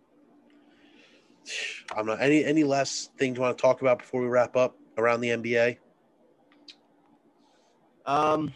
I'm 1.97 2.07
not 2.07 2.21
any 2.21 2.45
any 2.45 2.65
last 2.65 3.13
things 3.17 3.37
you 3.37 3.43
want 3.43 3.57
to 3.57 3.63
talk 3.63 3.81
about 3.81 3.99
before 3.99 4.21
we 4.21 4.27
wrap 4.27 4.57
up 4.57 4.77
around 4.99 5.21
the 5.21 5.29
NBA. 5.29 5.79
Um, 8.07 8.53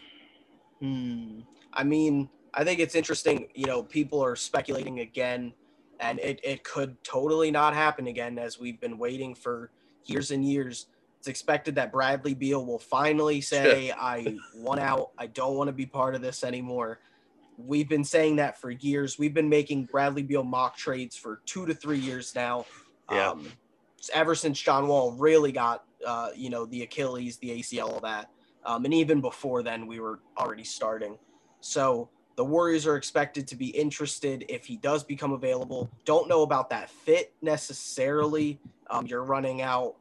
hmm. 0.80 1.40
I 1.72 1.84
mean, 1.84 2.28
I 2.52 2.64
think 2.64 2.80
it's 2.80 2.94
interesting. 2.94 3.48
You 3.54 3.66
know, 3.66 3.82
people 3.82 4.22
are 4.22 4.36
speculating 4.36 5.00
again, 5.00 5.52
and 6.04 6.20
it, 6.20 6.38
it 6.44 6.64
could 6.64 7.02
totally 7.02 7.50
not 7.50 7.72
happen 7.72 8.06
again 8.08 8.38
as 8.38 8.58
we've 8.58 8.78
been 8.78 8.98
waiting 8.98 9.34
for 9.34 9.70
years 10.04 10.30
and 10.32 10.44
years. 10.44 10.86
It's 11.18 11.28
expected 11.28 11.74
that 11.76 11.90
Bradley 11.90 12.34
Beal 12.34 12.66
will 12.66 12.78
finally 12.78 13.40
say, 13.40 13.90
I 13.90 14.36
want 14.54 14.80
out. 14.80 15.12
I 15.16 15.28
don't 15.28 15.56
want 15.56 15.68
to 15.68 15.72
be 15.72 15.86
part 15.86 16.14
of 16.14 16.20
this 16.20 16.44
anymore. 16.44 17.00
We've 17.56 17.88
been 17.88 18.04
saying 18.04 18.36
that 18.36 18.60
for 18.60 18.70
years. 18.70 19.18
We've 19.18 19.32
been 19.32 19.48
making 19.48 19.86
Bradley 19.86 20.22
Beal 20.22 20.44
mock 20.44 20.76
trades 20.76 21.16
for 21.16 21.40
two 21.46 21.64
to 21.64 21.72
three 21.72 22.00
years 22.00 22.34
now. 22.34 22.66
Yeah. 23.10 23.30
Um, 23.30 23.46
ever 24.12 24.34
since 24.34 24.60
John 24.60 24.86
Wall 24.86 25.12
really 25.12 25.52
got, 25.52 25.84
uh, 26.06 26.30
you 26.36 26.50
know, 26.50 26.66
the 26.66 26.82
Achilles, 26.82 27.38
the 27.38 27.60
ACL, 27.60 27.94
all 27.94 28.00
that. 28.00 28.28
Um, 28.66 28.84
and 28.84 28.92
even 28.92 29.22
before 29.22 29.62
then, 29.62 29.86
we 29.86 30.00
were 30.00 30.20
already 30.36 30.64
starting. 30.64 31.16
So 31.60 32.10
the 32.36 32.44
Warriors 32.44 32.86
are 32.86 32.96
expected 32.96 33.46
to 33.48 33.56
be 33.56 33.68
interested 33.68 34.44
if 34.48 34.64
he 34.66 34.76
does 34.76 35.04
become 35.04 35.32
available. 35.32 35.88
Don't 36.04 36.28
know 36.28 36.42
about 36.42 36.70
that 36.70 36.90
fit 36.90 37.32
necessarily. 37.42 38.58
Um, 38.90 39.06
you're 39.06 39.24
running 39.24 39.62
out 39.62 39.96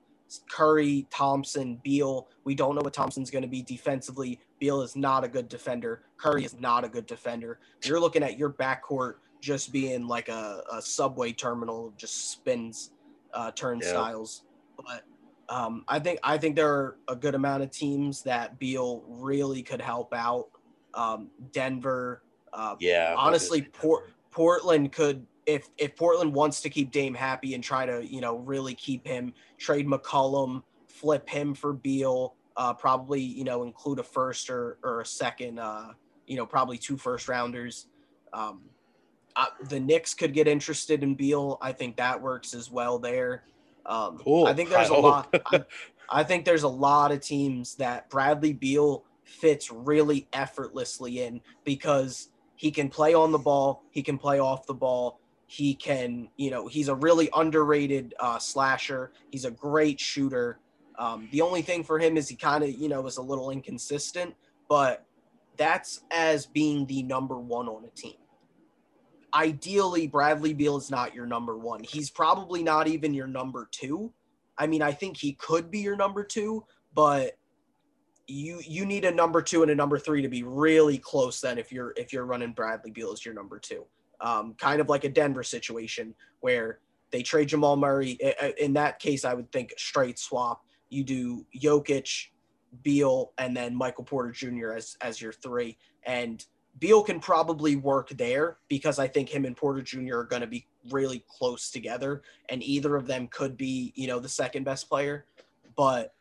Curry, 0.50 1.06
Thompson, 1.10 1.80
Beal. 1.84 2.28
We 2.44 2.56
don't 2.56 2.76
know 2.76 2.82
what 2.82 2.94
Thompson's 2.94 3.30
going 3.30 3.44
to 3.44 3.48
be 3.48 3.62
defensively. 3.62 4.40
Beal 4.60 4.82
is 4.82 4.96
not 4.96 5.24
a 5.24 5.28
good 5.28 5.48
defender. 5.48 6.02
Curry 6.18 6.44
is 6.44 6.60
not 6.60 6.84
a 6.84 6.90
good 6.90 7.06
defender. 7.06 7.60
You're 7.84 8.00
looking 8.00 8.24
at 8.24 8.38
your 8.38 8.50
backcourt 8.50 9.16
just 9.42 9.72
being 9.72 10.08
like 10.08 10.30
a, 10.30 10.64
a 10.72 10.82
subway 10.82 11.34
terminal 11.34 11.94
just 11.98 12.32
spins, 12.32 12.92
uh, 13.34 13.52
turnstiles. 13.52 14.44
But 14.78 15.04
um, 15.50 15.84
I 15.88 16.00
think 16.00 16.20
I 16.24 16.38
think 16.38 16.56
there 16.56 16.70
are 16.70 16.98
a 17.08 17.16
good 17.16 17.36
amount 17.36 17.64
of 17.64 17.70
teams 17.70 18.24
that 18.24 18.58
Beal 18.58 19.04
really 19.08 19.62
could 19.62 19.82
help 19.82 20.14
out. 20.14 20.48
Um, 20.94 21.30
Denver, 21.52 22.23
uh, 22.54 22.76
yeah. 22.80 23.16
Honestly, 23.18 23.62
Port, 23.62 24.12
Portland 24.32 24.92
could 24.92 25.26
if 25.46 25.70
if 25.78 25.96
Portland 25.96 26.34
wants 26.34 26.62
to 26.62 26.70
keep 26.70 26.92
Dame 26.92 27.14
happy 27.14 27.54
and 27.54 27.64
try 27.64 27.86
to 27.86 28.06
you 28.06 28.22
know 28.22 28.38
really 28.38 28.74
keep 28.74 29.06
him, 29.06 29.34
trade 29.58 29.88
McCollum, 29.88 30.64
flip 30.88 31.28
him 31.28 31.54
for 31.54 31.74
Beal, 31.74 32.36
uh, 32.56 32.74
probably 32.74 33.22
you 33.22 33.44
know 33.44 33.64
include 33.64 34.00
a 34.00 34.04
first 34.04 34.50
or 34.50 34.78
or 34.84 35.02
a 35.02 35.06
second, 35.06 35.60
uh, 35.60 35.90
you 36.28 36.38
know 36.38 36.46
probably 36.46 36.78
two 36.78 36.98
first 36.98 37.28
rounders. 37.28 37.88
Um, 38.32 38.62
uh, 39.36 39.48
the 39.68 39.80
Knicks 39.80 40.14
could 40.14 40.34
get 40.34 40.48
interested 40.48 41.02
in 41.04 41.16
Beal. 41.16 41.58
I 41.62 41.72
think 41.72 41.98
that 41.98 42.22
works 42.22 42.54
as 42.54 42.70
well 42.70 43.00
there. 43.00 43.44
Um, 43.86 44.18
cool. 44.18 44.46
I 44.46 44.54
think 44.54 44.70
there's 44.70 44.92
I 44.92 44.96
a 44.96 45.00
lot. 45.00 45.42
I, 45.48 45.64
I 46.10 46.24
think 46.24 46.46
there's 46.46 46.64
a 46.64 46.70
lot 46.70 47.12
of 47.12 47.20
teams 47.20 47.76
that 47.76 48.10
Bradley 48.10 48.54
Beal 48.54 49.04
fits 49.24 49.72
really 49.72 50.28
effortlessly 50.34 51.24
in 51.24 51.42
because 51.64 52.30
he 52.64 52.72
can 52.72 52.88
play 52.88 53.14
on 53.14 53.34
the 53.34 53.38
ball, 53.38 53.84
he 53.92 54.02
can 54.02 54.18
play 54.18 54.40
off 54.40 54.66
the 54.66 54.74
ball, 54.74 55.20
he 55.48 55.76
can, 55.76 56.30
you 56.38 56.50
know, 56.50 56.66
he's 56.66 56.88
a 56.88 56.96
really 56.96 57.30
underrated 57.36 58.16
uh, 58.22 58.40
slasher. 58.40 59.12
He's 59.32 59.44
a 59.44 59.52
great 59.52 60.00
shooter. 60.00 60.60
Um, 60.98 61.28
the 61.34 61.42
only 61.42 61.62
thing 61.62 61.84
for 61.84 62.00
him 62.00 62.16
is 62.16 62.30
he 62.30 62.38
kind 62.38 62.64
of, 62.64 62.70
you 62.70 62.88
know, 62.88 63.06
is 63.06 63.18
a 63.18 63.22
little 63.22 63.52
inconsistent, 63.52 64.34
but 64.70 65.06
that's 65.58 66.06
as 66.10 66.46
being 66.46 66.86
the 66.86 67.04
number 67.04 67.38
one 67.38 67.68
on 67.68 67.84
a 67.84 67.90
team. 67.90 68.16
Ideally, 69.34 70.08
Bradley 70.08 70.54
Beal 70.54 70.78
is 70.78 70.90
not 70.90 71.14
your 71.14 71.26
number 71.26 71.58
one. 71.58 71.84
He's 71.84 72.10
probably 72.10 72.64
not 72.64 72.88
even 72.88 73.14
your 73.14 73.28
number 73.28 73.68
two. 73.72 74.14
I 74.58 74.68
mean, 74.68 74.82
I 74.82 74.94
think 74.94 75.18
he 75.18 75.34
could 75.34 75.70
be 75.70 75.80
your 75.80 75.98
number 75.98 76.24
two, 76.24 76.64
but 76.96 77.34
you 78.28 78.62
you 78.66 78.86
need 78.86 79.06
a 79.06 79.12
number 79.12 79.42
two 79.42 79.64
and 79.64 79.72
a 79.72 79.76
number 79.76 80.00
three 80.00 80.22
to 80.22 80.30
be 80.30 80.44
really 80.44 80.98
close. 80.98 81.42
Then, 81.42 81.58
if 81.58 81.72
you're 81.72 81.94
if 81.98 82.14
you're 82.14 82.26
running 82.26 82.54
Bradley 82.54 82.92
Beal 82.92 83.12
as 83.12 83.26
your 83.26 83.34
number 83.34 83.60
two, 83.60 83.86
um, 84.22 84.56
kind 84.58 84.80
of 84.80 84.90
like 84.90 85.04
a 85.04 85.10
Denver 85.10 85.44
situation 85.44 86.16
where 86.40 86.80
they 87.12 87.22
trade 87.22 87.50
Jamal 87.50 87.76
Murray. 87.76 88.18
In 88.58 88.74
that 88.74 89.00
case, 89.00 89.26
I 89.26 89.34
would 89.34 89.52
think 89.52 89.74
straight 89.78 90.18
swap. 90.18 90.66
You 90.90 91.04
do 91.04 91.46
Jokic, 91.56 92.28
Beal, 92.82 93.34
and 93.38 93.56
then 93.56 93.76
Michael 93.76 94.04
Porter 94.04 94.32
Jr. 94.32 94.72
as 94.72 94.98
as 95.02 95.22
your 95.22 95.34
three, 95.34 95.78
and 96.06 96.46
Beal 96.80 97.04
can 97.04 97.20
probably 97.20 97.76
work 97.76 98.10
there 98.10 98.58
because 98.68 99.00
I 99.00 99.08
think 99.08 99.30
him 99.30 99.46
and 99.46 99.56
Porter 99.56 99.82
Jr. 99.82 100.20
are 100.20 100.24
going 100.24 100.42
to 100.42 100.48
be 100.48 100.66
really 100.92 101.24
close 101.28 101.70
together, 101.70 102.24
and 102.50 102.64
either 102.64 102.96
of 102.96 103.06
them 103.06 103.28
could 103.28 103.58
be, 103.58 103.92
you 103.96 104.08
know, 104.08 104.20
the 104.20 104.30
second 104.30 104.64
best 104.64 104.90
player. 104.90 105.26
But 105.76 106.14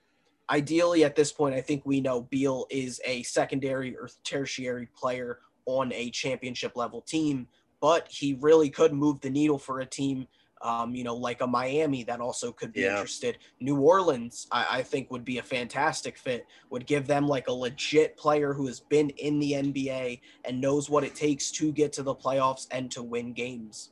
ideally, 0.53 1.03
at 1.03 1.17
this 1.17 1.33
point, 1.33 1.55
I 1.55 1.61
think 1.61 1.83
we 1.85 2.01
know 2.01 2.23
Beal 2.23 2.67
is 2.71 3.01
a 3.05 3.23
secondary 3.25 3.97
or 3.97 4.09
tertiary 4.23 4.89
player 4.95 5.39
on 5.67 5.93
a 5.93 6.11
championship 6.11 6.77
level 6.77 7.01
team, 7.01 7.49
but 7.81 8.07
he 8.09 8.35
really 8.41 8.71
could 8.71 8.93
move 8.93 9.21
the 9.21 9.31
needle 9.31 9.59
for 9.59 9.81
a 9.81 9.87
team 9.87 10.29
um, 10.63 10.95
you 10.95 11.03
know, 11.03 11.17
like 11.17 11.41
a 11.41 11.47
Miami 11.47 12.05
that 12.05 12.21
also 12.21 12.53
could 12.53 12.73
be 12.73 12.83
yeah. 12.83 12.93
interested. 12.93 13.39
New 13.61 13.79
Orleans, 13.81 14.47
I, 14.53 14.67
I, 14.71 14.83
think, 14.83 15.11
would 15.11 15.25
be 15.25 15.39
a 15.39 15.43
fantastic 15.43 16.17
fit. 16.17 16.47
Would 16.71 16.87
give 16.87 17.07
them 17.07 17.27
like 17.27 17.49
a 17.49 17.53
legit 17.53 18.17
player 18.17 18.53
who 18.53 18.67
has 18.69 18.79
been 18.79 19.11
in 19.11 19.41
the 19.41 19.53
NBA 19.53 20.21
and 20.45 20.61
knows 20.61 20.89
what 20.89 21.05
it 21.05 21.15
takes 21.15 21.51
to 21.53 21.73
get 21.73 21.93
to 21.95 22.03
the 22.03 22.15
playoffs 22.15 22.69
and 22.71 22.91
to 22.93 23.03
win 23.03 23.33
games. 23.33 23.91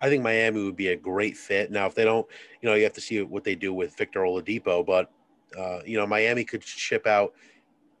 I 0.00 0.08
think 0.08 0.22
Miami 0.22 0.64
would 0.64 0.76
be 0.76 0.88
a 0.88 0.96
great 0.96 1.36
fit. 1.36 1.70
Now, 1.70 1.86
if 1.86 1.94
they 1.94 2.04
don't, 2.04 2.26
you 2.62 2.68
know, 2.68 2.74
you 2.74 2.84
have 2.84 2.94
to 2.94 3.02
see 3.02 3.20
what 3.20 3.44
they 3.44 3.54
do 3.54 3.74
with 3.74 3.94
Victor 3.96 4.20
Oladipo, 4.20 4.84
but 4.84 5.10
uh, 5.58 5.80
you 5.84 5.96
know, 5.96 6.06
Miami 6.06 6.44
could 6.44 6.64
ship 6.64 7.06
out 7.06 7.34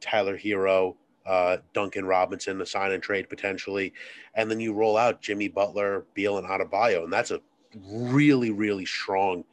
Tyler 0.00 0.38
Herro, 0.38 0.96
uh, 1.26 1.58
Duncan 1.72 2.04
Robinson, 2.04 2.58
the 2.58 2.66
sign 2.66 2.92
and 2.92 3.02
trade 3.02 3.28
potentially, 3.28 3.92
and 4.34 4.50
then 4.50 4.60
you 4.60 4.72
roll 4.72 4.96
out 4.96 5.20
Jimmy 5.20 5.48
Butler, 5.48 6.04
Beal, 6.14 6.38
and 6.38 6.46
Adebayo, 6.46 7.04
and 7.04 7.12
that's 7.12 7.30
a 7.30 7.40
really, 7.88 8.50
really 8.50 8.86
strong 8.86 9.44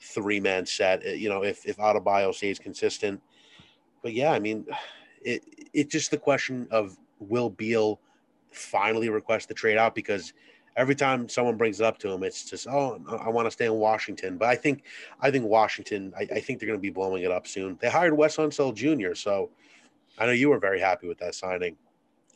three 0.00 0.40
man 0.40 0.66
set. 0.66 1.04
Uh, 1.06 1.10
you 1.10 1.28
know, 1.28 1.42
if 1.42 1.64
if 1.66 1.76
Adebayo 1.78 2.34
stays 2.34 2.58
consistent, 2.58 3.20
but 4.02 4.12
yeah, 4.12 4.32
I 4.32 4.38
mean, 4.38 4.66
it 5.22 5.42
it's 5.72 5.92
just 5.92 6.10
the 6.10 6.18
question 6.18 6.68
of 6.70 6.96
will 7.18 7.50
Beal 7.50 8.00
finally 8.52 9.08
request 9.08 9.48
the 9.48 9.54
trade 9.54 9.78
out? 9.78 9.94
Because 9.94 10.32
every 10.76 10.94
time 10.94 11.28
someone 11.28 11.56
brings 11.56 11.80
it 11.80 11.86
up 11.86 11.98
to 11.98 12.10
him, 12.10 12.22
it's 12.22 12.48
just 12.48 12.66
oh, 12.66 13.00
I 13.20 13.28
want 13.28 13.46
to 13.46 13.50
stay 13.50 13.66
in 13.66 13.74
Washington. 13.74 14.36
But 14.36 14.48
I 14.48 14.56
think 14.56 14.84
I 15.20 15.30
think 15.30 15.46
Washington, 15.46 16.12
I, 16.16 16.22
I 16.22 16.40
think 16.40 16.58
they're 16.58 16.66
going 16.66 16.78
to 16.78 16.82
be 16.82 16.90
blowing 16.90 17.22
it 17.22 17.30
up 17.30 17.46
soon. 17.46 17.78
They 17.80 17.90
hired 17.90 18.16
Wes 18.16 18.36
Unseld 18.36 18.74
Jr., 18.74 19.14
so 19.14 19.50
I 20.18 20.26
know 20.26 20.32
you 20.32 20.48
were 20.48 20.58
very 20.58 20.80
happy 20.80 21.08
with 21.08 21.18
that 21.18 21.34
signing. 21.34 21.76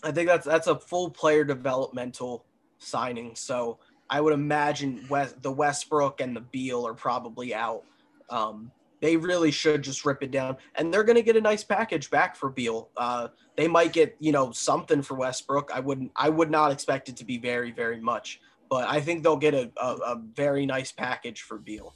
I 0.02 0.12
think 0.12 0.28
that's 0.28 0.46
that's 0.46 0.66
a 0.66 0.78
full 0.78 1.10
player 1.10 1.44
developmental 1.44 2.44
signing. 2.78 3.34
So 3.34 3.78
I 4.10 4.20
would 4.20 4.32
imagine 4.32 5.04
West, 5.08 5.42
the 5.42 5.52
Westbrook 5.52 6.20
and 6.20 6.34
the 6.34 6.40
Beal 6.40 6.86
are 6.86 6.94
probably 6.94 7.54
out. 7.54 7.82
Um, 8.30 8.70
they 9.00 9.16
really 9.16 9.50
should 9.50 9.82
just 9.82 10.04
rip 10.04 10.22
it 10.22 10.30
down, 10.30 10.56
and 10.74 10.92
they're 10.92 11.04
going 11.04 11.16
to 11.16 11.22
get 11.22 11.36
a 11.36 11.40
nice 11.40 11.64
package 11.64 12.10
back 12.10 12.36
for 12.36 12.50
Beal. 12.50 12.90
Uh, 12.96 13.28
they 13.56 13.68
might 13.68 13.92
get 13.92 14.16
you 14.20 14.32
know 14.32 14.50
something 14.52 15.02
for 15.02 15.14
Westbrook. 15.14 15.70
I 15.72 15.80
wouldn't. 15.80 16.12
I 16.16 16.28
would 16.28 16.50
not 16.50 16.72
expect 16.72 17.08
it 17.08 17.16
to 17.16 17.24
be 17.24 17.38
very 17.38 17.70
very 17.70 18.00
much, 18.00 18.40
but 18.68 18.88
I 18.88 19.00
think 19.00 19.22
they'll 19.22 19.36
get 19.36 19.54
a, 19.54 19.70
a, 19.76 19.94
a 19.94 20.22
very 20.34 20.66
nice 20.66 20.92
package 20.92 21.42
for 21.42 21.58
Beal. 21.58 21.94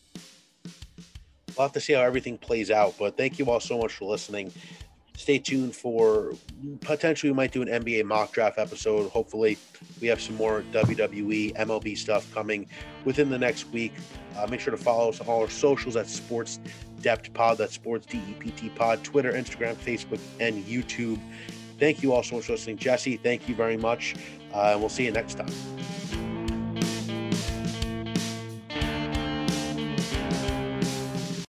We'll 1.56 1.66
have 1.66 1.72
to 1.72 1.80
see 1.80 1.92
how 1.92 2.00
everything 2.00 2.38
plays 2.38 2.70
out. 2.70 2.94
But 2.98 3.16
thank 3.16 3.38
you 3.38 3.50
all 3.50 3.60
so 3.60 3.78
much 3.78 3.92
for 3.92 4.06
listening 4.06 4.52
stay 5.16 5.38
tuned 5.38 5.74
for 5.74 6.32
potentially 6.80 7.30
we 7.30 7.36
might 7.36 7.52
do 7.52 7.62
an 7.62 7.68
NBA 7.68 8.04
mock 8.04 8.32
draft 8.32 8.58
episode. 8.58 9.10
Hopefully, 9.10 9.58
we 10.00 10.08
have 10.08 10.20
some 10.20 10.36
more 10.36 10.62
WWE, 10.72 11.56
MLB 11.56 11.96
stuff 11.96 12.32
coming 12.34 12.66
within 13.04 13.30
the 13.30 13.38
next 13.38 13.64
week. 13.70 13.92
Uh, 14.36 14.46
make 14.46 14.60
sure 14.60 14.70
to 14.70 14.82
follow 14.82 15.10
us 15.10 15.20
on 15.20 15.26
all 15.26 15.42
our 15.42 15.50
socials 15.50 15.96
at 15.96 16.06
Sports 16.06 16.60
Depth 17.00 17.32
Pod. 17.34 17.58
That's 17.58 17.74
Sports 17.74 18.06
DEPT 18.06 18.74
Pod, 18.74 19.02
Twitter, 19.04 19.32
Instagram, 19.32 19.74
Facebook, 19.74 20.20
and 20.40 20.64
YouTube. 20.64 21.18
Thank 21.78 22.02
you 22.02 22.12
all 22.12 22.22
so 22.22 22.36
much 22.36 22.46
for 22.46 22.52
listening. 22.52 22.78
Jesse, 22.78 23.16
thank 23.16 23.48
you 23.48 23.54
very 23.54 23.76
much. 23.76 24.14
Uh, 24.54 24.70
and 24.72 24.80
we'll 24.80 24.88
see 24.88 25.04
you 25.04 25.10
next 25.10 25.34
time. 25.34 26.21